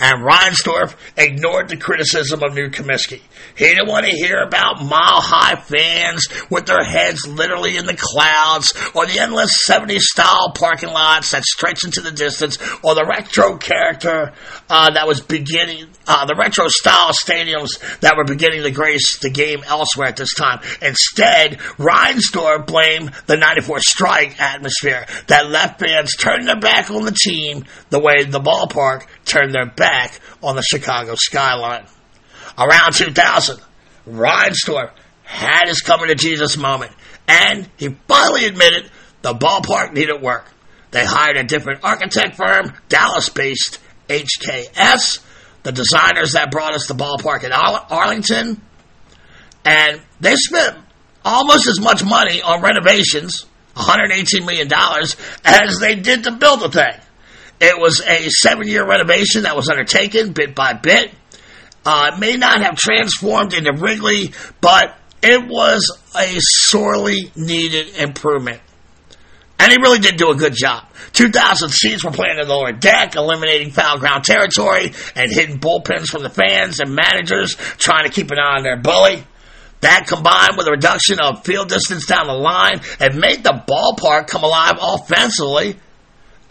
and 0.00 0.24
Reinsdorf 0.24 0.94
ignored 1.16 1.68
the 1.68 1.76
criticism 1.76 2.42
of 2.42 2.54
New 2.54 2.70
Comiskey. 2.70 3.22
He 3.56 3.64
didn't 3.66 3.88
want 3.88 4.06
to 4.06 4.12
hear 4.12 4.38
about 4.38 4.84
mile 4.84 5.20
high 5.20 5.56
fans 5.56 6.28
with 6.50 6.66
their 6.66 6.84
heads 6.84 7.26
literally 7.26 7.76
in 7.76 7.86
the 7.86 7.96
clouds, 7.96 8.72
or 8.94 9.06
the 9.06 9.18
endless 9.18 9.66
70s 9.66 10.00
style 10.00 10.52
parking 10.52 10.90
lots 10.90 11.30
that 11.30 11.44
stretch 11.44 11.84
into 11.84 12.00
the 12.00 12.10
distance, 12.10 12.58
or 12.82 12.94
the 12.94 13.06
retro 13.06 13.56
character 13.56 14.32
uh, 14.68 14.90
that 14.92 15.06
was 15.06 15.20
beginning, 15.20 15.86
uh, 16.06 16.26
the 16.26 16.34
retro 16.34 16.66
style 16.68 17.12
stadiums 17.12 17.78
that 18.00 18.16
were 18.16 18.24
beginning 18.24 18.62
to 18.62 18.70
grace 18.70 19.18
the 19.18 19.30
game 19.30 19.62
elsewhere 19.64 20.08
at 20.08 20.16
this 20.16 20.34
time. 20.34 20.60
Instead, 20.82 21.58
Reinsdorf 21.78 22.66
blamed 22.66 23.12
the 23.26 23.36
94 23.36 23.80
strike 23.80 24.40
atmosphere 24.40 25.06
that 25.28 25.50
left 25.50 25.80
fans 25.80 26.14
turning 26.16 26.46
their 26.46 26.60
back 26.60 26.90
on 26.90 27.04
the 27.04 27.12
team 27.12 27.64
the 27.90 28.00
way 28.00 28.24
the 28.24 28.40
ballpark 28.40 29.06
turned 29.24 29.54
their 29.54 29.66
back 29.66 30.18
on 30.42 30.56
the 30.56 30.62
Chicago 30.62 31.14
skyline. 31.16 31.86
Around 32.58 32.94
2000, 32.94 33.60
Reinsdorf 34.08 34.90
had 35.22 35.66
his 35.66 35.80
coming 35.80 36.08
to 36.08 36.14
Jesus 36.14 36.56
moment, 36.56 36.92
and 37.28 37.68
he 37.76 37.96
finally 38.08 38.46
admitted 38.46 38.90
the 39.22 39.34
ballpark 39.34 39.92
needed 39.92 40.22
work. 40.22 40.46
They 40.92 41.04
hired 41.04 41.36
a 41.36 41.44
different 41.44 41.84
architect 41.84 42.36
firm, 42.36 42.72
Dallas 42.88 43.28
based 43.28 43.80
HKS, 44.08 45.20
the 45.64 45.72
designers 45.72 46.32
that 46.32 46.50
brought 46.50 46.74
us 46.74 46.86
the 46.86 46.94
ballpark 46.94 47.44
in 47.44 47.52
Arlington, 47.52 48.62
and 49.64 50.00
they 50.20 50.36
spent 50.36 50.78
almost 51.24 51.66
as 51.66 51.80
much 51.80 52.04
money 52.04 52.40
on 52.40 52.62
renovations, 52.62 53.44
$118 53.74 54.46
million, 54.46 54.68
as 55.44 55.78
they 55.80 55.96
did 55.96 56.24
to 56.24 56.32
build 56.32 56.60
the 56.60 56.70
thing. 56.70 56.94
It 57.60 57.78
was 57.78 58.00
a 58.00 58.28
seven 58.28 58.68
year 58.68 58.86
renovation 58.86 59.42
that 59.42 59.56
was 59.56 59.68
undertaken 59.68 60.32
bit 60.32 60.54
by 60.54 60.74
bit. 60.74 61.12
Uh, 61.86 62.10
it 62.12 62.18
may 62.18 62.36
not 62.36 62.60
have 62.62 62.74
transformed 62.76 63.54
into 63.54 63.72
Wrigley, 63.72 64.32
but 64.60 64.98
it 65.22 65.46
was 65.46 65.98
a 66.16 66.34
sorely 66.38 67.30
needed 67.36 67.96
improvement. 67.96 68.60
And 69.60 69.70
he 69.70 69.78
really 69.78 70.00
did 70.00 70.16
do 70.16 70.30
a 70.30 70.34
good 70.34 70.54
job. 70.54 70.84
2,000 71.12 71.70
seats 71.70 72.04
were 72.04 72.10
playing 72.10 72.38
in 72.38 72.46
the 72.46 72.52
lower 72.52 72.72
deck, 72.72 73.14
eliminating 73.14 73.70
foul 73.70 73.98
ground 73.98 74.24
territory 74.24 74.92
and 75.14 75.30
hitting 75.32 75.60
bullpens 75.60 76.06
from 76.06 76.24
the 76.24 76.28
fans 76.28 76.80
and 76.80 76.94
managers 76.94 77.54
trying 77.78 78.04
to 78.04 78.12
keep 78.12 78.30
an 78.32 78.38
eye 78.38 78.56
on 78.56 78.64
their 78.64 78.76
bully. 78.76 79.24
That 79.80 80.06
combined 80.08 80.56
with 80.56 80.66
a 80.66 80.72
reduction 80.72 81.20
of 81.20 81.44
field 81.44 81.68
distance 81.68 82.06
down 82.06 82.26
the 82.26 82.34
line 82.34 82.80
and 82.98 83.16
made 83.16 83.44
the 83.44 83.62
ballpark 83.66 84.26
come 84.26 84.42
alive 84.42 84.74
offensively 84.80 85.78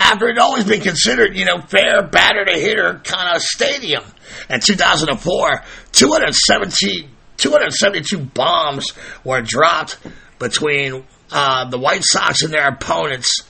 after 0.05 0.29
it 0.29 0.37
always 0.37 0.65
been 0.65 0.81
considered, 0.81 1.35
you 1.35 1.45
know, 1.45 1.59
fair 1.61 2.03
batter 2.03 2.45
to 2.45 2.53
hitter 2.53 3.01
kind 3.03 3.35
of 3.35 3.41
stadium. 3.41 4.03
In 4.49 4.59
2004, 4.59 5.63
270, 5.91 7.09
272 7.37 8.19
bombs 8.19 8.93
were 9.23 9.41
dropped 9.41 9.97
between 10.37 11.03
uh, 11.31 11.69
the 11.69 11.79
White 11.79 12.03
Sox 12.03 12.43
and 12.43 12.53
their 12.53 12.67
opponents, 12.67 13.41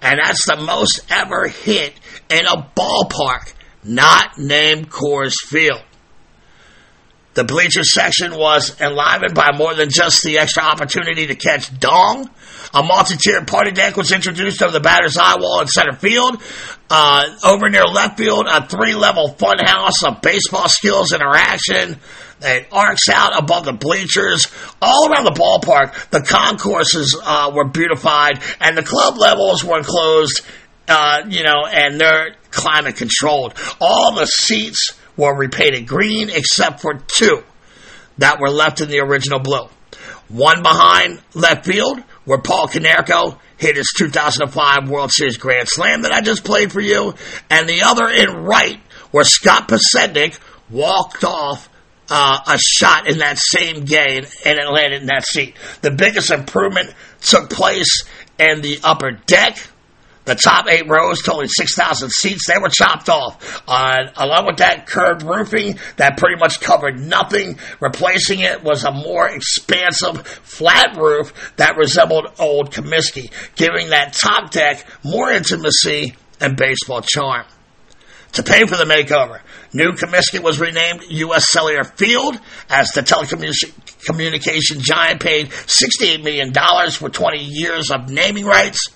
and 0.00 0.18
that's 0.22 0.44
the 0.46 0.56
most 0.56 1.02
ever 1.08 1.46
hit 1.46 1.94
in 2.28 2.46
a 2.46 2.70
ballpark 2.76 3.52
not 3.84 4.38
named 4.38 4.90
Coors 4.90 5.34
Field. 5.46 5.82
The 7.34 7.44
bleacher 7.44 7.84
section 7.84 8.36
was 8.36 8.78
enlivened 8.80 9.34
by 9.34 9.52
more 9.56 9.74
than 9.74 9.88
just 9.88 10.22
the 10.22 10.38
extra 10.38 10.64
opportunity 10.64 11.28
to 11.28 11.34
catch 11.34 11.78
dong. 11.78 12.28
A 12.74 12.82
multi-tiered 12.82 13.46
party 13.46 13.70
deck 13.70 13.96
was 13.96 14.12
introduced 14.12 14.62
over 14.62 14.72
the 14.72 14.80
batter's 14.80 15.18
eye 15.18 15.36
wall 15.38 15.60
in 15.60 15.68
center 15.68 15.92
field. 15.92 16.42
Uh, 16.88 17.26
over 17.44 17.68
near 17.68 17.84
left 17.84 18.18
field, 18.18 18.46
a 18.48 18.66
three-level 18.66 19.34
funhouse 19.38 20.06
of 20.06 20.22
baseball 20.22 20.68
skills 20.68 21.12
interaction 21.12 21.98
that 22.40 22.66
arcs 22.72 23.08
out 23.08 23.38
above 23.38 23.64
the 23.64 23.72
bleachers. 23.72 24.46
All 24.80 25.10
around 25.10 25.24
the 25.24 25.30
ballpark, 25.30 26.10
the 26.10 26.22
concourses 26.22 27.18
uh, 27.22 27.50
were 27.54 27.68
beautified, 27.68 28.42
and 28.60 28.76
the 28.76 28.82
club 28.82 29.16
levels 29.16 29.64
were 29.64 29.78
enclosed, 29.78 30.42
uh, 30.88 31.22
you 31.28 31.44
know, 31.44 31.66
and 31.66 32.00
they're 32.00 32.36
climate 32.50 32.96
controlled. 32.96 33.54
All 33.80 34.14
the 34.14 34.26
seats 34.26 34.98
were 35.16 35.36
repainted 35.36 35.86
green 35.86 36.30
except 36.30 36.80
for 36.80 36.94
two 36.94 37.42
that 38.18 38.40
were 38.40 38.50
left 38.50 38.80
in 38.80 38.88
the 38.88 39.00
original 39.00 39.38
blue. 39.38 39.68
One 40.28 40.62
behind 40.62 41.20
left 41.34 41.66
field, 41.66 42.02
where 42.24 42.38
Paul 42.38 42.68
Konerko 42.68 43.38
hit 43.56 43.76
his 43.76 43.92
2005 43.96 44.88
World 44.88 45.12
Series 45.12 45.36
Grand 45.36 45.68
Slam 45.68 46.02
that 46.02 46.12
I 46.12 46.20
just 46.20 46.44
played 46.44 46.72
for 46.72 46.80
you, 46.80 47.14
and 47.50 47.68
the 47.68 47.82
other 47.82 48.08
in 48.08 48.44
right, 48.44 48.80
where 49.10 49.24
Scott 49.24 49.68
Podsednik 49.68 50.38
walked 50.70 51.24
off 51.24 51.68
uh, 52.08 52.38
a 52.46 52.58
shot 52.58 53.08
in 53.08 53.18
that 53.18 53.38
same 53.38 53.84
game 53.84 54.24
and 54.44 54.58
it 54.58 54.68
landed 54.70 55.02
in 55.02 55.06
that 55.06 55.24
seat. 55.24 55.56
The 55.80 55.90
biggest 55.90 56.30
improvement 56.30 56.92
took 57.20 57.48
place 57.48 58.04
in 58.38 58.60
the 58.60 58.80
upper 58.84 59.12
deck 59.12 59.56
the 60.24 60.34
top 60.34 60.68
eight 60.68 60.88
rows, 60.88 61.22
totaling 61.22 61.48
6,000 61.48 62.10
seats, 62.10 62.46
they 62.46 62.58
were 62.60 62.68
chopped 62.68 63.08
off. 63.08 63.62
Uh, 63.66 64.08
along 64.16 64.46
with 64.46 64.58
that 64.58 64.86
curved 64.86 65.22
roofing 65.22 65.78
that 65.96 66.16
pretty 66.16 66.36
much 66.38 66.60
covered 66.60 66.98
nothing, 66.98 67.58
replacing 67.80 68.40
it 68.40 68.62
was 68.62 68.84
a 68.84 68.92
more 68.92 69.28
expansive 69.28 70.26
flat 70.26 70.96
roof 70.96 71.52
that 71.56 71.76
resembled 71.76 72.26
old 72.38 72.70
Comiskey, 72.72 73.30
giving 73.56 73.90
that 73.90 74.12
top 74.12 74.50
deck 74.50 74.86
more 75.04 75.30
intimacy 75.30 76.14
and 76.40 76.56
baseball 76.56 77.02
charm. 77.02 77.44
To 78.32 78.42
pay 78.42 78.64
for 78.64 78.76
the 78.76 78.84
makeover, 78.84 79.40
New 79.74 79.92
Comiskey 79.92 80.42
was 80.42 80.58
renamed 80.58 81.02
U.S. 81.08 81.50
Cellular 81.50 81.84
Field 81.84 82.40
as 82.70 82.88
the 82.88 83.02
telecommunication 83.02 84.80
giant 84.80 85.20
paid 85.20 85.50
$68 85.50 86.24
million 86.24 86.52
for 86.92 87.10
20 87.10 87.38
years 87.38 87.90
of 87.90 88.08
naming 88.08 88.46
rights 88.46 88.88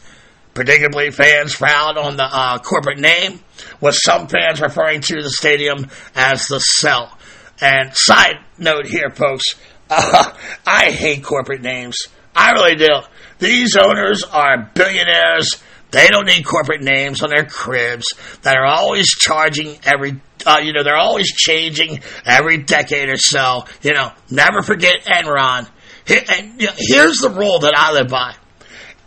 Predictably, 0.57 1.12
fans 1.12 1.52
frowned 1.52 1.98
on 1.98 2.16
the 2.16 2.24
uh, 2.24 2.59
corporate 2.61 2.98
name, 2.98 3.40
with 3.82 3.94
some 3.94 4.26
fans 4.26 4.59
referring 4.59 5.02
to 5.02 5.20
the 5.20 5.28
stadium 5.28 5.86
as 6.14 6.46
the 6.46 6.59
Cell. 6.61 7.12
And 7.61 7.94
side 7.94 8.36
note 8.57 8.86
here, 8.86 9.11
folks, 9.11 9.44
uh, 9.90 10.32
I 10.66 10.92
hate 10.92 11.22
corporate 11.22 11.61
names. 11.61 11.98
I 12.34 12.52
really 12.52 12.76
do. 12.76 13.00
These 13.38 13.76
owners 13.76 14.24
are 14.24 14.70
billionaires. 14.74 15.62
They 15.90 16.09
don't 16.09 16.24
need 16.24 16.46
corporate 16.46 16.82
names 16.82 17.22
on 17.22 17.28
their 17.28 17.44
cribs 17.44 18.07
that 18.40 18.57
are 18.57 18.64
always 18.64 19.09
charging 19.09 19.78
every, 19.84 20.22
uh, 20.46 20.61
you 20.62 20.72
know, 20.72 20.82
they're 20.84 20.96
always 20.96 21.30
changing 21.32 22.00
every 22.24 22.57
decade 22.57 23.11
or 23.11 23.18
so. 23.18 23.66
You 23.82 23.92
know, 23.92 24.11
never 24.30 24.62
forget 24.62 25.04
Enron. 25.04 25.68
Here, 26.07 26.22
and, 26.30 26.59
you 26.59 26.68
know, 26.68 26.72
here's 26.78 27.18
the 27.18 27.28
rule 27.28 27.59
that 27.59 27.74
I 27.76 27.92
live 27.92 28.09
by. 28.09 28.36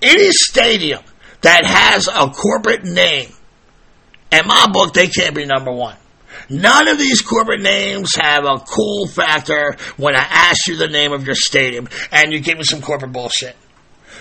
Any 0.02 0.30
stadium 0.32 1.02
that 1.42 1.66
has 1.66 2.08
a 2.08 2.30
corporate 2.30 2.84
name, 2.84 3.32
in 4.32 4.46
my 4.46 4.68
book, 4.72 4.94
they 4.94 5.08
can't 5.08 5.36
be 5.36 5.46
number 5.46 5.72
one. 5.72 5.96
None 6.50 6.88
of 6.88 6.98
these 6.98 7.22
corporate 7.22 7.62
names 7.62 8.16
have 8.16 8.46
a 8.46 8.60
cool 8.60 9.08
factor 9.08 9.76
when 9.98 10.16
I 10.16 10.26
ask 10.30 10.68
you 10.68 10.78
the 10.78 10.88
name 10.88 11.12
of 11.12 11.26
your 11.26 11.36
stadium 11.36 11.88
and 12.12 12.32
you 12.32 12.40
give 12.40 12.58
me 12.58 12.64
some 12.64 12.82
corporate 12.82 13.12
bullshit. 13.12 13.56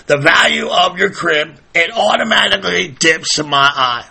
The 0.07 0.19
value 0.19 0.69
of 0.69 0.99
your 0.99 1.11
crib, 1.11 1.59
it 1.75 1.91
automatically 1.93 2.89
dips 2.89 3.39
in 3.39 3.49
my 3.49 3.71
eye. 3.75 4.09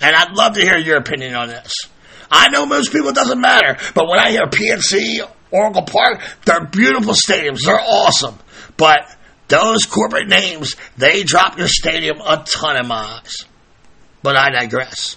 And 0.00 0.14
I'd 0.14 0.32
love 0.32 0.54
to 0.54 0.60
hear 0.60 0.78
your 0.78 0.98
opinion 0.98 1.34
on 1.34 1.48
this. 1.48 1.72
I 2.30 2.48
know 2.48 2.66
most 2.66 2.92
people 2.92 3.08
it 3.08 3.14
doesn't 3.14 3.40
matter, 3.40 3.76
but 3.94 4.08
when 4.08 4.18
I 4.18 4.30
hear 4.30 4.46
PNC, 4.46 5.28
Oracle 5.50 5.82
Park, 5.82 6.20
they're 6.44 6.66
beautiful 6.66 7.14
stadiums. 7.14 7.64
They're 7.64 7.80
awesome. 7.80 8.38
But 8.76 9.15
those 9.48 9.84
corporate 9.86 10.28
names, 10.28 10.76
they 10.96 11.22
drop 11.22 11.58
your 11.58 11.68
stadium 11.68 12.20
a 12.20 12.44
ton 12.44 12.76
of 12.76 12.86
miles. 12.86 13.44
But 14.22 14.36
I 14.36 14.50
digress. 14.50 15.16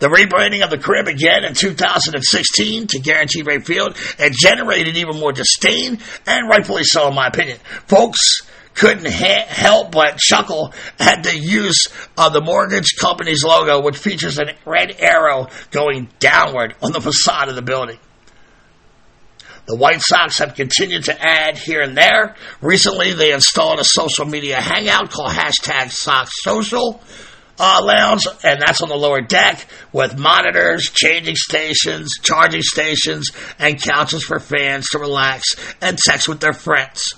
The 0.00 0.08
rebranding 0.08 0.64
of 0.64 0.70
the 0.70 0.78
crib 0.78 1.06
again 1.06 1.44
in 1.44 1.54
2016 1.54 2.88
to 2.88 2.98
Guaranteed 2.98 3.46
Rate 3.46 3.64
Field 3.64 3.96
it 4.18 4.32
generated 4.32 4.96
even 4.96 5.20
more 5.20 5.32
disdain, 5.32 6.00
and 6.26 6.48
rightfully 6.48 6.82
so, 6.82 7.08
in 7.08 7.14
my 7.14 7.28
opinion. 7.28 7.58
Folks 7.86 8.42
couldn't 8.74 9.06
ha- 9.06 9.46
help 9.46 9.92
but 9.92 10.18
chuckle 10.18 10.72
at 10.98 11.22
the 11.22 11.38
use 11.38 11.86
of 12.18 12.32
the 12.32 12.40
mortgage 12.40 12.96
company's 12.98 13.44
logo, 13.44 13.80
which 13.80 13.96
features 13.96 14.40
a 14.40 14.54
red 14.66 14.96
arrow 14.98 15.46
going 15.70 16.08
downward 16.18 16.74
on 16.82 16.90
the 16.90 17.00
facade 17.00 17.48
of 17.48 17.54
the 17.54 17.62
building. 17.62 17.98
The 19.66 19.76
White 19.76 20.00
Sox 20.00 20.38
have 20.38 20.54
continued 20.54 21.04
to 21.04 21.16
add 21.20 21.56
here 21.56 21.82
and 21.82 21.96
there. 21.96 22.34
Recently, 22.60 23.12
they 23.12 23.32
installed 23.32 23.78
a 23.78 23.84
social 23.84 24.26
media 24.26 24.60
hangout 24.60 25.10
called 25.10 25.30
hashtag 25.30 25.90
Sox 25.90 26.30
Social. 26.42 27.00
Uh, 27.58 27.80
lounge, 27.84 28.26
and 28.42 28.60
that's 28.60 28.80
on 28.82 28.88
the 28.88 28.96
lower 28.96 29.20
deck 29.20 29.66
with 29.92 30.18
monitors, 30.18 30.84
changing 30.84 31.36
stations, 31.36 32.18
charging 32.20 32.62
stations, 32.62 33.30
and 33.58 33.80
couches 33.80 34.24
for 34.24 34.40
fans 34.40 34.88
to 34.88 34.98
relax 34.98 35.54
and 35.80 35.98
text 35.98 36.28
with 36.28 36.40
their 36.40 36.54
friends. 36.54 37.14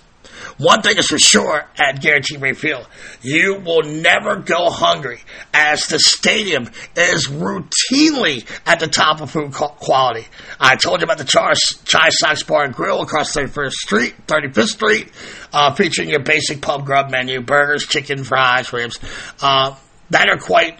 One 0.59 0.82
thing 0.82 0.97
is 0.97 1.07
for 1.07 1.18
sure 1.18 1.66
at 1.78 2.01
Guaranteed 2.01 2.41
Rate 2.41 2.57
Field, 2.57 2.87
you 3.22 3.61
will 3.64 3.82
never 3.82 4.37
go 4.37 4.70
hungry 4.70 5.20
as 5.53 5.87
the 5.87 5.99
stadium 5.99 6.70
is 6.97 7.28
routinely 7.28 8.49
at 8.66 8.80
the 8.80 8.87
top 8.87 9.20
of 9.20 9.30
food 9.30 9.53
quality. 9.53 10.26
I 10.61 10.76
told 10.76 11.01
you 11.01 11.05
about 11.05 11.18
the 11.18 11.24
Chi, 11.24 11.55
Chi 11.85 12.09
Sox 12.11 12.43
Bar 12.43 12.64
and 12.64 12.74
Grill 12.74 13.03
across 13.03 13.35
31st 13.35 13.72
Street, 13.72 14.14
35th 14.26 14.68
Street, 14.68 15.12
uh, 15.53 15.74
featuring 15.74 16.09
your 16.09 16.20
basic 16.20 16.61
pub 16.61 16.85
grub 16.85 17.11
menu, 17.11 17.41
burgers, 17.41 17.87
chicken, 17.87 18.24
fries, 18.24 18.72
ribs, 18.72 18.99
uh, 19.43 19.74
that 20.11 20.28
are 20.28 20.39
quite 20.39 20.78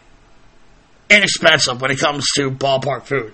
inexpensive 1.15 1.81
when 1.81 1.91
it 1.91 1.99
comes 1.99 2.27
to 2.37 2.51
ballpark 2.51 3.05
food 3.05 3.33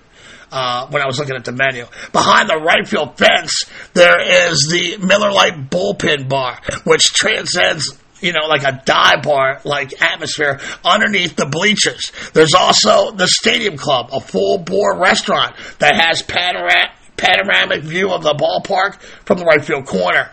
uh, 0.51 0.87
when 0.87 1.01
I 1.01 1.05
was 1.05 1.17
looking 1.17 1.35
at 1.35 1.45
the 1.45 1.51
menu. 1.51 1.85
Behind 2.11 2.49
the 2.49 2.57
right 2.57 2.87
field 2.87 3.17
fence, 3.17 3.65
there 3.93 4.49
is 4.49 4.67
the 4.69 4.97
Miller 4.97 5.31
Lite 5.31 5.69
bullpen 5.69 6.27
bar, 6.29 6.59
which 6.83 7.03
transcends 7.13 7.97
you 8.21 8.33
know, 8.33 8.45
like 8.47 8.63
a 8.63 8.81
dive 8.85 9.23
bar 9.23 9.61
like 9.63 9.99
atmosphere 9.99 10.59
underneath 10.85 11.35
the 11.35 11.47
bleachers. 11.47 12.11
There's 12.33 12.53
also 12.53 13.11
the 13.11 13.27
Stadium 13.27 13.77
Club, 13.77 14.09
a 14.13 14.19
full 14.21 14.59
bore 14.59 14.99
restaurant 14.99 15.55
that 15.79 15.95
has 15.95 16.21
panoramic, 16.21 16.91
panoramic 17.17 17.81
view 17.81 18.11
of 18.11 18.21
the 18.21 18.33
ballpark 18.33 19.01
from 19.25 19.39
the 19.39 19.45
right 19.45 19.63
field 19.63 19.85
corner. 19.87 20.29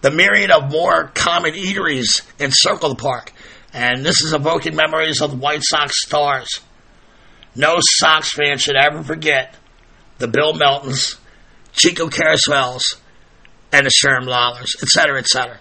The 0.00 0.10
myriad 0.10 0.50
of 0.50 0.70
more 0.70 1.10
common 1.14 1.54
eateries 1.54 2.22
encircle 2.38 2.90
the 2.90 2.94
park, 2.96 3.32
and 3.72 4.04
this 4.04 4.20
is 4.22 4.32
evoking 4.32 4.74
memories 4.74 5.20
of 5.20 5.32
the 5.32 5.36
White 5.36 5.62
Sox 5.62 6.02
stars. 6.02 6.60
No 7.54 7.78
Sox 7.80 8.32
fan 8.32 8.58
should 8.58 8.76
ever 8.76 9.02
forget 9.02 9.54
the 10.18 10.28
Bill 10.28 10.54
Meltons, 10.54 11.16
Chico 11.72 12.08
Carrasquels, 12.08 12.96
and 13.72 13.86
the 13.86 13.90
Sherm 13.90 14.26
Lollars, 14.26 14.76
etc., 14.82 15.18
etc. 15.18 15.58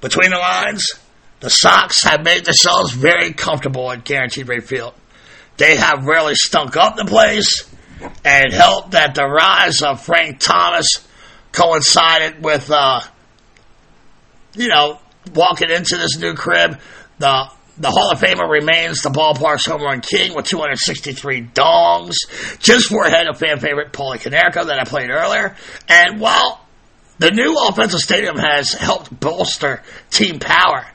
Between 0.00 0.30
the 0.30 0.38
lines, 0.38 0.86
the 1.40 1.50
Sox 1.50 2.02
have 2.04 2.24
made 2.24 2.44
themselves 2.44 2.92
very 2.92 3.32
comfortable 3.32 3.90
at 3.92 4.04
Guaranteed 4.04 4.48
Rate 4.48 4.64
Field. 4.64 4.94
They 5.56 5.76
have 5.76 6.06
really 6.06 6.34
stunk 6.34 6.76
up 6.76 6.96
the 6.96 7.04
place, 7.04 7.70
and 8.24 8.52
helped 8.52 8.92
that 8.92 9.14
the 9.14 9.26
rise 9.26 9.82
of 9.82 10.02
Frank 10.02 10.40
Thomas 10.40 10.86
coincided 11.52 12.42
with, 12.42 12.70
uh, 12.70 13.00
you 14.54 14.68
know, 14.68 14.98
walking 15.34 15.70
into 15.70 15.96
this 15.96 16.18
new 16.18 16.34
crib. 16.34 16.78
The 17.18 17.50
the 17.80 17.90
Hall 17.90 18.10
of 18.12 18.20
Famer 18.20 18.48
remains 18.48 19.00
the 19.00 19.08
ballpark's 19.08 19.64
home 19.64 19.82
run 19.82 20.02
king 20.02 20.34
with 20.34 20.44
263 20.44 21.46
dongs, 21.54 22.14
just 22.58 22.90
four 22.90 23.04
ahead 23.04 23.26
of 23.26 23.38
fan 23.38 23.58
favorite 23.58 23.92
Paulie 23.92 24.18
Konerko 24.18 24.66
that 24.66 24.78
I 24.78 24.84
played 24.84 25.08
earlier. 25.08 25.56
And 25.88 26.20
while 26.20 26.62
the 27.18 27.30
new 27.30 27.56
offensive 27.68 28.00
stadium 28.00 28.36
has 28.36 28.74
helped 28.74 29.18
bolster 29.18 29.82
team 30.10 30.40
power, 30.40 30.86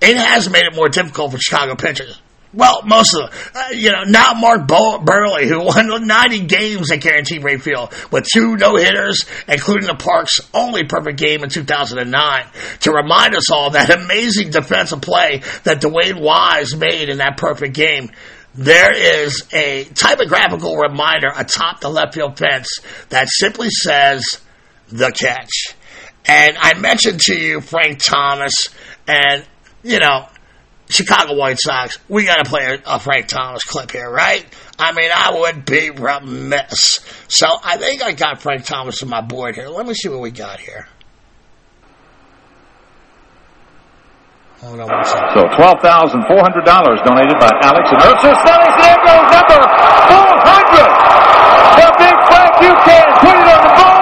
it 0.00 0.16
has 0.16 0.48
made 0.48 0.64
it 0.64 0.74
more 0.74 0.88
difficult 0.88 1.32
for 1.32 1.38
Chicago 1.38 1.74
pitchers. 1.74 2.18
Well, 2.54 2.82
most 2.84 3.14
of 3.14 3.30
them. 3.30 3.40
Uh, 3.54 3.68
you 3.72 3.92
know, 3.92 4.04
not 4.04 4.38
Mark 4.38 4.66
Buehrle, 4.66 5.46
who 5.46 5.64
won 5.64 6.06
90 6.06 6.46
games 6.46 6.90
at 6.90 7.00
Guaranteed 7.00 7.44
Rate 7.44 7.62
Field 7.62 7.92
with 8.10 8.26
two 8.32 8.56
no-hitters, 8.56 9.26
including 9.46 9.86
the 9.86 9.94
Park's 9.94 10.40
only 10.54 10.84
perfect 10.84 11.18
game 11.18 11.44
in 11.44 11.50
2009, 11.50 12.46
to 12.80 12.92
remind 12.92 13.34
us 13.34 13.50
all 13.50 13.70
that 13.70 13.90
amazing 13.90 14.50
defensive 14.50 15.02
play 15.02 15.42
that 15.64 15.82
DeWayne 15.82 16.20
Wise 16.20 16.74
made 16.74 17.10
in 17.10 17.18
that 17.18 17.36
perfect 17.36 17.74
game. 17.74 18.10
There 18.54 18.90
is 18.94 19.46
a 19.52 19.84
typographical 19.84 20.76
reminder 20.76 21.28
atop 21.36 21.80
the 21.80 21.90
left 21.90 22.14
field 22.14 22.38
fence 22.38 22.78
that 23.10 23.28
simply 23.28 23.68
says, 23.70 24.24
the 24.90 25.12
catch. 25.12 25.76
And 26.26 26.56
I 26.58 26.74
mentioned 26.74 27.20
to 27.20 27.34
you 27.34 27.60
Frank 27.60 28.02
Thomas, 28.02 28.52
and, 29.06 29.44
you 29.82 29.98
know, 29.98 30.26
Chicago 30.88 31.34
White 31.34 31.58
Sox, 31.60 31.98
we 32.08 32.24
got 32.24 32.42
to 32.42 32.48
play 32.48 32.78
a, 32.84 32.98
Frank 32.98 33.28
Thomas 33.28 33.62
clip 33.64 33.90
here, 33.90 34.10
right? 34.10 34.44
I 34.78 34.92
mean, 34.92 35.10
I 35.14 35.38
would 35.38 35.64
be 35.64 35.90
remiss. 35.90 37.00
So 37.28 37.46
I 37.62 37.76
think 37.76 38.02
I 38.02 38.12
got 38.12 38.40
Frank 38.40 38.64
Thomas 38.64 39.02
on 39.02 39.10
my 39.10 39.20
board 39.20 39.54
here. 39.54 39.68
Let 39.68 39.86
me 39.86 39.94
see 39.94 40.08
what 40.08 40.20
we 40.20 40.30
got 40.30 40.60
here. 40.60 40.88
So 44.60 44.66
$12,400 44.74 44.82
donated 47.04 47.38
by 47.38 47.50
Alex 47.62 47.90
and 47.92 48.02
Ursa 48.02 48.34
Stelling. 48.42 48.74
There 48.80 48.98
goes 49.06 49.30
number 49.30 49.60
400. 50.08 50.88
The 51.78 51.86
big 51.98 52.16
Frank 52.26 52.58
put 52.58 53.36
it 53.36 53.46
on 53.46 53.62
the 53.62 53.72
board. 53.76 53.97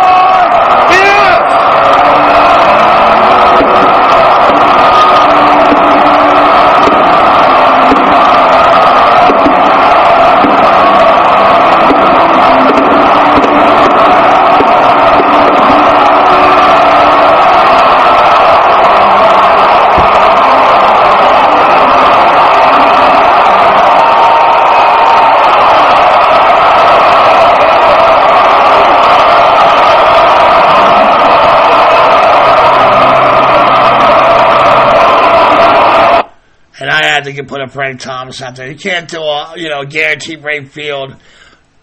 They 37.24 37.32
can 37.32 37.46
put 37.46 37.60
a 37.60 37.68
Frank 37.68 38.00
Thomas 38.00 38.40
out 38.42 38.56
there. 38.56 38.70
You 38.70 38.76
can't 38.76 39.08
do 39.08 39.20
a, 39.20 39.54
you 39.56 39.68
know, 39.68 39.84
guaranteed 39.84 40.42
rate 40.44 40.68
field 40.68 41.16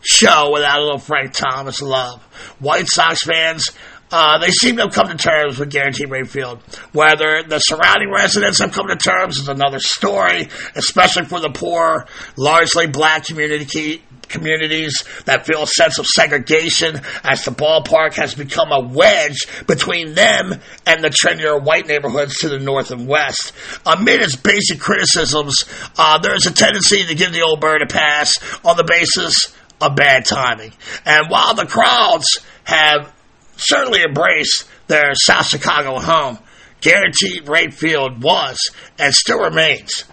show 0.01 0.51
without 0.51 0.79
a 0.79 0.83
little 0.83 0.99
Frank 0.99 1.33
Thomas 1.33 1.81
love. 1.81 2.21
White 2.59 2.87
Sox 2.87 3.23
fans, 3.23 3.71
uh, 4.11 4.37
they 4.37 4.51
seem 4.51 4.75
to 4.75 4.83
have 4.83 4.93
come 4.93 5.07
to 5.07 5.15
terms 5.15 5.57
with 5.57 5.71
Guaranteed 5.71 6.11
Rate 6.11 6.27
Field. 6.27 6.61
Whether 6.91 7.43
the 7.47 7.57
surrounding 7.57 8.11
residents 8.11 8.59
have 8.59 8.71
come 8.71 8.87
to 8.87 8.95
terms 8.95 9.39
is 9.39 9.47
another 9.47 9.79
story, 9.79 10.49
especially 10.75 11.25
for 11.25 11.39
the 11.39 11.49
poor, 11.49 12.05
largely 12.37 12.85
black 12.85 13.25
community 13.25 14.03
communities 14.33 15.03
that 15.25 15.45
feel 15.45 15.63
a 15.63 15.67
sense 15.67 15.99
of 15.99 16.05
segregation 16.05 16.99
as 17.23 17.45
the 17.45 17.51
ballpark 17.51 18.15
has 18.15 18.35
become 18.35 18.71
a 18.71 18.85
wedge 18.85 19.47
between 19.65 20.13
them 20.13 20.53
and 20.85 21.03
the 21.03 21.09
trendier 21.09 21.63
white 21.63 21.87
neighborhoods 21.87 22.39
to 22.39 22.49
the 22.49 22.59
north 22.59 22.91
and 22.91 23.07
west. 23.07 23.53
Amid 23.85 24.21
its 24.21 24.35
basic 24.35 24.79
criticisms, 24.79 25.63
uh, 25.97 26.17
there 26.17 26.35
is 26.35 26.45
a 26.45 26.53
tendency 26.53 27.05
to 27.05 27.15
give 27.15 27.31
the 27.31 27.43
old 27.43 27.61
bird 27.61 27.81
a 27.81 27.87
pass 27.87 28.35
on 28.65 28.75
the 28.75 28.83
basis 28.83 29.55
of 29.79 29.95
bad 29.95 30.25
timing. 30.25 30.73
And 31.05 31.29
while 31.29 31.53
the 31.53 31.65
crowds 31.65 32.39
have 32.65 33.13
certainly 33.55 34.03
embraced 34.03 34.67
their 34.87 35.13
South 35.15 35.47
Chicago 35.47 35.99
home. 35.99 36.39
Guaranteed 36.81 37.47
Rate 37.47 37.73
Field 37.73 38.21
was 38.21 38.59
and 38.99 39.13
still 39.13 39.39
remains 39.39 40.05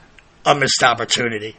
a 0.44 0.54
missed 0.54 0.82
opportunity. 0.82 1.56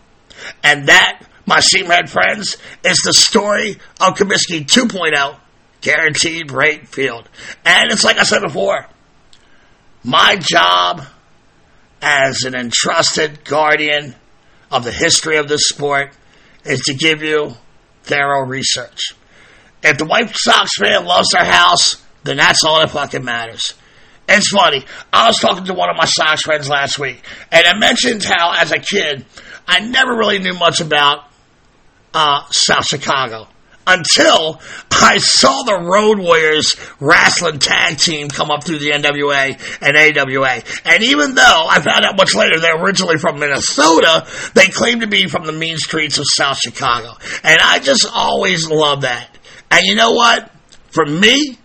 And 0.63 0.87
that, 0.87 1.21
my 1.51 1.59
Seamhead 1.59 2.07
friends, 2.07 2.55
is 2.81 2.99
the 2.99 3.11
story 3.11 3.71
of 3.99 4.15
Comiskey 4.15 4.65
2.0, 4.65 5.37
Guaranteed 5.81 6.49
Rate 6.49 6.87
Field. 6.87 7.27
And 7.65 7.91
it's 7.91 8.05
like 8.05 8.17
I 8.17 8.23
said 8.23 8.39
before, 8.39 8.87
my 10.01 10.37
job 10.37 11.03
as 12.01 12.43
an 12.43 12.55
entrusted 12.55 13.43
guardian 13.43 14.15
of 14.71 14.85
the 14.85 14.93
history 14.93 15.35
of 15.35 15.49
this 15.49 15.67
sport 15.67 16.13
is 16.63 16.79
to 16.83 16.93
give 16.93 17.21
you 17.21 17.51
thorough 18.03 18.47
research. 18.47 19.13
If 19.83 19.97
the 19.97 20.05
White 20.05 20.31
Sox 20.33 20.77
fan 20.77 21.03
loves 21.03 21.31
their 21.33 21.43
house, 21.43 22.01
then 22.23 22.37
that's 22.37 22.63
all 22.63 22.79
that 22.79 22.91
fucking 22.91 23.25
matters. 23.25 23.73
It's 24.29 24.47
funny. 24.51 24.85
I 25.11 25.27
was 25.27 25.37
talking 25.37 25.65
to 25.65 25.73
one 25.73 25.89
of 25.89 25.97
my 25.97 26.05
Sox 26.05 26.43
friends 26.43 26.69
last 26.69 26.97
week, 26.97 27.21
and 27.51 27.67
I 27.67 27.77
mentioned 27.77 28.23
how, 28.23 28.53
as 28.53 28.71
a 28.71 28.79
kid, 28.79 29.25
I 29.67 29.81
never 29.81 30.15
really 30.15 30.39
knew 30.39 30.53
much 30.53 30.79
about 30.79 31.25
uh, 32.13 32.45
South 32.49 32.85
Chicago 32.85 33.47
until 33.87 34.61
I 34.91 35.17
saw 35.17 35.63
the 35.63 35.79
Road 35.79 36.19
Warriors 36.19 36.75
wrestling 36.99 37.59
tag 37.59 37.97
team 37.97 38.29
come 38.29 38.51
up 38.51 38.63
through 38.63 38.79
the 38.79 38.91
NWA 38.91 39.57
and 39.81 39.97
AWA. 39.97 40.61
And 40.85 41.03
even 41.03 41.35
though 41.35 41.65
I 41.67 41.81
found 41.81 42.05
out 42.05 42.15
much 42.17 42.35
later 42.35 42.59
they're 42.59 42.81
originally 42.81 43.17
from 43.17 43.39
Minnesota, 43.39 44.27
they 44.53 44.67
claim 44.67 44.99
to 45.01 45.07
be 45.07 45.27
from 45.27 45.45
the 45.45 45.51
mean 45.51 45.77
streets 45.77 46.19
of 46.19 46.25
South 46.27 46.57
Chicago. 46.57 47.13
And 47.43 47.59
I 47.61 47.79
just 47.79 48.05
always 48.13 48.69
love 48.69 49.01
that. 49.01 49.27
And 49.71 49.85
you 49.85 49.95
know 49.95 50.11
what? 50.11 50.51
For 50.89 51.05
me, 51.05 51.57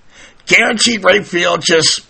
guaranteed 0.46 1.04
rate 1.04 1.26
field 1.26 1.62
just 1.62 2.06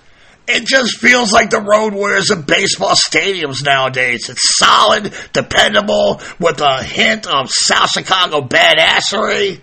it 0.49 0.65
just 0.67 0.99
feels 0.99 1.33
like 1.33 1.51
the 1.51 1.61
road 1.61 1.93
warriors 1.93 2.31
of 2.31 2.47
baseball 2.47 2.95
stadiums 2.95 3.65
nowadays. 3.65 4.29
It's 4.29 4.57
solid, 4.57 5.13
dependable, 5.33 6.21
with 6.39 6.61
a 6.61 6.83
hint 6.83 7.27
of 7.27 7.51
South 7.51 7.91
Chicago 7.91 8.41
badassery. 8.43 9.61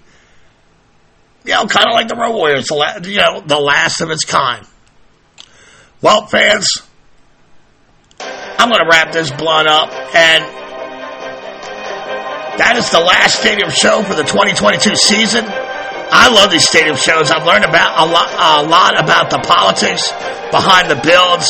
You 1.45 1.53
know, 1.53 1.65
kind 1.67 1.87
of 1.87 1.93
like 1.93 2.07
the 2.07 2.15
road 2.15 2.33
warriors, 2.33 2.69
you 2.69 3.17
know, 3.17 3.41
the 3.41 3.59
last 3.59 4.01
of 4.01 4.11
its 4.11 4.25
kind. 4.25 4.65
Well, 6.01 6.25
fans, 6.25 6.67
I'm 8.19 8.69
going 8.69 8.81
to 8.81 8.87
wrap 8.89 9.11
this 9.13 9.31
blunt 9.31 9.67
up, 9.67 9.89
and 10.15 10.43
that 12.59 12.75
is 12.77 12.89
the 12.91 12.99
last 12.99 13.39
stadium 13.39 13.69
show 13.69 14.03
for 14.03 14.15
the 14.15 14.23
2022 14.23 14.95
season. 14.95 15.45
I 16.13 16.29
love 16.29 16.51
these 16.51 16.69
stadium 16.69 16.95
shows. 16.95 17.31
I've 17.31 17.41
learned 17.41 17.65
about 17.65 17.97
a 17.97 18.05
lot, 18.05 18.29
a 18.29 18.69
lot 18.69 19.01
about 19.01 19.33
the 19.33 19.41
politics 19.41 20.13
behind 20.53 20.85
the 20.85 21.01
builds. 21.01 21.49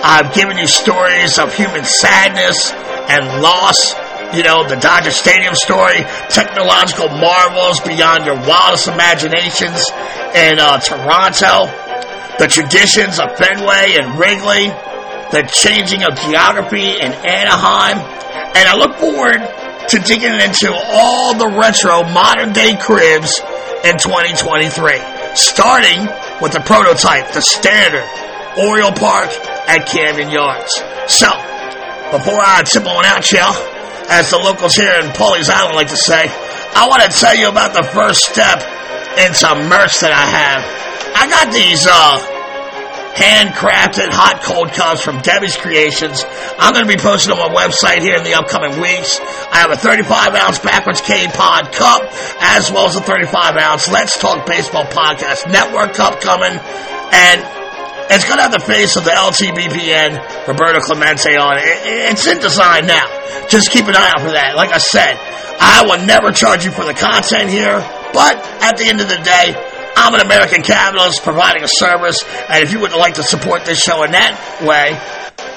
I've 0.00 0.32
given 0.32 0.56
you 0.56 0.66
stories 0.66 1.38
of 1.38 1.52
human 1.52 1.84
sadness 1.84 2.72
and 2.72 3.44
loss. 3.44 3.76
You 4.32 4.48
know, 4.48 4.64
the 4.64 4.80
Dodger 4.80 5.12
Stadium 5.12 5.54
story, 5.54 6.08
technological 6.32 7.12
marvels 7.20 7.84
beyond 7.84 8.24
your 8.24 8.40
wildest 8.48 8.88
imaginations 8.88 9.84
in 10.32 10.56
uh, 10.56 10.80
Toronto, 10.80 11.68
the 12.40 12.48
traditions 12.48 13.20
of 13.20 13.36
Fenway 13.36 14.00
and 14.00 14.16
Wrigley, 14.16 14.72
the 15.36 15.44
changing 15.52 16.00
of 16.08 16.16
geography 16.16 16.96
in 16.96 17.12
Anaheim. 17.12 18.00
And 18.56 18.64
I 18.64 18.72
look 18.72 18.96
forward 18.96 19.44
to 19.92 19.98
digging 20.00 20.32
into 20.32 20.72
all 20.72 21.36
the 21.36 21.48
retro 21.60 22.04
modern 22.08 22.52
day 22.52 22.76
cribs 22.80 23.36
in 23.84 23.98
2023, 23.98 24.98
starting 25.34 26.06
with 26.40 26.52
the 26.52 26.62
prototype, 26.64 27.32
the 27.32 27.42
standard 27.42 28.06
Oriole 28.58 28.92
Park 28.92 29.30
at 29.68 29.86
Camden 29.86 30.30
Yards. 30.30 30.72
So, 31.06 31.30
before 32.10 32.40
I 32.40 32.62
tip 32.64 32.86
on 32.86 33.04
out, 33.04 33.30
y'all, 33.30 33.54
as 34.10 34.30
the 34.30 34.38
locals 34.38 34.74
here 34.74 34.98
in 34.98 35.06
Pawleys 35.12 35.50
Island 35.50 35.76
like 35.76 35.88
to 35.88 35.96
say, 35.96 36.26
I 36.74 36.86
want 36.88 37.02
to 37.02 37.10
tell 37.12 37.36
you 37.36 37.48
about 37.48 37.74
the 37.74 37.84
first 37.84 38.20
step 38.26 38.64
in 39.18 39.34
some 39.34 39.68
merch 39.68 40.00
that 40.00 40.10
I 40.10 40.26
have. 40.26 40.62
I 41.14 41.28
got 41.28 41.52
these, 41.52 41.86
uh, 41.86 42.37
handcrafted 43.18 44.14
hot 44.14 44.46
cold 44.46 44.70
cups 44.70 45.02
from 45.02 45.18
Debbie's 45.18 45.58
Creations. 45.58 46.22
I'm 46.58 46.72
going 46.72 46.86
to 46.86 46.90
be 46.90 47.02
posting 47.02 47.34
on 47.34 47.42
my 47.42 47.50
website 47.50 47.98
here 47.98 48.14
in 48.14 48.22
the 48.22 48.38
upcoming 48.38 48.78
weeks. 48.78 49.18
I 49.50 49.66
have 49.66 49.74
a 49.74 49.76
35 49.76 50.34
ounce 50.38 50.58
backwards 50.62 51.02
K 51.02 51.26
pod 51.26 51.74
cup 51.74 52.06
as 52.38 52.70
well 52.70 52.86
as 52.86 52.94
a 52.94 53.02
35 53.02 53.58
ounce 53.58 53.90
Let's 53.90 54.14
Talk 54.18 54.46
Baseball 54.46 54.86
Podcast 54.86 55.50
Network 55.50 55.94
cup 55.98 56.22
coming. 56.22 56.54
And 57.10 57.38
it's 58.14 58.24
going 58.24 58.38
to 58.38 58.46
have 58.46 58.54
the 58.54 58.62
face 58.62 58.94
of 58.94 59.04
the 59.04 59.10
LTBPN 59.10 60.46
Roberto 60.46 60.78
Clemente 60.80 61.34
on 61.34 61.58
it. 61.58 61.66
It's 62.14 62.26
in 62.26 62.38
design 62.38 62.86
now. 62.86 63.04
Just 63.50 63.70
keep 63.70 63.86
an 63.90 63.96
eye 63.98 64.14
out 64.14 64.22
for 64.22 64.30
that. 64.30 64.54
Like 64.54 64.70
I 64.70 64.78
said, 64.78 65.18
I 65.58 65.82
will 65.84 66.06
never 66.06 66.30
charge 66.30 66.64
you 66.64 66.70
for 66.70 66.86
the 66.86 66.94
content 66.94 67.50
here, 67.50 67.82
but 68.14 68.38
at 68.62 68.78
the 68.78 68.86
end 68.86 69.02
of 69.02 69.08
the 69.10 69.18
day, 69.18 69.67
I'm 69.98 70.14
an 70.14 70.20
American 70.20 70.62
capitalist 70.62 71.22
providing 71.24 71.64
a 71.64 71.68
service, 71.68 72.22
and 72.48 72.62
if 72.62 72.72
you 72.72 72.78
would 72.80 72.92
like 72.92 73.14
to 73.14 73.24
support 73.24 73.64
this 73.64 73.82
show 73.82 74.04
in 74.04 74.12
that 74.12 74.62
way, 74.62 74.94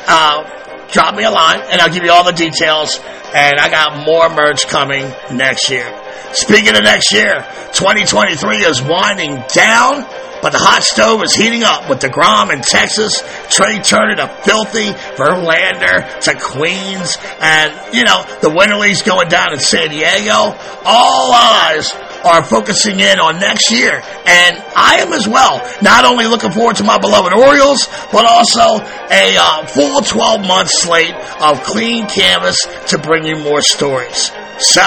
uh, 0.07 0.87
drop 0.91 1.15
me 1.15 1.23
a 1.23 1.31
line 1.31 1.61
and 1.71 1.79
I'll 1.79 1.93
give 1.93 2.03
you 2.03 2.11
all 2.11 2.25
the 2.25 2.33
details. 2.33 2.99
And 3.33 3.59
I 3.59 3.69
got 3.69 4.05
more 4.05 4.29
merch 4.29 4.67
coming 4.67 5.03
next 5.31 5.69
year. 5.69 5.87
Speaking 6.33 6.75
of 6.75 6.83
next 6.83 7.13
year, 7.13 7.45
2023 7.71 8.57
is 8.57 8.81
winding 8.81 9.43
down. 9.53 10.05
But 10.41 10.53
the 10.53 10.57
hot 10.57 10.81
stove 10.81 11.21
is 11.21 11.35
heating 11.35 11.61
up 11.61 11.87
with 11.87 11.99
DeGrom 11.99 12.51
in 12.51 12.61
Texas, 12.61 13.21
Trea 13.51 13.79
Turner 13.79 14.15
to 14.15 14.27
Philly, 14.41 14.89
Verlander 15.13 16.19
to 16.21 16.33
Queens, 16.33 17.15
and, 17.39 17.93
you 17.93 18.03
know, 18.03 18.25
the 18.41 18.49
Winter 18.49 18.77
League's 18.77 19.03
going 19.03 19.29
down 19.29 19.53
in 19.53 19.59
San 19.59 19.91
Diego. 19.91 20.57
All 20.83 21.31
eyes 21.31 21.93
are 22.23 22.43
focusing 22.43 22.99
in 22.99 23.19
on 23.19 23.39
next 23.39 23.71
year. 23.71 23.93
And 23.93 24.63
I 24.75 24.97
am 25.01 25.13
as 25.13 25.27
well. 25.27 25.57
Not 25.81 26.05
only 26.05 26.25
looking 26.25 26.51
forward 26.51 26.77
to 26.77 26.83
my 26.83 26.97
beloved 26.97 27.33
Orioles, 27.33 27.87
but 28.11 28.25
also 28.25 28.83
a 29.09 29.37
uh, 29.37 29.65
full 29.65 30.01
12 30.01 30.41
month 30.41 30.69
slate 30.69 31.15
of 31.41 31.63
clean 31.63 32.07
canvas 32.07 32.57
to 32.89 32.97
bring 32.97 33.25
you 33.25 33.37
more 33.37 33.61
stories. 33.61 34.31
So, 34.59 34.83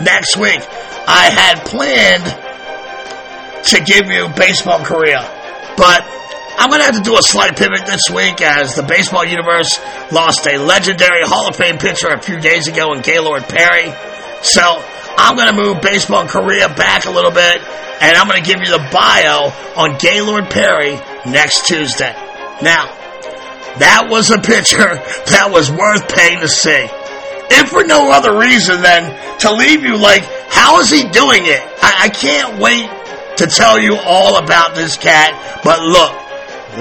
next 0.00 0.36
week, 0.36 0.60
I 1.06 1.30
had 1.30 1.64
planned 1.64 2.24
to 3.64 3.84
give 3.84 4.10
you 4.10 4.28
baseball 4.36 4.84
Korea. 4.84 5.20
But 5.76 6.04
I'm 6.58 6.70
going 6.70 6.80
to 6.80 6.86
have 6.86 6.96
to 6.96 7.02
do 7.02 7.16
a 7.16 7.22
slight 7.22 7.56
pivot 7.56 7.86
this 7.86 8.10
week 8.10 8.40
as 8.40 8.74
the 8.74 8.82
baseball 8.82 9.24
universe 9.24 9.78
lost 10.10 10.46
a 10.46 10.58
legendary 10.58 11.22
Hall 11.22 11.48
of 11.48 11.56
Fame 11.56 11.78
pitcher 11.78 12.08
a 12.08 12.20
few 12.20 12.40
days 12.40 12.66
ago 12.66 12.92
in 12.94 13.02
Gaylord 13.02 13.44
Perry. 13.44 13.92
So 14.42 14.82
I'm 15.18 15.36
going 15.36 15.54
to 15.54 15.60
move 15.60 15.82
baseball 15.82 16.26
Korea 16.26 16.68
back 16.68 17.06
a 17.06 17.10
little 17.10 17.32
bit 17.32 17.60
and 18.00 18.16
I'm 18.16 18.28
going 18.28 18.42
to 18.42 18.48
give 18.48 18.60
you 18.60 18.70
the 18.70 18.88
bio 18.92 19.50
on 19.76 19.98
Gaylord 19.98 20.50
Perry 20.50 20.94
next 21.26 21.66
Tuesday. 21.66 22.14
Now, 22.62 22.86
that 23.82 24.06
was 24.10 24.30
a 24.30 24.38
picture 24.38 24.78
that 25.34 25.50
was 25.50 25.70
worth 25.70 26.08
paying 26.08 26.40
to 26.40 26.48
see. 26.48 26.86
If 27.50 27.70
for 27.70 27.82
no 27.84 28.12
other 28.12 28.38
reason 28.38 28.82
than 28.82 29.38
to 29.40 29.52
leave 29.54 29.82
you 29.82 29.96
like, 29.96 30.22
how 30.48 30.80
is 30.80 30.90
he 30.90 31.08
doing 31.08 31.42
it? 31.46 31.60
I, 31.82 32.06
I 32.06 32.08
can't 32.08 32.60
wait 32.60 32.88
to 33.38 33.46
tell 33.46 33.80
you 33.80 33.96
all 33.96 34.38
about 34.38 34.74
this 34.74 34.96
cat. 34.96 35.60
But 35.64 35.80
look, 35.82 36.12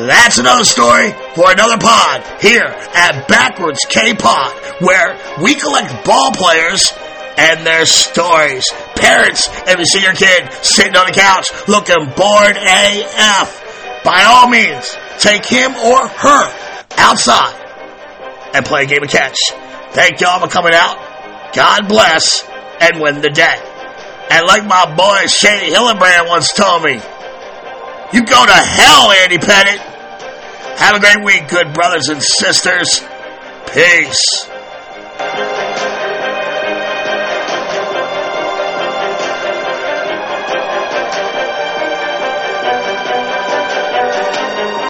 that's 0.06 0.38
another 0.38 0.66
story 0.66 1.12
for 1.34 1.52
another 1.52 1.78
pod 1.78 2.22
here 2.42 2.68
at 2.94 3.28
Backwards 3.28 3.80
K 3.90 4.14
Pod, 4.14 4.54
where 4.82 5.18
we 5.42 5.56
collect 5.56 6.06
ball 6.06 6.32
players 6.34 6.92
and 7.38 7.66
their 7.66 7.86
stories. 7.86 8.68
Parents, 8.96 9.48
if 9.68 9.80
you 9.80 9.86
see 9.86 10.02
your 10.02 10.14
kid 10.14 10.52
sitting 10.64 10.96
on 10.96 11.06
the 11.06 11.14
couch 11.14 11.48
looking 11.68 12.04
bored 12.16 12.58
AF, 12.58 14.02
by 14.04 14.24
all 14.26 14.50
means, 14.50 14.96
take 15.20 15.46
him 15.46 15.72
or 15.76 16.08
her 16.08 16.44
outside 16.98 17.54
and 18.54 18.66
play 18.66 18.84
a 18.84 18.86
game 18.86 19.04
of 19.04 19.10
catch. 19.10 19.38
Thank 19.92 20.20
y'all 20.22 20.40
for 20.40 20.48
coming 20.48 20.74
out. 20.74 20.98
God 21.54 21.88
bless 21.88 22.44
and 22.82 23.00
win 23.00 23.22
the 23.22 23.30
day. 23.30 23.56
And 24.30 24.46
like 24.46 24.66
my 24.66 24.94
boy 24.96 25.28
Shea 25.28 25.72
Hillenbrand 25.72 26.28
once 26.28 26.52
told 26.54 26.84
me, 26.84 27.00
you 28.14 28.26
go 28.26 28.46
to 28.46 28.54
hell, 28.54 29.12
Andy 29.24 29.38
Pettitte. 29.38 29.80
Have 30.78 30.96
a 30.96 31.00
great 31.00 31.24
week, 31.24 31.50
good 31.50 31.74
brothers 31.74 32.10
and 32.10 32.22
sisters. 32.22 33.02
Peace. 33.74 34.48